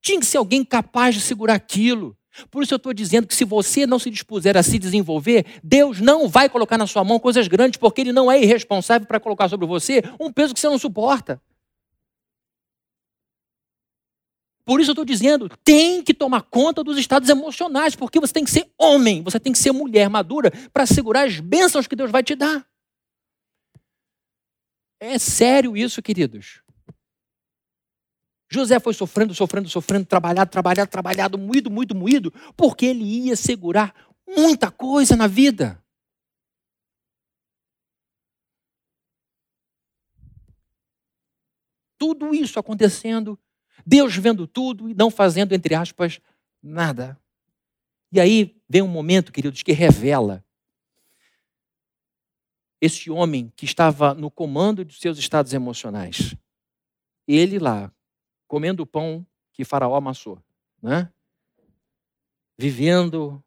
Tinha 0.00 0.20
que 0.20 0.26
ser 0.26 0.38
alguém 0.38 0.64
capaz 0.64 1.16
de 1.16 1.20
segurar 1.20 1.54
aquilo. 1.54 2.16
Por 2.48 2.62
isso 2.62 2.72
eu 2.72 2.76
estou 2.76 2.94
dizendo 2.94 3.26
que 3.26 3.34
se 3.34 3.44
você 3.44 3.84
não 3.84 3.98
se 3.98 4.08
dispuser 4.08 4.56
a 4.56 4.62
se 4.62 4.78
desenvolver, 4.78 5.44
Deus 5.62 6.00
não 6.00 6.28
vai 6.28 6.48
colocar 6.48 6.78
na 6.78 6.86
sua 6.86 7.02
mão 7.02 7.18
coisas 7.18 7.48
grandes, 7.48 7.78
porque 7.78 8.00
Ele 8.00 8.12
não 8.12 8.30
é 8.30 8.40
irresponsável 8.40 9.06
para 9.06 9.18
colocar 9.18 9.48
sobre 9.48 9.66
você 9.66 10.02
um 10.18 10.32
peso 10.32 10.54
que 10.54 10.60
você 10.60 10.68
não 10.68 10.78
suporta. 10.78 11.42
Por 14.64 14.80
isso 14.80 14.90
eu 14.90 14.92
estou 14.92 15.04
dizendo, 15.04 15.50
tem 15.64 16.00
que 16.00 16.14
tomar 16.14 16.42
conta 16.42 16.84
dos 16.84 16.96
estados 16.96 17.28
emocionais, 17.28 17.96
porque 17.96 18.20
você 18.20 18.32
tem 18.32 18.44
que 18.44 18.50
ser 18.52 18.70
homem, 18.78 19.20
você 19.20 19.40
tem 19.40 19.52
que 19.52 19.58
ser 19.58 19.72
mulher 19.72 20.08
madura 20.08 20.52
para 20.72 20.86
segurar 20.86 21.26
as 21.26 21.40
bênçãos 21.40 21.88
que 21.88 21.96
Deus 21.96 22.12
vai 22.12 22.22
te 22.22 22.36
dar. 22.36 22.69
É 25.00 25.18
sério 25.18 25.74
isso, 25.74 26.02
queridos. 26.02 26.62
José 28.52 28.78
foi 28.78 28.92
sofrendo, 28.92 29.34
sofrendo, 29.34 29.68
sofrendo, 29.68 30.04
trabalhado, 30.04 30.50
trabalhado, 30.50 30.90
trabalhado, 30.90 31.38
moído, 31.38 31.70
moído, 31.70 31.94
moído, 31.94 32.30
porque 32.54 32.84
ele 32.84 33.04
ia 33.04 33.34
segurar 33.34 33.94
muita 34.28 34.70
coisa 34.70 35.16
na 35.16 35.26
vida. 35.26 35.82
Tudo 41.96 42.34
isso 42.34 42.58
acontecendo, 42.58 43.38
Deus 43.86 44.16
vendo 44.16 44.46
tudo 44.46 44.88
e 44.88 44.94
não 44.94 45.10
fazendo, 45.10 45.54
entre 45.54 45.74
aspas, 45.74 46.20
nada. 46.62 47.18
E 48.12 48.20
aí 48.20 48.60
vem 48.68 48.82
um 48.82 48.88
momento, 48.88 49.32
queridos, 49.32 49.62
que 49.62 49.72
revela 49.72 50.44
esse 52.80 53.10
homem 53.10 53.52
que 53.54 53.64
estava 53.64 54.14
no 54.14 54.30
comando 54.30 54.84
de 54.84 54.94
seus 54.98 55.18
estados 55.18 55.52
emocionais. 55.52 56.34
Ele 57.26 57.58
lá, 57.58 57.92
comendo 58.48 58.82
o 58.82 58.86
pão 58.86 59.26
que 59.52 59.64
Faraó 59.64 59.94
amassou, 59.94 60.42
né? 60.82 61.10
vivendo 62.60 63.42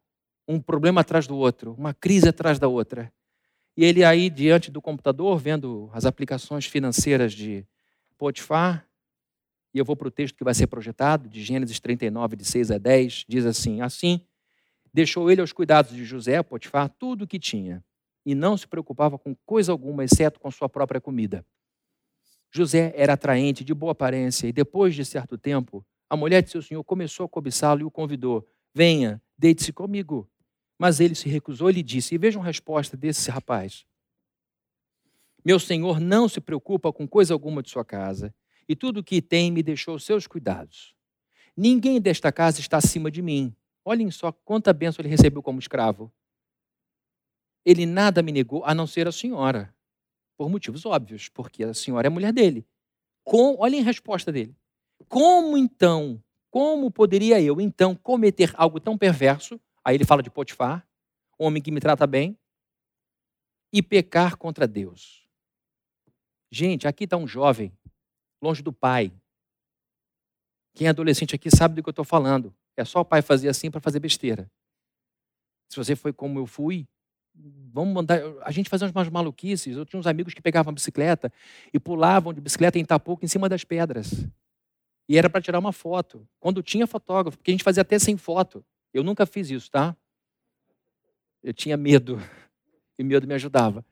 um 0.46 0.60
problema 0.60 1.00
atrás 1.00 1.24
do 1.26 1.36
outro, 1.36 1.72
uma 1.78 1.94
crise 1.94 2.28
atrás 2.28 2.58
da 2.58 2.66
outra. 2.66 3.12
E 3.76 3.84
ele 3.84 4.04
aí 4.04 4.28
diante 4.28 4.72
do 4.72 4.82
computador, 4.82 5.38
vendo 5.38 5.88
as 5.92 6.04
aplicações 6.04 6.66
financeiras 6.66 7.32
de 7.32 7.64
Potifar, 8.18 8.86
e 9.72 9.78
eu 9.78 9.84
vou 9.84 9.94
para 9.94 10.08
o 10.08 10.10
texto 10.10 10.36
que 10.36 10.44
vai 10.44 10.52
ser 10.52 10.66
projetado, 10.66 11.28
de 11.28 11.42
Gênesis 11.42 11.78
39, 11.78 12.36
de 12.36 12.44
6 12.44 12.72
a 12.72 12.78
10, 12.78 13.24
diz 13.28 13.46
assim: 13.46 13.80
Assim, 13.80 14.20
deixou 14.92 15.30
ele 15.30 15.40
aos 15.40 15.52
cuidados 15.52 15.92
de 15.92 16.04
José, 16.04 16.42
Potifar, 16.42 16.88
tudo 16.88 17.24
o 17.24 17.26
que 17.26 17.38
tinha, 17.38 17.84
e 18.24 18.34
não 18.34 18.56
se 18.56 18.66
preocupava 18.66 19.18
com 19.18 19.34
coisa 19.46 19.72
alguma, 19.72 20.04
exceto 20.04 20.40
com 20.40 20.50
sua 20.50 20.68
própria 20.68 21.00
comida. 21.00 21.44
José 22.50 22.92
era 22.96 23.14
atraente, 23.14 23.64
de 23.64 23.74
boa 23.74 23.92
aparência, 23.92 24.46
e 24.46 24.52
depois 24.52 24.94
de 24.94 25.04
certo 25.04 25.36
tempo, 25.36 25.84
a 26.08 26.16
mulher 26.16 26.42
de 26.42 26.50
seu 26.50 26.62
senhor 26.62 26.84
começou 26.84 27.26
a 27.26 27.28
cobiçá-lo 27.28 27.80
e 27.80 27.84
o 27.84 27.90
convidou: 27.90 28.48
Venha, 28.72 29.20
deite-se 29.36 29.72
comigo. 29.72 30.30
Mas 30.78 31.00
ele 31.00 31.14
se 31.14 31.28
recusou 31.28 31.70
e 31.70 31.74
lhe 31.74 31.82
disse: 31.82 32.14
E 32.14 32.18
vejam 32.18 32.42
a 32.42 32.44
resposta 32.44 32.96
desse 32.96 33.30
rapaz. 33.30 33.84
Meu 35.44 35.58
senhor 35.58 36.00
não 36.00 36.28
se 36.28 36.40
preocupa 36.40 36.92
com 36.92 37.06
coisa 37.06 37.34
alguma 37.34 37.62
de 37.62 37.70
sua 37.70 37.84
casa, 37.84 38.34
e 38.68 38.74
tudo 38.74 39.00
o 39.00 39.04
que 39.04 39.20
tem 39.20 39.50
me 39.50 39.62
deixou 39.62 39.98
seus 39.98 40.26
cuidados. 40.26 40.94
Ninguém 41.56 42.00
desta 42.00 42.32
casa 42.32 42.60
está 42.60 42.78
acima 42.78 43.10
de 43.10 43.20
mim. 43.20 43.54
Olhem 43.84 44.10
só 44.10 44.32
quanta 44.32 44.72
bênção 44.72 45.02
ele 45.02 45.10
recebeu 45.10 45.42
como 45.42 45.58
escravo. 45.58 46.12
Ele 47.64 47.86
nada 47.86 48.22
me 48.22 48.32
negou, 48.32 48.64
a 48.64 48.74
não 48.74 48.86
ser 48.86 49.08
a 49.08 49.12
senhora. 49.12 49.74
Por 50.36 50.48
motivos 50.50 50.84
óbvios, 50.84 51.28
porque 51.28 51.64
a 51.64 51.72
senhora 51.72 52.06
é 52.06 52.10
mulher 52.10 52.32
dele. 52.32 52.66
Com, 53.22 53.56
olhem 53.58 53.80
a 53.80 53.84
resposta 53.84 54.30
dele. 54.30 54.54
Como 55.08 55.56
então, 55.56 56.22
como 56.50 56.90
poderia 56.90 57.40
eu 57.40 57.60
então 57.60 57.94
cometer 57.94 58.52
algo 58.54 58.78
tão 58.78 58.98
perverso? 58.98 59.60
Aí 59.84 59.96
ele 59.96 60.04
fala 60.04 60.22
de 60.22 60.30
Potifar, 60.30 60.86
homem 61.38 61.62
que 61.62 61.70
me 61.70 61.80
trata 61.80 62.06
bem, 62.06 62.38
e 63.72 63.82
pecar 63.82 64.36
contra 64.36 64.66
Deus. 64.66 65.28
Gente, 66.50 66.86
aqui 66.86 67.04
está 67.04 67.16
um 67.16 67.26
jovem, 67.26 67.76
longe 68.40 68.62
do 68.62 68.72
pai. 68.72 69.12
Quem 70.74 70.86
é 70.86 70.90
adolescente 70.90 71.34
aqui 71.34 71.50
sabe 71.50 71.74
do 71.74 71.82
que 71.82 71.88
eu 71.88 71.92
estou 71.92 72.04
falando. 72.04 72.54
É 72.76 72.84
só 72.84 73.00
o 73.00 73.04
pai 73.04 73.22
fazer 73.22 73.48
assim 73.48 73.70
para 73.70 73.80
fazer 73.80 73.98
besteira. 73.98 74.50
Se 75.68 75.76
você 75.76 75.96
foi 75.96 76.12
como 76.12 76.38
eu 76.38 76.46
fui, 76.46 76.86
vamos 77.34 77.92
mandar. 77.92 78.20
A 78.42 78.50
gente 78.50 78.70
fazia 78.70 78.88
umas 78.88 79.08
maluquices. 79.08 79.76
Eu 79.76 79.84
tinha 79.84 79.98
uns 79.98 80.06
amigos 80.06 80.32
que 80.32 80.40
pegavam 80.40 80.70
a 80.70 80.74
bicicleta 80.74 81.32
e 81.72 81.80
pulavam 81.80 82.32
de 82.32 82.40
bicicleta 82.40 82.78
em 82.78 82.82
Itapuca 82.82 83.24
em 83.24 83.28
cima 83.28 83.48
das 83.48 83.64
pedras. 83.64 84.26
E 85.08 85.18
era 85.18 85.28
para 85.28 85.40
tirar 85.40 85.58
uma 85.58 85.72
foto. 85.72 86.26
Quando 86.38 86.62
tinha 86.62 86.86
fotógrafo, 86.86 87.36
porque 87.36 87.50
a 87.50 87.54
gente 87.54 87.64
fazia 87.64 87.82
até 87.82 87.98
sem 87.98 88.16
foto. 88.16 88.64
Eu 88.92 89.02
nunca 89.02 89.26
fiz 89.26 89.50
isso, 89.50 89.70
tá? 89.70 89.96
Eu 91.42 91.52
tinha 91.52 91.76
medo. 91.76 92.18
E 92.96 93.02
medo 93.02 93.26
me 93.26 93.34
ajudava. 93.34 93.84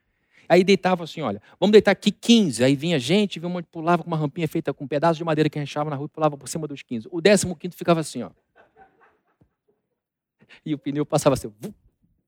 Aí 0.49 0.63
deitava 0.63 1.03
assim, 1.03 1.21
olha, 1.23 1.43
vamos 1.59 1.73
deitar 1.73 1.91
aqui 1.91 2.13
15. 2.13 2.63
Aí 2.63 2.77
vinha 2.77 3.01
gente, 3.01 3.41
vinha 3.41 3.49
um 3.49 3.53
monte, 3.53 3.67
pulava 3.67 4.05
com 4.05 4.07
uma 4.07 4.17
rampinha 4.17 4.47
feita 4.47 4.73
com 4.73 4.85
um 4.85 4.87
pedaço 4.87 5.19
de 5.19 5.25
madeira 5.25 5.51
que 5.51 5.59
a 5.59 5.85
na 5.87 5.97
rua 5.97 6.07
e 6.07 6.09
pulava 6.09 6.37
por 6.37 6.49
cima 6.49 6.69
dos 6.69 6.83
15. 6.83 7.09
O 7.11 7.21
décimo 7.21 7.57
quinto 7.57 7.75
ficava 7.75 7.99
assim, 7.99 8.23
ó. 8.23 8.31
E 10.65 10.73
o 10.73 10.79
pneu 10.79 11.05
passava 11.05 11.35
assim, 11.35 11.53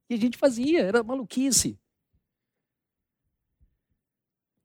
e 0.09 0.13
a 0.13 0.17
gente 0.17 0.37
fazia, 0.37 0.81
era 0.81 1.03
maluquice. 1.03 1.79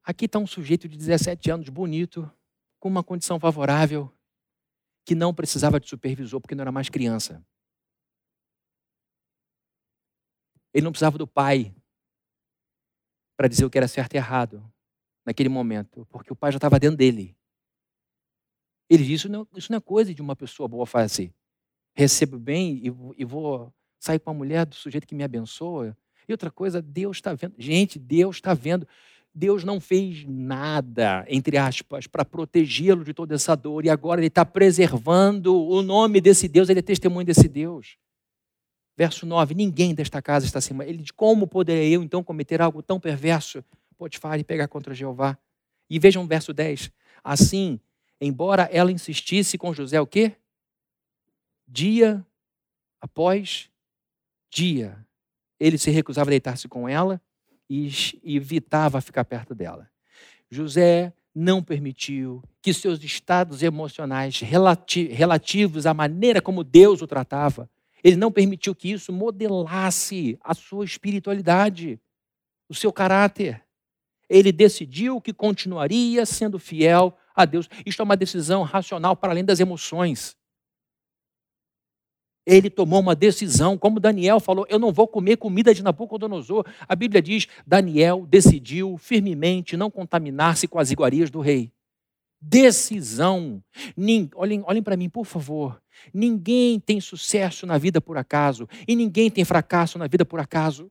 Aqui 0.03 0.26
está 0.26 0.38
um 0.38 0.47
sujeito 0.47 0.88
de 0.88 0.97
17 0.97 1.51
anos, 1.51 1.68
bonito, 1.68 2.30
com 2.78 2.88
uma 2.88 3.03
condição 3.03 3.38
favorável, 3.38 4.12
que 5.05 5.14
não 5.14 5.34
precisava 5.34 5.80
de 5.80 5.88
supervisor 5.88 6.41
porque 6.41 6.55
não 6.55 6.62
era 6.62 6.72
mais 6.72 6.88
criança. 6.88 7.45
Ele 10.72 10.84
não 10.84 10.93
precisava 10.93 11.18
do 11.18 11.26
pai 11.26 11.74
para 13.36 13.49
dizer 13.49 13.64
o 13.64 13.70
que 13.70 13.78
era 13.78 13.88
certo 13.88 14.14
e 14.14 14.16
errado 14.16 14.62
naquele 15.24 15.49
momento, 15.49 16.07
porque 16.07 16.32
o 16.32 16.36
pai 16.36 16.53
já 16.53 16.59
estava 16.59 16.78
dentro 16.78 16.97
dele. 16.97 17.36
Ele 18.88 19.05
disse: 19.05 19.14
isso 19.14 19.28
não, 19.28 19.47
isso 19.55 19.70
não 19.70 19.78
é 19.78 19.80
coisa 19.80 20.12
de 20.12 20.20
uma 20.20 20.36
pessoa 20.36 20.68
boa 20.68 20.86
fazer. 20.86 21.34
Recebo 21.95 22.38
bem 22.38 22.76
e, 22.78 22.86
e 23.16 23.24
vou 23.24 23.72
sair 24.01 24.18
com 24.18 24.30
a 24.30 24.34
mulher 24.34 24.66
do 24.66 24.74
sujeito 24.74 25.07
que 25.07 25.14
me 25.14 25.22
abençoa. 25.22 25.96
E 26.26 26.32
outra 26.32 26.51
coisa, 26.51 26.80
Deus 26.80 27.18
está 27.18 27.34
vendo. 27.34 27.55
Gente, 27.59 27.98
Deus 27.98 28.36
está 28.36 28.55
vendo. 28.55 28.88
Deus 29.32 29.62
não 29.62 29.80
fez 29.80 30.24
nada, 30.26 31.24
entre 31.28 31.57
aspas, 31.57 32.09
para 32.09 32.24
protegê-lo 32.24 33.05
de 33.05 33.14
toda 33.14 33.34
essa 33.34 33.55
dor. 33.55 33.84
E 33.84 33.90
agora 33.90 34.20
ele 34.20 34.26
está 34.26 34.44
preservando 34.44 35.55
o 35.55 35.82
nome 35.82 36.20
desse 36.20 36.48
Deus, 36.48 36.68
ele 36.68 36.80
é 36.80 36.82
testemunho 36.82 37.24
desse 37.24 37.48
Deus. 37.48 37.96
Verso 38.96 39.24
9: 39.24 39.55
Ninguém 39.55 39.94
desta 39.94 40.20
casa 40.20 40.46
está 40.46 40.59
acima. 40.59 40.84
Ele 40.84 40.98
diz: 40.98 41.11
Como 41.12 41.46
poderia 41.46 41.94
eu 41.94 42.03
então 42.03 42.24
cometer 42.24 42.61
algo 42.61 42.82
tão 42.82 42.98
perverso? 42.98 43.64
Potifar 43.96 44.38
e 44.40 44.44
pegar 44.44 44.66
contra 44.66 44.94
Jeová. 44.94 45.38
E 45.88 45.98
vejam 45.98 46.24
o 46.24 46.26
verso 46.26 46.53
10. 46.53 46.90
Assim, 47.22 47.78
embora 48.20 48.68
ela 48.72 48.90
insistisse 48.90 49.57
com 49.57 49.72
José, 49.72 50.01
o 50.01 50.07
quê? 50.07 50.32
Dia 51.68 52.24
após 53.01 53.69
dia, 54.51 55.07
ele 55.59 55.78
se 55.78 55.90
recusava 55.90 56.30
a 56.30 56.32
deitar-se 56.32 56.68
com 56.68 56.88
ela 56.88 57.20
e 57.68 57.90
evitava 58.24 59.01
ficar 59.01 59.24
perto 59.24 59.55
dela. 59.55 59.88
José 60.51 61.12
não 61.34 61.62
permitiu 61.62 62.42
que 62.61 62.74
seus 62.74 63.03
estados 63.05 63.62
emocionais 63.62 64.40
relati 64.40 65.05
relativos 65.05 65.86
à 65.86 65.94
maneira 65.94 66.42
como 66.42 66.64
Deus 66.64 67.01
o 67.01 67.07
tratava, 67.07 67.70
ele 68.03 68.16
não 68.16 68.32
permitiu 68.32 68.74
que 68.74 68.90
isso 68.90 69.12
modelasse 69.12 70.38
a 70.42 70.55
sua 70.55 70.84
espiritualidade, 70.84 72.01
o 72.68 72.74
seu 72.74 72.92
caráter. 72.92 73.62
Ele 74.28 74.53
decidiu 74.53 75.20
que 75.20 75.32
continuaria 75.32 76.24
sendo 76.24 76.59
fiel 76.59 77.16
a 77.34 77.44
Deus. 77.44 77.68
Isto 77.84 78.01
é 78.01 78.05
uma 78.05 78.16
decisão 78.16 78.62
racional 78.62 79.14
para 79.14 79.32
além 79.32 79.44
das 79.44 79.61
emoções. 79.61 80.36
Ele 82.47 82.70
tomou 82.70 83.01
uma 83.01 83.14
decisão, 83.14 83.76
como 83.76 84.01
Daniel 84.01 84.41
falou: 84.41 84.66
Eu 84.68 84.78
não 84.78 84.93
vou 84.93 85.07
comer 85.07 85.36
comida 85.36 85.74
de 85.74 85.82
Nabucodonosor. 85.82 86.64
A 86.88 86.97
Bíblia 86.97 87.20
diz: 87.20 87.47
Daniel 87.66 88.26
decidiu 88.28 88.97
firmemente 88.97 89.76
não 89.76 89.91
contaminar-se 89.91 90.66
com 90.66 90.78
as 90.78 90.91
iguarias 90.91 91.30
do 91.30 91.41
rei. 91.41 91.70
Decisão. 92.41 93.62
Olhem, 94.34 94.62
olhem 94.64 94.82
para 94.82 94.97
mim, 94.97 95.11
por 95.11 95.26
favor. 95.26 95.80
Ninguém 96.14 96.80
tem 96.80 97.01
sucesso 97.01 97.66
na 97.66 97.76
vida 97.76 98.01
por 98.01 98.16
acaso 98.16 98.66
e 98.88 98.97
ninguém 98.97 99.30
tem 99.30 99.45
fracasso 99.45 99.99
na 99.99 100.07
vida 100.07 100.24
por 100.24 100.41
acaso. 100.41 100.91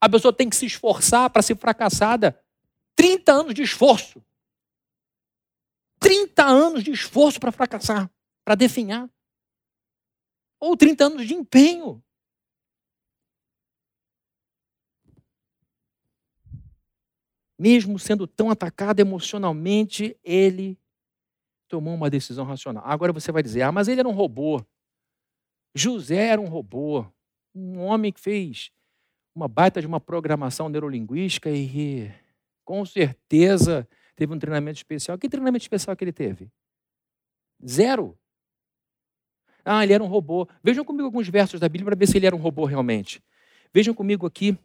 A 0.00 0.08
pessoa 0.08 0.32
tem 0.32 0.48
que 0.48 0.56
se 0.56 0.64
esforçar 0.64 1.28
para 1.28 1.42
ser 1.42 1.56
fracassada. 1.56 2.40
30 2.96 3.32
anos 3.32 3.54
de 3.54 3.62
esforço. 3.62 4.22
30 5.98 6.42
anos 6.42 6.82
de 6.82 6.90
esforço 6.90 7.38
para 7.38 7.52
fracassar, 7.52 8.10
para 8.42 8.54
definhar. 8.54 9.08
Ou 10.60 10.76
30 10.76 11.04
anos 11.04 11.26
de 11.26 11.34
empenho. 11.34 12.02
Mesmo 17.58 17.98
sendo 17.98 18.26
tão 18.26 18.50
atacado 18.50 19.00
emocionalmente, 19.00 20.16
ele 20.22 20.78
tomou 21.68 21.94
uma 21.94 22.10
decisão 22.10 22.44
racional. 22.44 22.82
Agora 22.86 23.12
você 23.12 23.32
vai 23.32 23.42
dizer: 23.42 23.62
ah, 23.62 23.72
mas 23.72 23.88
ele 23.88 24.00
era 24.00 24.08
um 24.08 24.12
robô. 24.12 24.64
José 25.74 26.28
era 26.28 26.40
um 26.40 26.48
robô. 26.48 27.06
Um 27.54 27.78
homem 27.80 28.12
que 28.12 28.20
fez 28.20 28.70
uma 29.34 29.48
baita 29.48 29.80
de 29.80 29.86
uma 29.86 30.00
programação 30.00 30.68
neurolinguística 30.68 31.50
e 31.50 32.12
com 32.64 32.84
certeza 32.84 33.88
teve 34.16 34.34
um 34.34 34.38
treinamento 34.38 34.78
especial. 34.78 35.18
Que 35.18 35.28
treinamento 35.28 35.64
especial 35.64 35.96
que 35.96 36.04
ele 36.04 36.12
teve? 36.12 36.50
Zero. 37.66 38.18
Ah, 39.64 39.82
ele 39.82 39.92
era 39.92 40.02
um 40.02 40.06
robô. 40.06 40.48
Vejam 40.62 40.84
comigo 40.84 41.04
alguns 41.04 41.28
versos 41.28 41.60
da 41.60 41.68
Bíblia 41.68 41.86
para 41.86 41.96
ver 41.96 42.06
se 42.06 42.16
ele 42.16 42.26
era 42.26 42.34
um 42.34 42.38
robô 42.38 42.64
realmente. 42.64 43.22
Vejam 43.72 43.94
comigo 43.94 44.26
aqui 44.26 44.58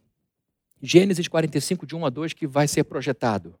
Gênesis 0.80 1.26
45, 1.26 1.86
de 1.86 1.96
1 1.96 2.06
a 2.06 2.10
2, 2.10 2.32
que 2.32 2.46
vai 2.46 2.68
ser 2.68 2.84
projetado. 2.84 3.58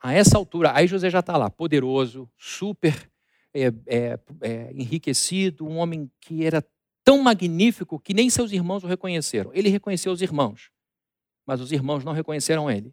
A 0.00 0.12
essa 0.12 0.36
altura, 0.36 0.72
aí 0.74 0.86
José 0.86 1.08
já 1.08 1.20
está 1.20 1.36
lá, 1.36 1.50
poderoso, 1.50 2.28
super 2.36 3.10
é, 3.54 3.72
é, 3.86 4.18
é, 4.42 4.72
enriquecido, 4.74 5.66
um 5.66 5.78
homem 5.78 6.10
que 6.20 6.44
era 6.44 6.62
tão 7.02 7.22
magnífico 7.22 7.98
que 7.98 8.12
nem 8.12 8.28
seus 8.28 8.52
irmãos 8.52 8.84
o 8.84 8.86
reconheceram. 8.86 9.50
Ele 9.54 9.68
reconheceu 9.68 10.12
os 10.12 10.20
irmãos, 10.20 10.70
mas 11.46 11.60
os 11.60 11.72
irmãos 11.72 12.04
não 12.04 12.12
reconheceram 12.12 12.70
ele. 12.70 12.92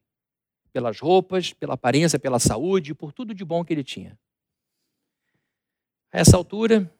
Pelas 0.71 0.99
roupas, 0.99 1.53
pela 1.53 1.73
aparência, 1.73 2.17
pela 2.17 2.39
saúde, 2.39 2.95
por 2.95 3.11
tudo 3.11 3.33
de 3.33 3.43
bom 3.43 3.63
que 3.63 3.73
ele 3.73 3.83
tinha. 3.83 4.17
A 6.11 6.19
essa 6.19 6.37
altura, 6.37 6.91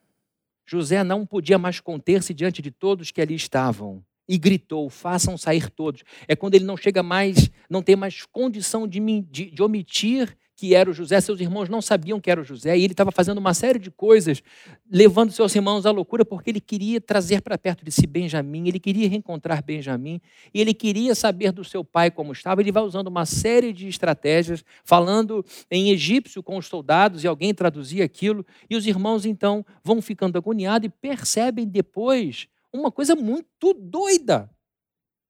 José 0.66 1.04
não 1.04 1.26
podia 1.26 1.58
mais 1.58 1.80
conter-se 1.80 2.32
diante 2.32 2.62
de 2.62 2.70
todos 2.70 3.10
que 3.10 3.20
ali 3.20 3.34
estavam 3.34 4.04
e 4.28 4.38
gritou: 4.38 4.88
façam 4.88 5.36
sair 5.36 5.70
todos. 5.70 6.02
É 6.26 6.34
quando 6.34 6.54
ele 6.54 6.64
não 6.64 6.76
chega 6.76 7.02
mais, 7.02 7.50
não 7.68 7.82
tem 7.82 7.96
mais 7.96 8.24
condição 8.26 8.86
de, 8.86 9.00
de, 9.22 9.50
de, 9.50 9.62
omitir 9.62 10.36
que 10.56 10.74
era 10.74 10.88
o 10.90 10.92
José. 10.92 11.20
Seus 11.20 11.40
irmãos 11.40 11.68
não 11.68 11.82
sabiam 11.82 12.20
que 12.20 12.30
era 12.30 12.40
o 12.40 12.44
José 12.44 12.76
e 12.76 12.84
ele 12.84 12.92
estava 12.92 13.10
fazendo 13.10 13.38
uma 13.38 13.54
série 13.54 13.78
de 13.78 13.90
coisas, 13.90 14.42
levando 14.90 15.32
seus 15.32 15.54
irmãos 15.54 15.86
à 15.86 15.90
loucura, 15.90 16.24
porque 16.24 16.50
ele 16.50 16.60
queria 16.60 17.00
trazer 17.00 17.40
para 17.42 17.58
perto 17.58 17.84
de 17.84 17.90
si 17.90 18.06
Benjamim, 18.06 18.68
ele 18.68 18.78
queria 18.78 19.08
reencontrar 19.08 19.64
Benjamim 19.64 20.20
e 20.52 20.60
ele 20.60 20.72
queria 20.72 21.14
saber 21.14 21.52
do 21.52 21.64
seu 21.64 21.84
pai 21.84 22.10
como 22.10 22.32
estava. 22.32 22.60
Ele 22.60 22.72
vai 22.72 22.82
usando 22.82 23.08
uma 23.08 23.26
série 23.26 23.72
de 23.72 23.88
estratégias, 23.88 24.64
falando 24.84 25.44
em 25.70 25.90
egípcio 25.90 26.42
com 26.42 26.56
os 26.56 26.66
soldados 26.66 27.24
e 27.24 27.26
alguém 27.26 27.52
traduzia 27.52 28.04
aquilo, 28.04 28.44
e 28.68 28.76
os 28.76 28.86
irmãos 28.86 29.26
então 29.26 29.64
vão 29.82 30.00
ficando 30.00 30.38
agoniados 30.38 30.86
e 30.86 30.90
percebem 30.90 31.66
depois 31.66 32.48
uma 32.72 32.90
coisa 32.90 33.14
muito 33.14 33.72
doida. 33.74 34.50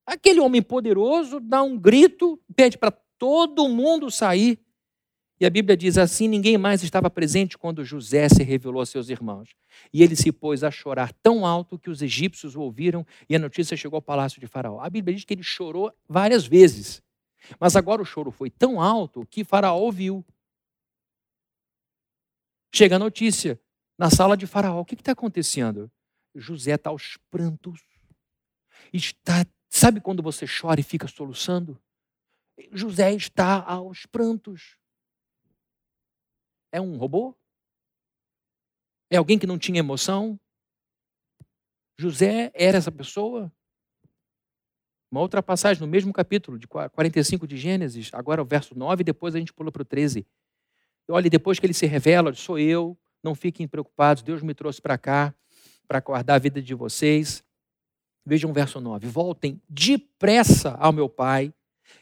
Aquele 0.07 0.41
homem 0.41 0.63
poderoso 0.63 1.41
dá 1.41 1.63
um 1.63 1.79
grito, 1.79 2.39
pede 2.55 2.77
para 2.77 2.91
todo 3.19 3.69
mundo 3.69 4.11
sair. 4.11 4.59
E 5.41 5.45
a 5.45 5.51
Bíblia 5.51 5.77
diz 5.77 5.99
assim: 5.99 6.29
ninguém 6.29 6.57
mais 6.57 6.83
estava 6.83 7.11
presente 7.11 7.59
quando 7.59 7.85
José 7.85 8.29
se 8.29 8.43
revelou 8.43 8.81
a 8.81 8.87
seus 8.87 9.09
irmãos. 9.09 9.51
E 9.93 10.03
ele 10.03 10.15
se 10.15 10.31
pôs 10.31 10.63
a 10.63 10.71
chorar 10.71 11.13
tão 11.23 11.45
alto 11.45 11.79
que 11.79 11.91
os 11.91 12.03
egípcios 12.03 12.55
o 12.55 12.61
ouviram 12.61 13.07
e 13.29 13.35
a 13.35 13.39
notícia 13.39 13.77
chegou 13.77 13.97
ao 13.97 14.03
palácio 14.03 14.41
de 14.41 14.47
Faraó. 14.47 14.81
A 14.81 14.89
Bíblia 14.89 15.15
diz 15.15 15.25
que 15.25 15.35
ele 15.35 15.43
chorou 15.43 15.93
várias 16.09 16.47
vezes. 16.47 17.03
Mas 17.59 17.77
agora 17.77 18.01
o 18.01 18.07
choro 18.07 18.31
foi 18.31 18.49
tão 18.49 18.81
alto 18.81 19.27
que 19.27 19.45
Faraó 19.45 19.79
ouviu. 19.79 20.25
Chega 22.73 22.97
a 22.97 22.99
notícia 22.99 23.61
na 23.99 24.11
sala 24.11 24.37
de 24.37 24.47
Faraó: 24.47 24.81
o 24.81 24.85
que 24.85 24.95
está 24.95 25.13
acontecendo? 25.13 25.91
José 26.35 26.75
está 26.75 26.91
aos 26.91 27.17
prantos. 27.31 27.81
Está, 28.93 29.45
sabe 29.69 30.01
quando 30.01 30.23
você 30.23 30.47
chora 30.47 30.81
e 30.81 30.85
fica 30.85 31.09
soluçando? 31.09 31.81
José 32.73 33.13
está 33.13 33.63
aos 33.63 34.07
prantos. 34.07 34.77
É 36.75 36.81
um 36.81 36.97
robô? 36.97 37.37
É 39.09 39.17
alguém 39.17 39.39
que 39.39 39.47
não 39.47 39.57
tinha 39.57 39.79
emoção? 39.79 40.41
José 41.97 42.51
era 42.53 42.77
essa 42.77 42.91
pessoa? 42.91 43.53
Uma 45.09 45.21
outra 45.21 45.41
passagem 45.41 45.81
no 45.81 45.87
mesmo 45.87 46.13
capítulo, 46.13 46.59
de 46.59 46.67
45 46.67 47.47
de 47.47 47.57
Gênesis, 47.57 48.11
agora 48.13 48.43
o 48.43 48.45
verso 48.45 48.77
9, 48.77 49.05
depois 49.05 49.37
a 49.37 49.39
gente 49.39 49.53
pula 49.53 49.71
para 49.71 49.83
o 49.83 49.85
13. 49.85 50.27
Olha, 51.09 51.31
depois 51.31 51.61
que 51.61 51.67
ele 51.67 51.73
se 51.73 51.87
revela, 51.87 52.35
sou 52.35 52.59
eu, 52.59 52.99
não 53.23 53.37
fiquem 53.37 53.69
preocupados, 53.69 54.25
Deus 54.25 54.43
me 54.43 54.53
trouxe 54.53 54.83
para 54.83 54.99
cá 54.99 55.33
para 55.87 56.01
guardar 56.01 56.35
a 56.35 56.41
vida 56.41 56.61
de 56.61 56.75
vocês. 56.75 57.45
Vejam 58.27 58.51
o 58.51 58.53
verso 58.53 58.81
9. 58.81 59.07
Voltem 59.07 59.63
depressa 59.69 60.73
ao 60.81 60.93
meu 60.93 61.09
pai 61.09 61.55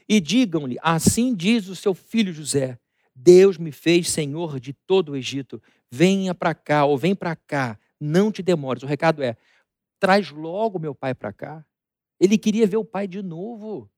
e 0.08 0.18
digam-lhe: 0.18 0.78
Assim 0.80 1.34
diz 1.34 1.68
o 1.68 1.76
seu 1.76 1.92
filho 1.92 2.32
José: 2.32 2.78
Deus 3.14 3.58
me 3.58 3.72
fez 3.72 4.10
senhor 4.10 4.58
de 4.58 4.72
todo 4.72 5.12
o 5.12 5.16
Egito. 5.16 5.62
Venha 5.90 6.34
para 6.34 6.54
cá, 6.54 6.84
ou 6.84 6.96
vem 6.96 7.14
para 7.14 7.36
cá, 7.36 7.78
não 8.00 8.32
te 8.32 8.42
demores. 8.42 8.82
O 8.82 8.86
recado 8.86 9.22
é: 9.22 9.36
traz 10.00 10.30
logo 10.30 10.78
meu 10.78 10.94
pai 10.94 11.14
para 11.14 11.32
cá. 11.32 11.64
Ele 12.18 12.38
queria 12.38 12.66
ver 12.66 12.76
o 12.76 12.84
pai 12.84 13.06
de 13.06 13.22
novo. 13.22 13.90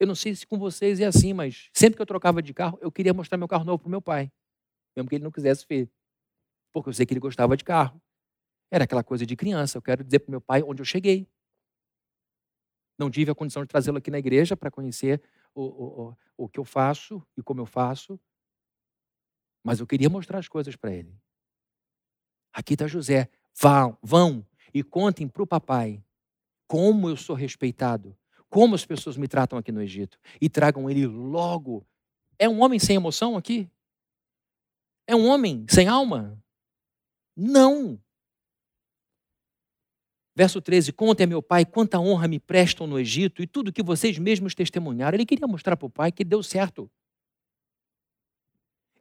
Eu 0.00 0.06
não 0.06 0.14
sei 0.14 0.34
se 0.34 0.46
com 0.46 0.58
vocês 0.58 1.00
é 1.00 1.06
assim, 1.06 1.32
mas 1.32 1.70
sempre 1.72 1.96
que 1.96 2.02
eu 2.02 2.06
trocava 2.06 2.40
de 2.40 2.54
carro, 2.54 2.78
eu 2.80 2.90
queria 2.92 3.12
mostrar 3.12 3.36
meu 3.36 3.48
carro 3.48 3.64
novo 3.64 3.80
para 3.80 3.90
meu 3.90 4.00
pai, 4.00 4.30
mesmo 4.96 5.08
que 5.08 5.16
ele 5.16 5.24
não 5.24 5.30
quisesse 5.32 5.66
ver, 5.68 5.90
porque 6.72 6.88
eu 6.88 6.92
sei 6.92 7.04
que 7.04 7.12
ele 7.12 7.20
gostava 7.20 7.56
de 7.56 7.64
carro. 7.64 8.00
Era 8.70 8.84
aquela 8.84 9.02
coisa 9.02 9.24
de 9.24 9.34
criança. 9.34 9.78
Eu 9.78 9.82
quero 9.82 10.04
dizer 10.04 10.20
para 10.20 10.30
meu 10.30 10.40
pai 10.40 10.62
onde 10.62 10.80
eu 10.80 10.84
cheguei. 10.84 11.26
Não 12.98 13.10
tive 13.10 13.30
a 13.30 13.34
condição 13.34 13.62
de 13.62 13.68
trazê-lo 13.68 13.98
aqui 13.98 14.10
na 14.10 14.18
igreja 14.18 14.56
para 14.56 14.70
conhecer 14.70 15.22
o, 15.54 15.62
o, 15.62 16.16
o, 16.36 16.48
que 16.48 16.58
eu 16.58 16.64
faço 16.64 17.22
e 17.36 17.42
como 17.42 17.60
eu 17.60 17.66
faço. 17.66 18.18
Mas 19.64 19.80
eu 19.80 19.86
queria 19.86 20.08
mostrar 20.08 20.38
as 20.38 20.48
coisas 20.48 20.76
para 20.76 20.92
ele. 20.92 21.14
Aqui 22.52 22.74
está 22.74 22.86
José. 22.86 23.28
Vão, 23.60 23.98
vão 24.02 24.46
e 24.72 24.82
contem 24.82 25.26
para 25.26 25.42
o 25.42 25.46
papai 25.46 26.02
como 26.66 27.08
eu 27.08 27.16
sou 27.16 27.34
respeitado, 27.34 28.16
como 28.48 28.74
as 28.74 28.84
pessoas 28.84 29.16
me 29.16 29.26
tratam 29.26 29.58
aqui 29.58 29.72
no 29.72 29.82
Egito. 29.82 30.18
E 30.40 30.48
tragam 30.48 30.88
ele 30.88 31.06
logo. 31.06 31.84
É 32.38 32.48
um 32.48 32.62
homem 32.62 32.78
sem 32.78 32.96
emoção 32.96 33.36
aqui? 33.36 33.68
É 35.06 35.16
um 35.16 35.26
homem 35.26 35.64
sem 35.68 35.88
alma? 35.88 36.38
Não. 37.34 37.98
Verso 40.38 40.60
13: 40.60 40.92
Contem 40.92 41.24
a 41.24 41.26
meu 41.26 41.42
pai 41.42 41.64
quanta 41.64 41.98
honra 41.98 42.28
me 42.28 42.38
prestam 42.38 42.86
no 42.86 42.96
Egito 42.96 43.42
e 43.42 43.46
tudo 43.46 43.72
que 43.72 43.82
vocês 43.82 44.16
mesmos 44.18 44.54
testemunharam. 44.54 45.16
Ele 45.16 45.26
queria 45.26 45.48
mostrar 45.48 45.76
para 45.76 45.86
o 45.86 45.90
pai 45.90 46.12
que 46.12 46.22
deu 46.22 46.44
certo. 46.44 46.88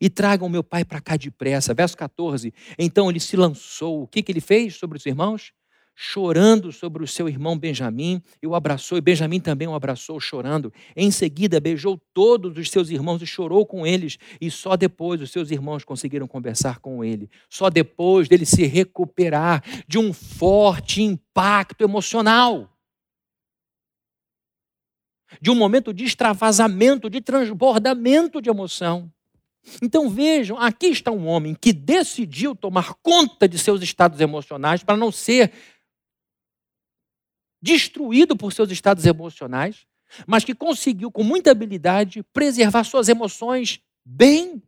E 0.01 0.09
tragam 0.09 0.49
meu 0.49 0.63
pai 0.63 0.83
para 0.83 0.99
cá 0.99 1.15
depressa. 1.15 1.75
Verso 1.75 1.95
14: 1.95 2.51
Então 2.75 3.07
ele 3.07 3.19
se 3.19 3.37
lançou. 3.37 4.01
O 4.01 4.07
que, 4.07 4.23
que 4.23 4.31
ele 4.31 4.41
fez 4.41 4.77
sobre 4.77 4.97
os 4.97 5.05
irmãos? 5.05 5.53
Chorando 5.99 6.71
sobre 6.71 7.03
o 7.03 7.07
seu 7.07 7.27
irmão 7.27 7.57
Benjamim, 7.57 8.21
e 8.39 8.45
o 8.45 8.53
abraçou, 8.53 8.99
e 8.99 9.01
Benjamim 9.01 9.39
também 9.39 9.67
o 9.67 9.73
abraçou, 9.73 10.19
chorando. 10.19 10.71
Em 10.95 11.09
seguida, 11.09 11.59
beijou 11.59 11.99
todos 12.13 12.55
os 12.55 12.69
seus 12.69 12.91
irmãos 12.91 13.19
e 13.19 13.25
chorou 13.25 13.65
com 13.65 13.85
eles, 13.85 14.19
e 14.39 14.51
só 14.51 14.77
depois 14.77 15.19
os 15.23 15.31
seus 15.31 15.49
irmãos 15.49 15.83
conseguiram 15.83 16.27
conversar 16.27 16.79
com 16.79 17.03
ele. 17.03 17.27
Só 17.49 17.67
depois 17.71 18.27
dele 18.27 18.45
se 18.45 18.63
recuperar 18.67 19.63
de 19.87 19.97
um 19.97 20.13
forte 20.13 21.01
impacto 21.01 21.83
emocional. 21.83 22.71
de 25.41 25.51
um 25.51 25.55
momento 25.55 25.93
de 25.93 26.05
extravasamento, 26.05 27.09
de 27.09 27.19
transbordamento 27.19 28.41
de 28.41 28.49
emoção. 28.49 29.11
Então 29.81 30.09
vejam, 30.09 30.57
aqui 30.57 30.87
está 30.87 31.11
um 31.11 31.27
homem 31.27 31.53
que 31.53 31.73
decidiu 31.73 32.55
tomar 32.55 32.93
conta 33.03 33.47
de 33.47 33.59
seus 33.59 33.81
estados 33.81 34.21
emocionais 34.21 34.83
para 34.83 34.95
não 34.95 35.11
ser 35.11 35.51
destruído 37.61 38.35
por 38.35 38.53
seus 38.53 38.71
estados 38.71 39.05
emocionais, 39.05 39.85
mas 40.25 40.43
que 40.43 40.55
conseguiu 40.55 41.11
com 41.11 41.23
muita 41.23 41.51
habilidade 41.51 42.23
preservar 42.33 42.83
suas 42.83 43.09
emoções 43.09 43.81
bem. 44.05 44.61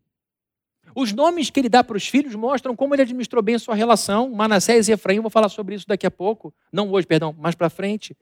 Os 0.95 1.13
nomes 1.13 1.49
que 1.49 1.59
ele 1.59 1.69
dá 1.69 1.83
para 1.83 1.97
os 1.97 2.07
filhos 2.07 2.35
mostram 2.35 2.75
como 2.75 2.93
ele 2.95 3.03
administrou 3.03 3.41
bem 3.41 3.57
sua 3.57 3.75
relação. 3.75 4.29
Manassés 4.31 4.87
e 4.87 4.91
Efraim, 4.91 5.19
vou 5.19 5.29
falar 5.29 5.49
sobre 5.49 5.75
isso 5.75 5.87
daqui 5.87 6.05
a 6.05 6.11
pouco. 6.11 6.53
Não 6.71 6.91
hoje, 6.91 7.07
perdão, 7.07 7.33
mais 7.37 7.55
para 7.55 7.69
frente. 7.69 8.17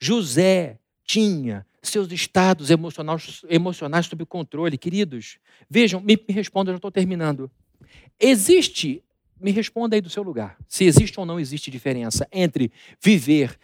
José 0.00 0.78
tinha 1.04 1.66
seus 1.82 2.10
estados 2.12 2.70
emocionais, 2.70 3.42
emocionais 3.48 4.06
sob 4.06 4.24
controle. 4.26 4.76
Queridos, 4.76 5.38
vejam, 5.70 6.00
me, 6.00 6.16
me 6.28 6.34
respondam, 6.34 6.72
eu 6.72 6.74
já 6.74 6.78
estou 6.78 6.90
terminando. 6.90 7.50
Existe, 8.20 9.02
me 9.40 9.50
responda 9.50 9.96
aí 9.96 10.00
do 10.00 10.10
seu 10.10 10.22
lugar, 10.22 10.56
se 10.66 10.84
existe 10.84 11.18
ou 11.18 11.26
não 11.26 11.38
existe 11.38 11.70
diferença 11.70 12.26
entre 12.32 12.72
viver 13.02 13.56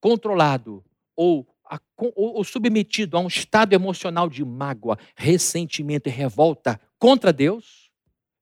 controlado 0.00 0.84
ou, 1.16 1.46
a, 1.64 1.80
ou, 1.96 2.36
ou 2.36 2.44
submetido 2.44 3.16
a 3.16 3.20
um 3.20 3.26
estado 3.26 3.72
emocional 3.72 4.28
de 4.28 4.44
mágoa, 4.44 4.98
ressentimento 5.14 6.08
e 6.08 6.12
revolta 6.12 6.80
contra 6.98 7.32
Deus 7.32 7.86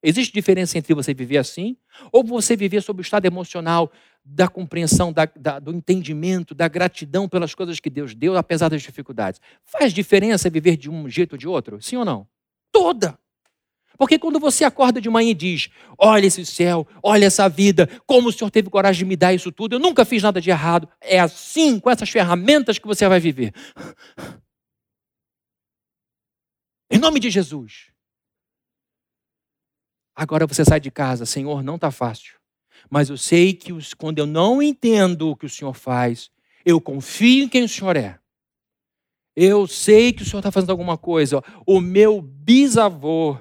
Existe 0.06 0.34
diferença 0.34 0.76
entre 0.76 0.92
você 0.92 1.14
viver 1.14 1.38
assim 1.38 1.78
ou 2.12 2.22
você 2.22 2.54
viver 2.54 2.82
sob 2.82 3.00
o 3.00 3.02
estado 3.02 3.24
emocional 3.24 3.90
da 4.22 4.46
compreensão, 4.46 5.10
da, 5.10 5.24
da, 5.34 5.58
do 5.58 5.72
entendimento, 5.72 6.54
da 6.54 6.68
gratidão 6.68 7.26
pelas 7.26 7.54
coisas 7.54 7.80
que 7.80 7.88
Deus 7.88 8.14
deu, 8.14 8.36
apesar 8.36 8.68
das 8.68 8.82
dificuldades? 8.82 9.40
Faz 9.64 9.94
diferença 9.94 10.50
viver 10.50 10.76
de 10.76 10.90
um 10.90 11.08
jeito 11.08 11.32
ou 11.32 11.38
de 11.38 11.48
outro? 11.48 11.80
Sim 11.80 11.96
ou 11.96 12.04
não? 12.04 12.28
Toda! 12.70 13.18
Porque 13.96 14.18
quando 14.18 14.40
você 14.40 14.64
acorda 14.64 15.00
de 15.00 15.08
manhã 15.08 15.30
e 15.30 15.34
diz: 15.34 15.68
Olha 15.98 16.26
esse 16.26 16.44
céu, 16.44 16.86
olha 17.02 17.26
essa 17.26 17.48
vida, 17.48 17.88
como 18.06 18.28
o 18.28 18.32
Senhor 18.32 18.50
teve 18.50 18.68
coragem 18.70 19.00
de 19.00 19.04
me 19.04 19.16
dar 19.16 19.32
isso 19.32 19.52
tudo, 19.52 19.76
eu 19.76 19.80
nunca 19.80 20.04
fiz 20.04 20.22
nada 20.22 20.40
de 20.40 20.50
errado. 20.50 20.88
É 21.00 21.20
assim, 21.20 21.78
com 21.78 21.90
essas 21.90 22.10
ferramentas, 22.10 22.78
que 22.78 22.86
você 22.86 23.08
vai 23.08 23.20
viver. 23.20 23.52
Em 26.90 26.98
nome 26.98 27.18
de 27.18 27.30
Jesus. 27.30 27.90
Agora 30.14 30.46
você 30.46 30.64
sai 30.64 30.78
de 30.78 30.90
casa, 30.90 31.26
Senhor, 31.26 31.62
não 31.62 31.74
está 31.74 31.90
fácil. 31.90 32.34
Mas 32.88 33.08
eu 33.08 33.16
sei 33.16 33.52
que 33.52 33.72
quando 33.96 34.18
eu 34.18 34.26
não 34.26 34.62
entendo 34.62 35.30
o 35.30 35.36
que 35.36 35.46
o 35.46 35.50
Senhor 35.50 35.74
faz, 35.74 36.30
eu 36.64 36.80
confio 36.80 37.44
em 37.44 37.48
quem 37.48 37.64
o 37.64 37.68
Senhor 37.68 37.96
é. 37.96 38.18
Eu 39.36 39.66
sei 39.66 40.12
que 40.12 40.22
o 40.22 40.24
Senhor 40.24 40.38
está 40.38 40.52
fazendo 40.52 40.70
alguma 40.70 40.96
coisa. 40.96 41.42
O 41.66 41.80
meu 41.80 42.22
bisavô, 42.22 43.36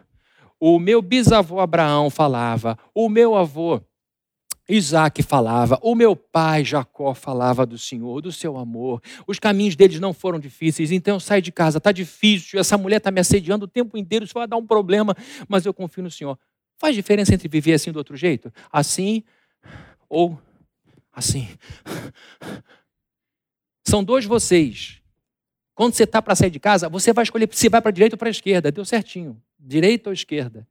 o 0.65 0.79
meu 0.79 1.01
bisavô 1.01 1.59
Abraão 1.59 2.09
falava, 2.09 2.79
o 2.95 3.09
meu 3.09 3.35
avô 3.35 3.81
Isaac 4.69 5.21
falava, 5.21 5.77
o 5.81 5.93
meu 5.93 6.15
pai 6.15 6.63
Jacó 6.63 7.13
falava 7.13 7.65
do 7.65 7.77
Senhor, 7.77 8.21
do 8.21 8.31
seu 8.31 8.57
amor. 8.57 9.01
Os 9.27 9.39
caminhos 9.39 9.75
deles 9.75 9.99
não 9.99 10.13
foram 10.13 10.39
difíceis, 10.39 10.89
então 10.89 11.17
eu 11.17 11.19
saio 11.19 11.41
de 11.41 11.51
casa, 11.51 11.79
está 11.79 11.91
difícil, 11.91 12.57
essa 12.61 12.77
mulher 12.77 12.95
está 12.95 13.11
me 13.11 13.19
assediando 13.19 13.65
o 13.65 13.67
tempo 13.67 13.97
inteiro, 13.97 14.23
isso 14.23 14.33
vai 14.35 14.47
dar 14.47 14.55
um 14.55 14.65
problema, 14.65 15.13
mas 15.49 15.65
eu 15.65 15.73
confio 15.73 16.01
no 16.01 16.09
Senhor. 16.09 16.39
Faz 16.77 16.95
diferença 16.95 17.33
entre 17.33 17.49
viver 17.49 17.73
assim 17.73 17.91
do 17.91 17.97
outro 17.97 18.15
jeito? 18.15 18.49
Assim 18.71 19.21
ou 20.07 20.39
assim. 21.11 21.49
São 23.85 24.01
dois 24.01 24.23
vocês. 24.23 25.01
Quando 25.75 25.93
você 25.93 26.05
está 26.05 26.21
para 26.21 26.35
sair 26.35 26.51
de 26.51 26.59
casa, 26.61 26.87
você 26.87 27.11
vai 27.11 27.23
escolher 27.23 27.49
se 27.51 27.67
vai 27.67 27.81
para 27.81 27.89
a 27.89 27.93
direita 27.93 28.15
ou 28.15 28.17
para 28.17 28.29
a 28.29 28.31
esquerda. 28.31 28.71
Deu 28.71 28.85
certinho. 28.85 29.41
Direita 29.65 30.09
ou 30.09 30.13
esquerda. 30.13 30.67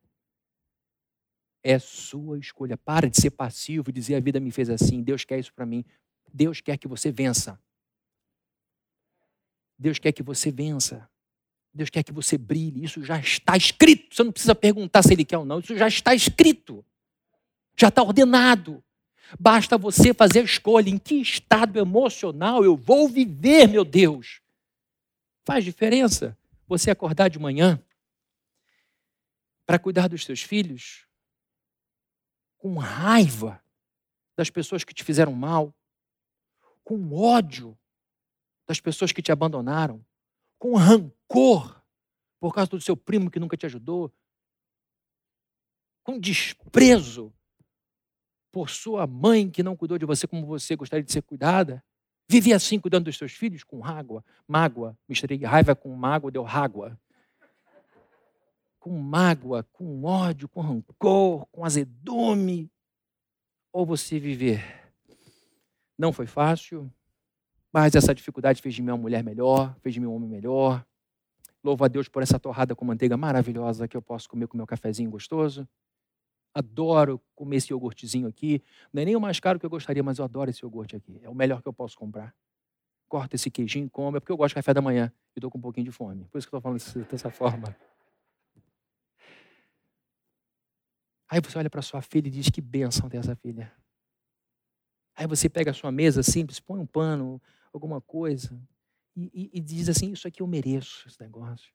É 1.62 1.78
sua 1.78 2.38
escolha. 2.38 2.76
Para 2.76 3.08
de 3.08 3.18
ser 3.18 3.30
passivo 3.30 3.88
e 3.88 3.92
dizer 3.92 4.16
a 4.16 4.20
vida 4.20 4.38
me 4.38 4.50
fez 4.50 4.68
assim. 4.68 5.02
Deus 5.02 5.24
quer 5.24 5.38
isso 5.38 5.52
para 5.54 5.64
mim. 5.64 5.82
Deus 6.30 6.60
quer 6.60 6.76
que 6.76 6.86
você 6.86 7.10
vença. 7.10 7.58
Deus 9.78 9.98
quer 9.98 10.12
que 10.12 10.22
você 10.22 10.50
vença. 10.50 11.08
Deus 11.72 11.88
quer 11.88 12.02
que 12.02 12.12
você 12.12 12.36
brilhe. 12.36 12.84
Isso 12.84 13.02
já 13.02 13.18
está 13.18 13.56
escrito. 13.56 14.14
Você 14.14 14.22
não 14.22 14.30
precisa 14.32 14.54
perguntar 14.54 15.02
se 15.02 15.14
Ele 15.14 15.24
quer 15.24 15.38
ou 15.38 15.46
não. 15.46 15.60
Isso 15.60 15.74
já 15.74 15.88
está 15.88 16.14
escrito. 16.14 16.84
Já 17.74 17.88
está 17.88 18.02
ordenado. 18.02 18.84
Basta 19.40 19.78
você 19.78 20.12
fazer 20.12 20.40
a 20.40 20.44
escolha 20.44 20.90
em 20.90 20.98
que 20.98 21.14
estado 21.14 21.78
emocional 21.78 22.62
eu 22.62 22.76
vou 22.76 23.08
viver, 23.08 23.66
meu 23.66 23.86
Deus. 23.86 24.42
Faz 25.46 25.64
diferença 25.64 26.36
você 26.68 26.90
acordar 26.90 27.28
de 27.28 27.38
manhã 27.38 27.82
para 29.72 29.78
cuidar 29.78 30.06
dos 30.06 30.26
seus 30.26 30.42
filhos 30.42 31.08
com 32.58 32.76
raiva 32.76 33.64
das 34.36 34.50
pessoas 34.50 34.84
que 34.84 34.92
te 34.92 35.02
fizeram 35.02 35.32
mal, 35.32 35.74
com 36.84 37.14
ódio 37.14 37.78
das 38.68 38.80
pessoas 38.80 39.12
que 39.12 39.22
te 39.22 39.32
abandonaram, 39.32 40.04
com 40.58 40.76
rancor 40.76 41.82
por 42.38 42.52
causa 42.54 42.68
do 42.72 42.82
seu 42.82 42.94
primo 42.94 43.30
que 43.30 43.40
nunca 43.40 43.56
te 43.56 43.64
ajudou, 43.64 44.12
com 46.04 46.20
desprezo 46.20 47.32
por 48.52 48.68
sua 48.68 49.06
mãe 49.06 49.50
que 49.50 49.62
não 49.62 49.74
cuidou 49.74 49.96
de 49.96 50.04
você 50.04 50.26
como 50.26 50.44
você 50.44 50.76
gostaria 50.76 51.02
de 51.02 51.12
ser 51.12 51.22
cuidada. 51.22 51.82
Vive 52.28 52.52
assim 52.52 52.78
cuidando 52.78 53.06
dos 53.06 53.16
seus 53.16 53.32
filhos 53.32 53.64
com 53.64 53.78
mágoa, 53.78 54.22
mágoa, 54.46 54.98
misturei 55.08 55.38
raiva 55.38 55.74
com 55.74 55.96
mágoa, 55.96 56.30
deu 56.30 56.42
rágua. 56.42 57.00
Com 58.82 58.98
mágoa, 58.98 59.62
com 59.72 60.02
ódio, 60.02 60.48
com 60.48 60.60
rancor, 60.60 61.46
com 61.52 61.64
azedume. 61.64 62.68
Ou 63.72 63.86
você 63.86 64.18
viver. 64.18 64.60
Não 65.96 66.12
foi 66.12 66.26
fácil, 66.26 66.92
mas 67.72 67.94
essa 67.94 68.12
dificuldade 68.12 68.60
fez 68.60 68.74
de 68.74 68.82
mim 68.82 68.90
uma 68.90 68.96
mulher 68.96 69.22
melhor, 69.22 69.72
fez 69.82 69.94
de 69.94 70.00
mim 70.00 70.06
um 70.06 70.14
homem 70.16 70.28
melhor. 70.28 70.84
Louvo 71.62 71.84
a 71.84 71.88
Deus 71.88 72.08
por 72.08 72.24
essa 72.24 72.40
torrada 72.40 72.74
com 72.74 72.84
manteiga 72.84 73.16
maravilhosa 73.16 73.86
que 73.86 73.96
eu 73.96 74.02
posso 74.02 74.28
comer 74.28 74.48
com 74.48 74.56
meu 74.56 74.66
cafezinho 74.66 75.08
gostoso. 75.08 75.66
Adoro 76.52 77.20
comer 77.36 77.58
esse 77.58 77.72
iogurtezinho 77.72 78.26
aqui. 78.26 78.60
Não 78.92 79.00
é 79.00 79.04
nem 79.04 79.14
o 79.14 79.20
mais 79.20 79.38
caro 79.38 79.60
que 79.60 79.64
eu 79.64 79.70
gostaria, 79.70 80.02
mas 80.02 80.18
eu 80.18 80.24
adoro 80.24 80.50
esse 80.50 80.64
iogurte 80.64 80.96
aqui. 80.96 81.20
É 81.22 81.28
o 81.28 81.34
melhor 81.36 81.62
que 81.62 81.68
eu 81.68 81.72
posso 81.72 81.96
comprar. 81.96 82.34
Corta 83.08 83.36
esse 83.36 83.48
queijinho 83.48 83.88
come, 83.88 84.16
é 84.16 84.20
porque 84.20 84.32
eu 84.32 84.36
gosto 84.36 84.48
de 84.48 84.56
café 84.56 84.74
da 84.74 84.82
manhã 84.82 85.12
e 85.36 85.38
estou 85.38 85.52
com 85.52 85.58
um 85.58 85.60
pouquinho 85.60 85.84
de 85.84 85.92
fome. 85.92 86.24
Por 86.32 86.38
isso 86.38 86.48
que 86.50 86.56
estou 86.56 86.60
falando 86.60 87.08
dessa 87.08 87.30
forma. 87.30 87.76
Aí 91.32 91.40
você 91.40 91.56
olha 91.56 91.70
para 91.70 91.80
sua 91.80 92.02
filha 92.02 92.28
e 92.28 92.30
diz: 92.30 92.50
Que 92.50 92.60
bênção 92.60 93.08
ter 93.08 93.16
essa 93.16 93.34
filha. 93.34 93.74
Aí 95.14 95.26
você 95.26 95.48
pega 95.48 95.70
a 95.70 95.74
sua 95.74 95.90
mesa 95.90 96.22
simples, 96.22 96.60
põe 96.60 96.78
um 96.78 96.86
pano, 96.86 97.40
alguma 97.72 98.02
coisa, 98.02 98.54
e, 99.16 99.30
e, 99.32 99.50
e 99.54 99.60
diz 99.62 99.88
assim: 99.88 100.12
Isso 100.12 100.28
aqui 100.28 100.42
eu 100.42 100.46
mereço, 100.46 101.08
esse 101.08 101.18
negócio. 101.18 101.72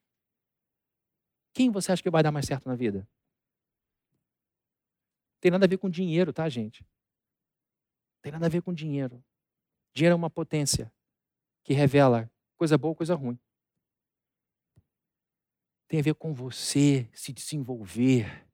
Quem 1.55 1.71
você 1.71 1.91
acha 1.91 2.03
que 2.03 2.09
vai 2.11 2.21
dar 2.21 2.31
mais 2.31 2.45
certo 2.45 2.69
na 2.69 2.75
vida? 2.75 3.09
Tem 5.41 5.49
nada 5.49 5.65
a 5.65 5.67
ver 5.67 5.79
com 5.79 5.89
dinheiro, 5.89 6.31
tá, 6.31 6.47
gente? 6.47 6.85
Tem 8.21 8.31
nada 8.31 8.45
a 8.45 8.49
ver 8.49 8.61
com 8.61 8.71
dinheiro. 8.71 9.25
Dinheiro 9.91 10.13
é 10.13 10.15
uma 10.15 10.29
potência 10.29 10.93
que 11.63 11.73
revela 11.73 12.31
coisa 12.55 12.77
boa, 12.77 12.93
coisa 12.93 13.15
ruim. 13.15 13.39
Tem 15.87 15.99
a 15.99 16.03
ver 16.03 16.13
com 16.13 16.31
você 16.31 17.09
se 17.11 17.33
desenvolver. 17.33 18.46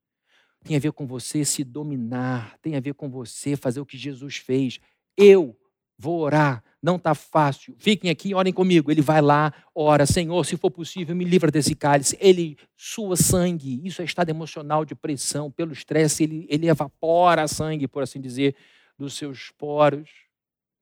Tem 0.63 0.75
a 0.75 0.79
ver 0.79 0.91
com 0.93 1.05
você 1.05 1.43
se 1.43 1.63
dominar. 1.63 2.57
Tem 2.59 2.75
a 2.75 2.79
ver 2.79 2.93
com 2.93 3.09
você 3.09 3.55
fazer 3.55 3.79
o 3.79 3.85
que 3.85 3.97
Jesus 3.97 4.37
fez. 4.37 4.79
Eu 5.17 5.57
vou 5.97 6.19
orar 6.19 6.63
não 6.83 6.97
está 6.97 7.15
fácil. 7.15 7.73
Fiquem 7.79 8.11
aqui, 8.11 8.35
orem 8.35 8.51
comigo. 8.51 8.91
Ele 8.91 9.01
vai 9.01 9.21
lá, 9.21 9.53
ora, 9.73 10.05
Senhor, 10.05 10.45
se 10.45 10.57
for 10.57 10.69
possível, 10.69 11.15
me 11.15 11.23
livra 11.23 11.49
desse 11.49 11.73
cálice. 11.73 12.17
Ele 12.19 12.57
sua 12.75 13.15
sangue. 13.15 13.79
Isso 13.87 14.01
é 14.01 14.05
estado 14.05 14.29
emocional 14.29 14.83
de 14.83 14.93
pressão. 14.93 15.49
Pelo 15.49 15.71
estresse, 15.71 16.25
ele, 16.25 16.45
ele 16.49 16.67
evapora 16.67 17.47
sangue, 17.47 17.87
por 17.87 18.03
assim 18.03 18.19
dizer, 18.19 18.53
dos 18.99 19.13
seus 19.13 19.49
poros. 19.51 20.09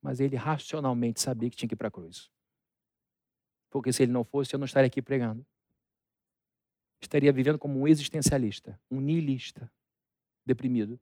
Mas 0.01 0.19
ele 0.19 0.36
racionalmente 0.36 1.21
sabia 1.21 1.51
que 1.51 1.55
tinha 1.55 1.69
que 1.69 1.75
ir 1.75 1.77
para 1.77 1.89
a 1.89 1.91
cruz. 1.91 2.32
Porque 3.69 3.93
se 3.93 4.01
ele 4.01 4.11
não 4.11 4.23
fosse, 4.23 4.55
eu 4.55 4.57
não 4.57 4.65
estaria 4.65 4.88
aqui 4.88 5.03
pregando. 5.03 5.45
Estaria 7.02 7.34
vivendo 7.34 7.58
como 7.58 7.80
um 7.80 7.88
existencialista, 7.88 8.80
um 8.89 9.02
niilista, 9.02 9.72
deprimido. 10.45 10.99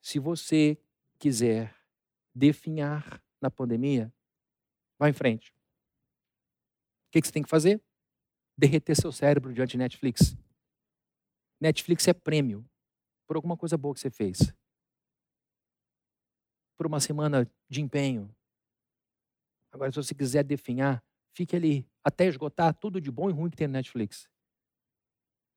Se 0.00 0.18
você 0.18 0.78
quiser 1.18 1.74
definhar 2.34 3.22
na 3.40 3.50
pandemia, 3.50 4.12
vá 4.98 5.08
em 5.08 5.12
frente. 5.12 5.50
O 7.08 7.10
que 7.10 7.26
você 7.26 7.32
tem 7.32 7.42
que 7.42 7.48
fazer? 7.48 7.82
Derreter 8.56 8.96
seu 8.96 9.12
cérebro 9.12 9.52
diante 9.52 9.72
de 9.72 9.78
Netflix. 9.78 10.36
Netflix 11.60 12.08
é 12.08 12.14
prêmio 12.14 12.68
por 13.26 13.36
alguma 13.36 13.56
coisa 13.56 13.76
boa 13.76 13.94
que 13.94 14.00
você 14.00 14.10
fez. 14.10 14.54
por 16.76 16.86
uma 16.86 17.00
semana 17.00 17.50
de 17.68 17.80
empenho. 17.80 18.35
Agora, 19.76 19.92
se 19.92 19.96
você 19.96 20.14
quiser 20.14 20.42
definhar, 20.42 21.04
fique 21.34 21.54
ali 21.54 21.86
até 22.02 22.24
esgotar 22.24 22.72
tudo 22.72 22.98
de 22.98 23.10
bom 23.10 23.28
e 23.28 23.32
ruim 23.32 23.50
que 23.50 23.58
tem 23.58 23.66
no 23.66 23.74
Netflix. 23.74 24.26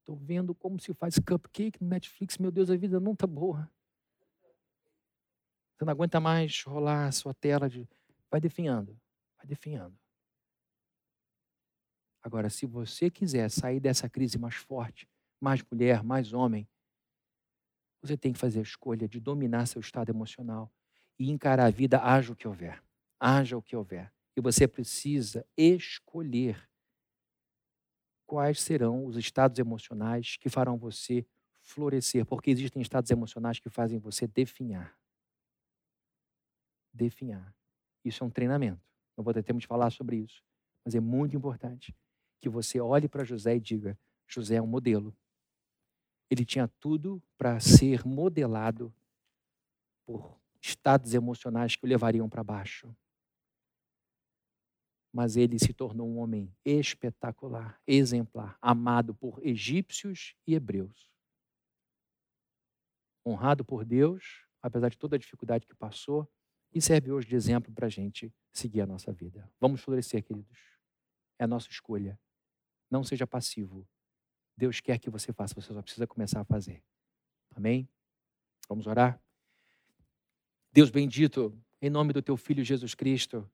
Estou 0.02 0.18
vendo 0.18 0.54
como 0.54 0.78
se 0.78 0.94
faz 0.94 1.18
cupcake 1.18 1.82
no 1.82 1.88
Netflix. 1.88 2.38
Meu 2.38 2.52
Deus, 2.52 2.70
a 2.70 2.76
vida 2.76 3.00
não 3.00 3.14
está 3.14 3.26
boa. 3.26 3.72
Você 5.74 5.86
não 5.86 5.94
aguenta 5.94 6.20
mais 6.20 6.62
rolar 6.64 7.08
a 7.08 7.12
sua 7.14 7.34
tela. 7.34 7.70
De... 7.70 7.88
Vai 8.30 8.42
definhando, 8.42 9.00
vai 9.38 9.48
definhando. 9.48 9.98
Agora, 12.22 12.50
se 12.50 12.66
você 12.66 13.10
quiser 13.10 13.50
sair 13.50 13.80
dessa 13.80 14.10
crise 14.10 14.38
mais 14.38 14.56
forte, 14.56 15.08
mais 15.40 15.64
mulher, 15.72 16.04
mais 16.04 16.34
homem, 16.34 16.68
você 18.02 18.18
tem 18.18 18.34
que 18.34 18.40
fazer 18.40 18.60
a 18.60 18.64
escolha 18.64 19.08
de 19.08 19.22
dominar 19.22 19.66
seu 19.66 19.80
estado 19.80 20.10
emocional 20.10 20.70
e 21.18 21.32
encarar 21.32 21.68
a 21.68 21.70
vida, 21.70 22.02
o 22.30 22.36
que 22.36 22.50
houver. 22.50 22.84
Haja 23.20 23.58
o 23.58 23.62
que 23.62 23.76
houver. 23.76 24.14
E 24.36 24.42
você 24.42 24.68
precisa 24.68 25.46
escolher 25.58 26.70
quais 28.26 28.62
serão 28.62 29.06
os 29.06 29.18
estados 29.18 29.58
emocionais 29.58 30.38
que 30.38 30.50
farão 30.50 30.78
você 30.78 31.26
florescer, 31.62 32.26
porque 32.26 32.50
existem 32.50 32.82
estados 32.82 33.10
emocionais 33.12 33.60
que 33.60 33.70
fazem 33.70 34.00
você 34.00 34.28
definhar. 34.28 34.98
Definhar. 36.94 37.56
Isso 38.06 38.24
é 38.24 38.28
um 38.28 38.30
treinamento. 38.30 38.82
Não 39.18 39.24
vou 39.24 39.34
ter 39.34 39.44
tempo 39.44 39.60
de 39.60 39.68
falar 39.68 39.90
sobre 39.90 40.18
isso, 40.18 40.44
mas 40.86 40.96
é 40.96 41.00
muito 41.00 41.36
importante 41.36 41.94
que 42.40 42.48
você 42.48 42.80
olhe 42.80 43.10
para 43.10 43.24
José 43.24 43.56
e 43.56 43.60
diga: 43.60 44.00
José 44.28 44.56
é 44.56 44.62
um 44.62 44.68
modelo. 44.68 45.16
Ele 46.30 46.46
tinha 46.46 46.68
tudo 46.80 47.22
para 47.38 47.60
ser 47.60 48.06
modelado 48.06 48.94
por 50.06 50.40
estados 50.62 51.14
emocionais 51.14 51.76
que 51.76 51.86
o 51.86 51.90
levariam 51.90 52.30
para 52.30 52.44
baixo. 52.44 52.96
Mas 55.12 55.36
ele 55.36 55.58
se 55.58 55.74
tornou 55.74 56.08
um 56.08 56.20
homem 56.20 56.54
espetacular, 56.64 57.82
exemplar, 57.88 58.58
amado 58.62 59.14
por 59.16 59.40
egípcios 59.46 60.36
e 60.46 60.54
hebreus. 60.54 61.10
Honrado 63.26 63.66
por 63.66 63.84
Deus, 63.84 64.46
apesar 64.62 64.90
de 64.90 64.98
toda 64.98 65.16
a 65.16 65.20
dificuldade 65.20 65.66
que 65.66 65.76
passou, 65.76 66.28
e 66.74 66.82
serve 66.82 67.12
hoje 67.12 67.28
de 67.28 67.36
exemplo 67.36 67.74
para 67.74 67.88
a 67.88 67.90
gente 67.90 68.32
seguir 68.52 68.82
a 68.82 68.86
nossa 68.86 69.12
vida. 69.12 69.52
Vamos 69.60 69.82
florescer, 69.82 70.24
queridos. 70.24 70.60
É 71.40 71.44
a 71.44 71.48
nossa 71.48 71.70
escolha. 71.70 72.20
Não 72.90 73.04
seja 73.04 73.26
passivo. 73.26 73.88
Deus 74.56 74.80
quer 74.80 75.00
que 75.00 75.10
você 75.10 75.32
faça, 75.32 75.56
você 75.56 75.74
só 75.74 75.82
precisa 75.82 76.06
começar 76.06 76.42
a 76.42 76.46
fazer. 76.46 76.84
Amém? 77.56 77.88
Vamos 78.68 78.86
orar? 78.86 79.22
Deus 80.72 80.92
bendito, 80.92 81.58
em 81.82 81.90
nome 81.90 82.14
do 82.14 82.22
teu 82.22 82.38
filho 82.38 82.64
Jesus 82.64 82.94
Cristo, 82.94 83.50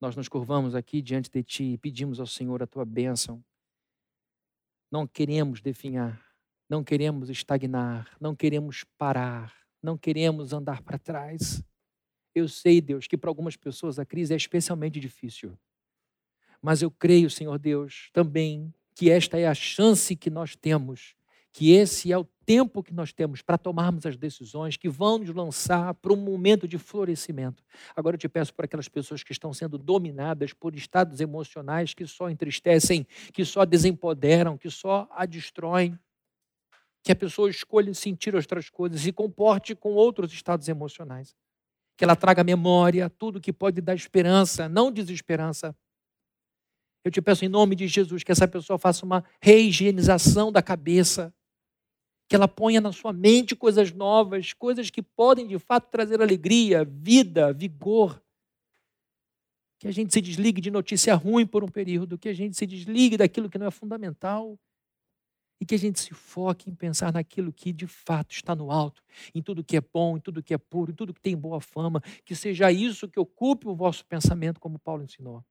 nós 0.00 0.16
nos 0.16 0.28
curvamos 0.28 0.74
aqui 0.74 1.00
diante 1.00 1.30
de 1.30 1.42
ti 1.42 1.64
e 1.72 1.78
pedimos 1.78 2.20
ao 2.20 2.26
Senhor 2.26 2.62
a 2.62 2.66
tua 2.66 2.84
bênção. 2.84 3.42
Não 4.90 5.06
queremos 5.06 5.60
definhar, 5.60 6.24
não 6.68 6.84
queremos 6.84 7.30
estagnar, 7.30 8.16
não 8.20 8.34
queremos 8.34 8.84
parar, 8.96 9.54
não 9.82 9.96
queremos 9.98 10.52
andar 10.52 10.82
para 10.82 10.98
trás. 10.98 11.62
Eu 12.34 12.48
sei, 12.48 12.80
Deus, 12.80 13.06
que 13.06 13.16
para 13.16 13.30
algumas 13.30 13.56
pessoas 13.56 13.98
a 13.98 14.04
crise 14.04 14.34
é 14.34 14.36
especialmente 14.36 14.98
difícil. 15.00 15.58
Mas 16.60 16.82
eu 16.82 16.90
creio, 16.90 17.30
Senhor 17.30 17.58
Deus, 17.58 18.10
também 18.12 18.72
que 18.94 19.10
esta 19.10 19.38
é 19.38 19.46
a 19.46 19.54
chance 19.54 20.14
que 20.16 20.30
nós 20.30 20.54
temos, 20.56 21.14
que 21.54 21.70
esse 21.70 22.10
é 22.10 22.18
o 22.18 22.24
tempo 22.44 22.82
que 22.82 22.92
nós 22.92 23.12
temos 23.12 23.40
para 23.40 23.56
tomarmos 23.56 24.04
as 24.04 24.16
decisões 24.16 24.76
que 24.76 24.88
vão 24.88 25.18
nos 25.18 25.32
lançar 25.32 25.94
para 25.94 26.12
um 26.12 26.16
momento 26.16 26.66
de 26.66 26.78
florescimento. 26.78 27.62
Agora 27.94 28.16
eu 28.16 28.18
te 28.18 28.28
peço 28.28 28.52
por 28.52 28.64
aquelas 28.64 28.88
pessoas 28.88 29.22
que 29.22 29.30
estão 29.30 29.54
sendo 29.54 29.78
dominadas 29.78 30.52
por 30.52 30.74
estados 30.74 31.20
emocionais 31.20 31.94
que 31.94 32.04
só 32.08 32.28
entristecem, 32.28 33.06
que 33.32 33.44
só 33.44 33.64
desempoderam, 33.64 34.58
que 34.58 34.68
só 34.68 35.08
a 35.12 35.24
destroem. 35.24 35.96
Que 37.04 37.12
a 37.12 37.16
pessoa 37.16 37.48
escolha 37.48 37.94
sentir 37.94 38.34
outras 38.34 38.68
coisas 38.68 39.06
e 39.06 39.12
comporte 39.12 39.76
com 39.76 39.92
outros 39.92 40.32
estados 40.32 40.68
emocionais. 40.68 41.36
Que 41.96 42.02
ela 42.02 42.16
traga 42.16 42.42
memória, 42.42 43.08
tudo 43.08 43.40
que 43.40 43.52
pode 43.52 43.80
dar 43.80 43.94
esperança, 43.94 44.68
não 44.68 44.90
desesperança. 44.90 45.72
Eu 47.04 47.12
te 47.12 47.22
peço 47.22 47.44
em 47.44 47.48
nome 47.48 47.76
de 47.76 47.86
Jesus 47.86 48.24
que 48.24 48.32
essa 48.32 48.48
pessoa 48.48 48.76
faça 48.76 49.06
uma 49.06 49.22
reigienização 49.40 50.50
da 50.50 50.60
cabeça, 50.60 51.32
que 52.28 52.34
ela 52.34 52.48
ponha 52.48 52.80
na 52.80 52.92
sua 52.92 53.12
mente 53.12 53.54
coisas 53.54 53.92
novas, 53.92 54.52
coisas 54.52 54.90
que 54.90 55.02
podem 55.02 55.46
de 55.46 55.58
fato 55.58 55.90
trazer 55.90 56.20
alegria, 56.20 56.84
vida, 56.84 57.52
vigor. 57.52 58.22
Que 59.78 59.88
a 59.88 59.92
gente 59.92 60.12
se 60.12 60.20
desligue 60.20 60.60
de 60.60 60.70
notícia 60.70 61.14
ruim 61.14 61.46
por 61.46 61.62
um 61.62 61.68
período, 61.68 62.18
que 62.18 62.28
a 62.28 62.34
gente 62.34 62.56
se 62.56 62.66
desligue 62.66 63.16
daquilo 63.16 63.50
que 63.50 63.58
não 63.58 63.66
é 63.66 63.70
fundamental 63.70 64.58
e 65.60 65.66
que 65.66 65.74
a 65.74 65.78
gente 65.78 66.00
se 66.00 66.12
foque 66.12 66.70
em 66.70 66.74
pensar 66.74 67.12
naquilo 67.12 67.52
que 67.52 67.72
de 67.72 67.86
fato 67.86 68.32
está 68.32 68.54
no 68.54 68.70
alto, 68.70 69.02
em 69.34 69.42
tudo 69.42 69.64
que 69.64 69.76
é 69.76 69.80
bom, 69.80 70.16
em 70.16 70.20
tudo 70.20 70.42
que 70.42 70.52
é 70.52 70.58
puro, 70.58 70.90
em 70.90 70.94
tudo 70.94 71.14
que 71.14 71.20
tem 71.20 71.36
boa 71.36 71.60
fama, 71.60 72.00
que 72.24 72.34
seja 72.34 72.72
isso 72.72 73.08
que 73.08 73.20
ocupe 73.20 73.68
o 73.68 73.74
vosso 73.74 74.04
pensamento, 74.06 74.60
como 74.60 74.78
Paulo 74.78 75.02
ensinou. 75.02 75.44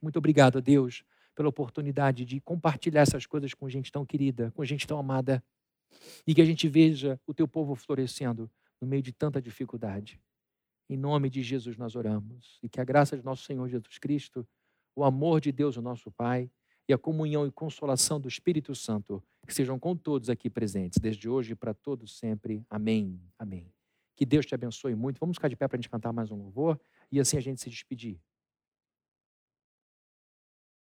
Muito 0.00 0.18
obrigado 0.18 0.58
a 0.58 0.60
Deus 0.60 1.02
pela 1.34 1.48
oportunidade 1.48 2.24
de 2.24 2.40
compartilhar 2.40 3.02
essas 3.02 3.26
coisas 3.26 3.54
com 3.54 3.68
gente 3.68 3.90
tão 3.90 4.04
querida, 4.04 4.50
com 4.52 4.64
gente 4.64 4.86
tão 4.86 4.98
amada. 4.98 5.42
E 6.26 6.34
que 6.34 6.42
a 6.42 6.44
gente 6.44 6.68
veja 6.68 7.20
o 7.26 7.34
teu 7.34 7.48
povo 7.48 7.74
florescendo 7.74 8.50
no 8.80 8.86
meio 8.86 9.02
de 9.02 9.12
tanta 9.12 9.40
dificuldade. 9.40 10.20
Em 10.88 10.96
nome 10.96 11.28
de 11.28 11.42
Jesus 11.42 11.76
nós 11.76 11.94
oramos. 11.94 12.58
E 12.62 12.68
que 12.68 12.80
a 12.80 12.84
graça 12.84 13.16
de 13.16 13.24
nosso 13.24 13.44
Senhor 13.44 13.68
Jesus 13.68 13.98
Cristo, 13.98 14.46
o 14.94 15.04
amor 15.04 15.40
de 15.40 15.52
Deus, 15.52 15.76
o 15.76 15.82
nosso 15.82 16.10
Pai, 16.10 16.50
e 16.88 16.92
a 16.92 16.98
comunhão 16.98 17.46
e 17.46 17.52
consolação 17.52 18.18
do 18.18 18.28
Espírito 18.28 18.74
Santo, 18.74 19.22
que 19.46 19.52
sejam 19.52 19.78
com 19.78 19.94
todos 19.94 20.30
aqui 20.30 20.48
presentes, 20.48 20.98
desde 20.98 21.28
hoje 21.28 21.54
para 21.54 21.74
todos 21.74 22.18
sempre. 22.18 22.64
Amém. 22.70 23.20
Amém. 23.38 23.70
Que 24.16 24.24
Deus 24.24 24.46
te 24.46 24.54
abençoe 24.54 24.94
muito. 24.94 25.20
Vamos 25.20 25.36
ficar 25.36 25.48
de 25.48 25.56
pé 25.56 25.68
para 25.68 25.76
a 25.76 25.78
gente 25.78 25.90
cantar 25.90 26.12
mais 26.12 26.30
um 26.30 26.36
louvor 26.36 26.80
e 27.12 27.20
assim 27.20 27.36
a 27.36 27.40
gente 27.40 27.60
se 27.60 27.68
despedir. 27.68 28.18